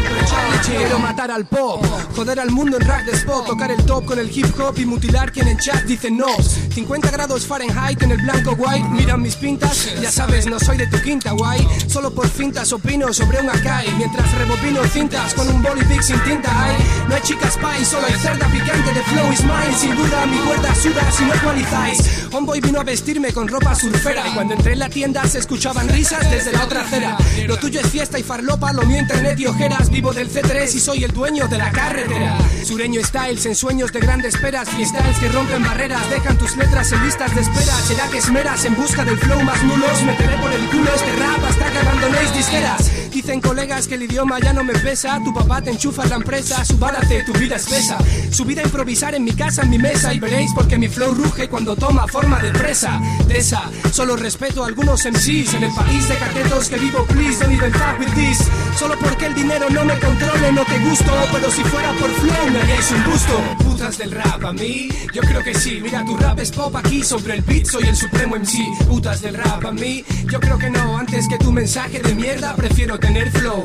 Quiero 0.64 0.98
matar 0.98 1.30
al 1.30 1.46
pop, 1.46 1.84
joder 2.14 2.38
al 2.38 2.50
mundo 2.50 2.76
en 2.76 2.86
rack 2.86 3.04
de 3.04 3.12
spot, 3.12 3.46
tocar 3.46 3.70
el 3.70 3.84
top 3.84 4.04
con 4.04 4.18
el 4.18 4.30
hip 4.36 4.46
hop 4.60 4.78
y 4.78 4.84
mutilar 4.84 5.32
quien 5.32 5.48
en 5.48 5.58
chat 5.58 5.82
dice 5.84 6.10
no. 6.10 6.28
50 6.72 7.10
grados 7.10 7.46
Fahrenheit 7.46 8.00
en 8.02 8.12
el 8.12 8.18
blanco 8.18 8.52
white, 8.56 8.88
miran 8.90 9.20
mis 9.22 9.36
pintas, 9.36 9.88
ya 10.00 10.10
sabes, 10.10 10.46
no 10.46 10.60
soy 10.60 10.76
de 10.76 10.86
tu 10.86 11.00
quinta 11.00 11.32
guay. 11.32 11.66
Solo 11.86 12.12
por 12.12 12.28
fintas 12.28 12.72
opino 12.72 13.12
sobre 13.12 13.40
un 13.40 13.50
Akai, 13.50 13.92
mientras 13.96 14.32
rebobino 14.38 14.84
cintas 14.84 15.34
con 15.34 15.48
un 15.48 15.62
boli 15.62 15.82
big 15.84 16.02
sin 16.02 16.20
tinta. 16.20 16.50
Ay, 16.52 16.76
no 17.08 17.14
hay 17.14 17.22
chicas 17.22 17.56
pie, 17.56 17.84
solo 17.84 18.06
hay 18.06 18.14
cerda 18.14 18.46
picante 18.46 18.92
de 18.92 19.02
flow 19.02 19.32
is 19.32 19.42
mine. 19.42 19.76
Sin 19.76 19.96
duda 19.96 20.26
mi 20.26 20.38
cuerda 20.38 20.74
suda 20.74 21.10
si 21.10 21.24
no 21.24 21.32
actualizáis. 21.32 22.26
Homeboy 22.32 22.60
vino 22.60 22.80
a 22.80 22.84
vestirme 22.84 23.32
con 23.32 23.48
ropa 23.48 23.74
surfera 23.74 24.28
y 24.28 24.34
cuando 24.34 24.54
entré 24.54 24.74
en 24.74 24.78
la 24.78 24.88
tienda 24.88 25.24
se 25.26 25.38
escuchaban 25.38 25.88
risas 25.88 26.30
desde 26.30 26.52
la 26.52 26.64
otra 26.64 26.82
acera. 26.82 27.16
Lo 27.46 27.56
tuyo 27.58 27.80
es 27.80 27.86
fiesta 27.88 28.18
y 28.18 28.22
farlopa, 28.22 28.72
lo 28.72 28.82
mío 28.82 29.00
internet 29.00 29.38
y 29.40 29.46
ojeras. 29.46 29.90
Vivo 29.90 30.09
del 30.12 30.30
C3 30.30 30.74
y 30.74 30.80
soy 30.80 31.04
el 31.04 31.12
dueño 31.12 31.46
de 31.46 31.58
la 31.58 31.70
carretera. 31.70 32.38
Sureño 32.64 33.02
styles 33.04 33.46
en 33.46 33.54
sueños 33.54 33.92
de 33.92 34.00
grandes 34.00 34.36
peras, 34.36 34.68
freestyles 34.68 35.18
que 35.18 35.28
rompen 35.28 35.62
barreras, 35.62 36.08
dejan 36.10 36.36
tus 36.38 36.56
letras 36.56 36.90
en 36.92 37.04
listas 37.04 37.34
de 37.34 37.42
espera. 37.42 37.74
Será 37.86 38.08
que 38.08 38.18
esmeras 38.18 38.64
en 38.64 38.74
busca 38.74 39.04
del 39.04 39.18
flow 39.18 39.42
más 39.42 39.62
nulos, 39.62 40.02
meteré 40.02 40.36
por 40.38 40.52
el 40.52 40.66
culo 40.66 40.90
este 40.94 41.16
rap 41.16 41.44
hasta 41.44 41.70
que 41.70 41.78
abandonéis 41.78 42.34
disqueras. 42.34 42.90
Dicen 43.12 43.40
colegas 43.42 43.86
que 43.86 43.96
el 43.96 44.04
idioma 44.04 44.40
ya 44.40 44.54
no 44.54 44.64
me 44.64 44.72
pesa, 44.72 45.20
tu 45.22 45.34
papá 45.34 45.60
te 45.60 45.70
enchufa 45.70 46.04
en 46.04 46.10
la 46.10 46.16
empresa, 46.16 46.64
subárate, 46.64 47.22
tu 47.24 47.32
vida 47.34 47.56
es 47.56 47.66
pesa. 47.66 47.98
Subida 48.30 48.62
a 48.62 48.64
improvisar 48.64 49.14
en 49.14 49.24
mi 49.24 49.32
casa, 49.32 49.62
en 49.62 49.70
mi 49.70 49.78
mesa 49.78 50.14
y 50.14 50.18
veréis 50.18 50.50
porque 50.54 50.78
mi 50.78 50.88
flow 50.88 51.12
ruge 51.12 51.46
cuando 51.48 51.76
toma 51.76 52.06
forma 52.06 52.38
de 52.38 52.50
presa. 52.50 52.98
De 53.28 53.38
esa, 53.38 53.70
solo 53.92 54.16
respeto 54.16 54.64
a 54.64 54.68
algunos 54.68 55.04
MCs 55.04 55.52
en 55.54 55.64
el 55.64 55.74
país 55.74 56.08
de 56.08 56.16
catetos 56.16 56.70
que 56.70 56.76
vivo, 56.76 57.04
please 57.08 57.38
don't 57.38 57.52
even 57.52 57.72
fuck 57.72 57.98
with 57.98 58.14
this. 58.14 58.38
Solo 58.78 58.96
porque 58.98 59.26
el 59.26 59.34
dinero 59.34 59.68
no 59.68 59.84
me 59.84 59.98
controle, 59.98 60.52
no 60.52 60.64
te 60.64 60.78
gusto, 60.78 61.12
pero 61.30 61.50
si 61.50 61.62
fuera 61.64 61.92
por 61.92 62.10
flow 62.10 62.50
me 62.50 62.60
haríais 62.60 62.90
un 62.90 63.04
gusto. 63.04 63.69
Putas 63.80 63.96
del 63.96 64.10
rap 64.10 64.44
a 64.44 64.52
mí, 64.52 64.90
yo 65.14 65.22
creo 65.22 65.42
que 65.42 65.54
sí. 65.54 65.80
Mira, 65.82 66.04
tu 66.04 66.14
rap 66.14 66.38
es 66.38 66.50
pop 66.50 66.76
aquí 66.76 67.02
sobre 67.02 67.36
el 67.36 67.40
beat, 67.40 67.64
soy 67.64 67.84
el 67.84 67.96
supremo 67.96 68.36
MC. 68.36 68.84
Putas 68.86 69.22
del 69.22 69.34
rap 69.34 69.64
a 69.64 69.72
mí, 69.72 70.04
yo 70.30 70.38
creo 70.38 70.58
que 70.58 70.68
no. 70.68 70.98
Antes 70.98 71.26
que 71.26 71.38
tu 71.38 71.50
mensaje 71.50 71.98
de 71.98 72.14
mierda, 72.14 72.54
prefiero 72.56 72.98
tener 72.98 73.30
flow. 73.30 73.64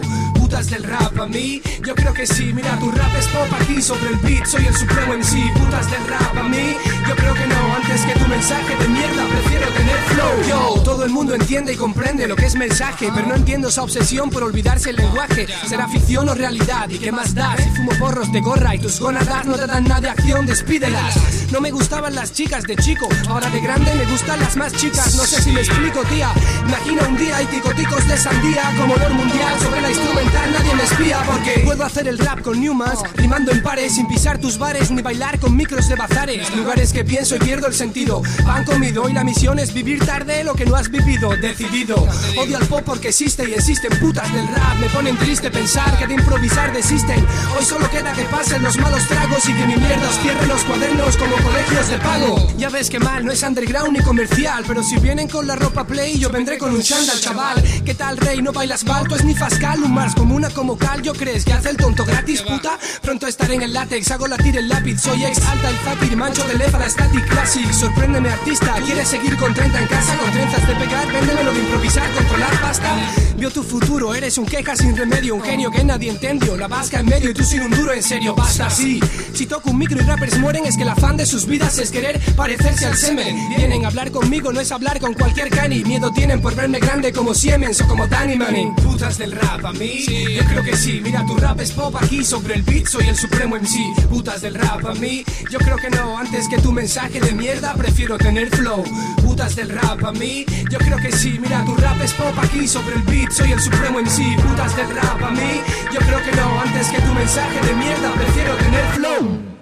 Putas 0.56 0.70
del 0.70 0.84
rap 0.84 1.20
a 1.20 1.26
mí, 1.26 1.62
yo 1.86 1.94
creo 1.94 2.14
que 2.14 2.26
sí. 2.26 2.54
Mira, 2.54 2.80
tu 2.80 2.90
rap 2.90 3.14
es 3.20 3.28
pop 3.28 3.48
aquí 3.60 3.82
sobre 3.82 4.12
el 4.12 4.16
beat, 4.20 4.46
soy 4.46 4.66
el 4.66 4.74
supremo 4.74 5.18
MC. 5.18 5.52
Putas 5.54 5.92
del 5.92 6.08
rap 6.08 6.38
a 6.38 6.44
mí, 6.44 6.78
yo 7.10 7.14
creo 7.14 7.34
que 7.34 7.46
no. 7.46 7.76
Antes 7.76 8.06
que 8.06 8.14
tu 8.18 8.26
mensaje 8.26 8.78
de 8.78 8.88
mierda, 8.88 9.28
prefiero 9.28 9.68
tener 9.68 9.98
flow. 9.98 10.48
Yo, 10.48 10.82
todo 10.84 11.04
el 11.04 11.12
mundo 11.12 11.36
entiende 11.36 11.74
y 11.74 11.76
comprende 11.76 12.26
lo 12.26 12.38
que 12.38 12.46
es 12.46 12.56
mensaje, 12.56 13.10
pero 13.14 13.28
no 13.28 13.36
entiendo 13.36 13.68
esa 13.68 13.84
obsesión 13.84 14.30
por 14.30 14.44
olvidarse 14.44 14.92
el 14.92 14.96
lenguaje. 14.96 15.46
¿Será 15.68 15.90
ficción 15.90 16.30
o 16.30 16.34
realidad? 16.34 16.88
¿Y 16.90 17.00
qué 17.00 17.12
más 17.12 17.36
da? 17.36 17.58
Si 17.58 17.70
fumo 17.72 17.92
porros 18.00 18.32
de 18.32 18.40
gorra 18.40 18.76
y 18.76 18.80
tus 18.80 18.98
gónadas 19.02 19.46
no 19.46 19.56
te 19.58 19.68
dan 19.68 19.84
nada 19.84 20.00
de 20.00 20.10
acción, 20.10 20.46
despídelas. 20.46 21.18
No 21.52 21.60
me 21.60 21.72
gustaban 21.72 22.16
las 22.16 22.32
chicas 22.32 22.64
de 22.64 22.78
chico, 22.78 23.10
ahora 23.28 23.50
de 23.50 23.60
grande 23.60 23.94
me 23.94 24.06
gustan 24.06 24.40
las 24.40 24.56
más 24.56 24.72
chicas. 24.72 25.16
No 25.16 25.26
sé 25.26 25.42
si 25.42 25.52
me 25.52 25.60
explico, 25.60 26.02
tía. 26.04 26.32
Imagina 26.66 27.06
un 27.10 27.18
día 27.18 27.42
y 27.42 27.46
ticoticos 27.48 28.08
de 28.08 28.16
sandía 28.16 28.72
como 28.78 28.94
olor 28.94 29.12
mundial 29.12 29.60
sobre 29.60 29.82
la 29.82 29.90
instrumental. 29.90 30.45
Nadie 30.52 30.76
me 30.76 30.84
espía 30.84 31.24
porque 31.26 31.62
puedo 31.66 31.84
hacer 31.84 32.08
el 32.08 32.18
rap 32.18 32.42
con 32.42 32.60
Newmans, 32.60 33.00
rimando 33.16 33.52
en 33.52 33.62
pares 33.64 33.96
sin 33.96 34.08
pisar 34.08 34.38
tus 34.38 34.58
bares 34.58 34.92
ni 34.92 35.02
bailar 35.02 35.40
con 35.40 35.56
micros 35.56 35.88
de 35.90 35.96
bazares. 35.96 36.56
Lugares 36.56 36.94
que 36.94 37.04
pienso 37.04 37.36
y 37.36 37.40
pierdo 37.40 37.68
el 37.68 37.74
sentido. 37.74 38.22
Pan 38.46 38.64
comido 38.64 39.10
y 39.10 39.14
la 39.14 39.24
misión 39.24 39.60
es 39.60 39.74
vivir 39.74 40.06
tarde 40.06 40.44
lo 40.44 40.54
que 40.54 40.66
no 40.66 40.76
has 40.76 40.90
vivido. 40.90 41.36
Decidido. 41.36 41.96
Odio 42.38 42.58
al 42.58 42.66
pop 42.68 42.84
porque 42.86 43.10
existe 43.10 43.48
y 43.50 43.54
existen 43.54 43.98
putas 44.00 44.32
del 44.34 44.48
rap. 44.48 44.78
Me 44.80 44.90
ponen 44.90 45.18
triste 45.18 45.50
pensar 45.52 45.98
que 45.98 46.08
de 46.08 46.14
improvisar 46.14 46.74
desisten. 46.74 47.26
Hoy 47.58 47.66
solo 47.66 47.90
queda 47.90 48.14
que 48.14 48.24
pasen 48.26 48.64
los 48.64 48.78
malos 48.78 49.08
tragos 49.08 49.48
y 49.50 49.54
que 49.54 49.68
mi 49.68 49.76
mierda 49.76 50.08
os 50.08 50.20
cierre 50.20 50.48
los 50.48 50.64
cuadernos 50.64 51.18
como 51.18 51.36
colegios 51.38 51.90
de 51.90 51.98
pago. 51.98 52.48
Ya 52.58 52.70
ves 52.70 52.90
que 52.90 53.00
mal, 53.00 53.26
no 53.26 53.32
es 53.32 53.44
underground 53.44 53.98
ni 53.98 54.04
comercial, 54.04 54.64
pero 54.68 54.84
si 54.84 54.98
vienen 54.98 55.28
con 55.28 55.48
la 55.48 55.56
ropa 55.56 55.86
play, 55.86 56.20
yo 56.20 56.30
vendré 56.30 56.58
con 56.58 56.74
un 56.74 56.82
chándal, 56.82 57.20
chaval. 57.20 57.64
¿Qué 57.84 57.94
tal, 57.94 58.18
rey? 58.18 58.42
No 58.42 58.52
bailas 58.52 58.84
balto, 58.84 59.16
es 59.16 59.24
ni 59.24 59.34
fascal, 59.34 59.84
un 59.84 59.94
una 60.32 60.50
como 60.50 60.78
cal, 60.78 61.02
¿yo 61.02 61.14
crees 61.14 61.46
que 61.46 61.54
hace 61.54 61.70
el 61.70 61.78
tonto 61.78 62.06
gratis, 62.06 62.42
puta? 62.42 62.78
Pronto 63.02 63.28
estaré 63.28 63.56
en 63.56 63.64
el 63.64 63.74
látex, 63.74 64.12
hago 64.12 64.28
latir 64.28 64.58
el 64.58 64.68
lápiz, 64.68 65.00
soy 65.02 65.24
ex 65.26 65.40
alta 65.46 65.72
y 65.72 65.76
fácil, 65.76 66.18
mancho 66.18 66.44
de 66.48 66.56
lefa 66.56 66.90
static 66.90 67.28
classic. 67.28 67.72
Sorpréndeme, 67.72 68.30
artista, 68.30 68.76
¿quieres 68.86 69.08
seguir 69.08 69.36
con 69.38 69.54
30 69.54 69.80
en 69.80 69.88
casa, 69.88 70.18
con 70.18 70.32
trenzas 70.32 70.68
de 70.68 70.76
pegar? 70.76 71.12
Véndemelo 71.12 71.54
de 71.54 71.60
improvisar, 71.60 72.12
controlar 72.14 72.62
pasta. 72.62 72.96
Vio 73.38 73.52
tu 73.52 73.64
futuro, 73.64 74.16
eres 74.16 74.38
un 74.38 74.46
queja 74.46 74.76
sin 74.76 74.96
remedio, 74.96 75.36
un 75.36 75.42
genio 75.42 75.70
que 75.70 75.84
nadie 75.84 76.10
entendió. 76.10 76.56
La 76.56 76.68
vasca 76.68 77.00
en 77.00 77.08
medio 77.08 77.30
y 77.30 77.34
tú 77.34 77.44
sin 77.44 77.62
un 77.62 77.72
duro, 77.72 77.94
en 77.94 78.02
serio, 78.02 78.34
basta 78.34 78.68
así. 78.68 79.00
Si 79.34 79.46
toco 79.46 79.72
un 79.72 79.78
micro 79.78 80.02
y 80.02 80.06
rappers 80.06 80.38
mueren, 80.40 80.66
es 80.66 80.78
que 80.78 80.84
el 80.84 80.90
afán 80.90 81.18
de 81.18 81.26
sus 81.26 81.46
vidas 81.46 81.78
es 81.78 81.92
querer 81.92 82.20
parecerse 82.36 82.86
al 82.86 82.96
semen. 82.96 83.50
Vienen 83.50 83.84
a 83.84 83.90
hablar 83.90 84.12
conmigo, 84.12 84.54
no 84.54 84.62
es 84.62 84.72
hablar 84.72 85.00
con 85.00 85.14
cualquier 85.14 85.50
cani. 85.50 85.84
Miedo 85.84 86.12
tienen 86.12 86.42
por 86.42 86.56
verme 86.56 86.80
grande 86.80 87.12
como 87.12 87.34
Siemens 87.34 87.82
o 87.82 87.88
como 87.88 88.08
Danny 88.08 88.38
Manning. 88.38 88.76
Putas 88.76 89.18
del 89.18 89.34
rap, 89.34 89.66
a 89.66 89.74
mí, 89.74 90.06
yo 90.36 90.44
creo 90.46 90.64
que 90.64 90.76
sí. 90.76 91.00
Mira, 91.02 91.26
tu 91.26 91.36
rap 91.38 91.60
es 91.60 91.72
pop 91.72 91.96
aquí 91.96 92.24
sobre 92.24 92.56
el 92.56 92.64
beat, 92.64 92.88
soy 92.88 93.08
el 93.08 93.16
supremo 93.16 93.56
MC. 93.56 94.08
Putas 94.10 94.42
del 94.42 94.56
rap, 94.56 94.86
a 94.86 94.94
mí, 94.94 95.24
yo 95.50 95.60
creo 95.60 95.78
que 95.78 95.90
no. 95.90 96.18
Antes 96.18 96.48
que 96.48 96.58
tu 96.58 96.72
mensaje 96.72 97.20
de 97.20 97.32
mierda, 97.34 97.74
prefiero 97.74 98.18
tener 98.18 98.50
flow. 98.50 98.84
Putas 99.24 99.56
del 99.56 99.70
rap, 99.70 100.04
a 100.04 100.12
mí, 100.12 100.46
yo 100.70 100.78
creo 100.78 100.98
que 100.98 101.12
sí. 101.12 101.38
Mira, 101.40 101.64
tu 101.66 101.76
rap 101.76 102.02
es 102.02 102.14
pop 102.14 102.38
aquí 102.38 102.68
sobre 102.68 102.96
el 102.96 103.04
beat, 103.04 103.32
soy 103.32 103.52
el 103.52 103.60
supremo 103.60 104.00
MC. 104.00 104.36
Putas 104.42 104.76
del 104.76 104.90
rap, 104.96 105.24
a 105.24 105.32
mí, 105.32 105.62
yo 105.94 106.00
creo 106.00 106.22
que 106.24 106.32
no. 106.36 106.62
Antes 106.62 106.88
que 106.88 107.02
tu 107.02 107.14
mensaje 107.14 107.60
de 107.68 107.76
mierda, 107.76 108.12
prefiero 108.14 108.56
tener 108.56 108.86
flow. 108.96 109.55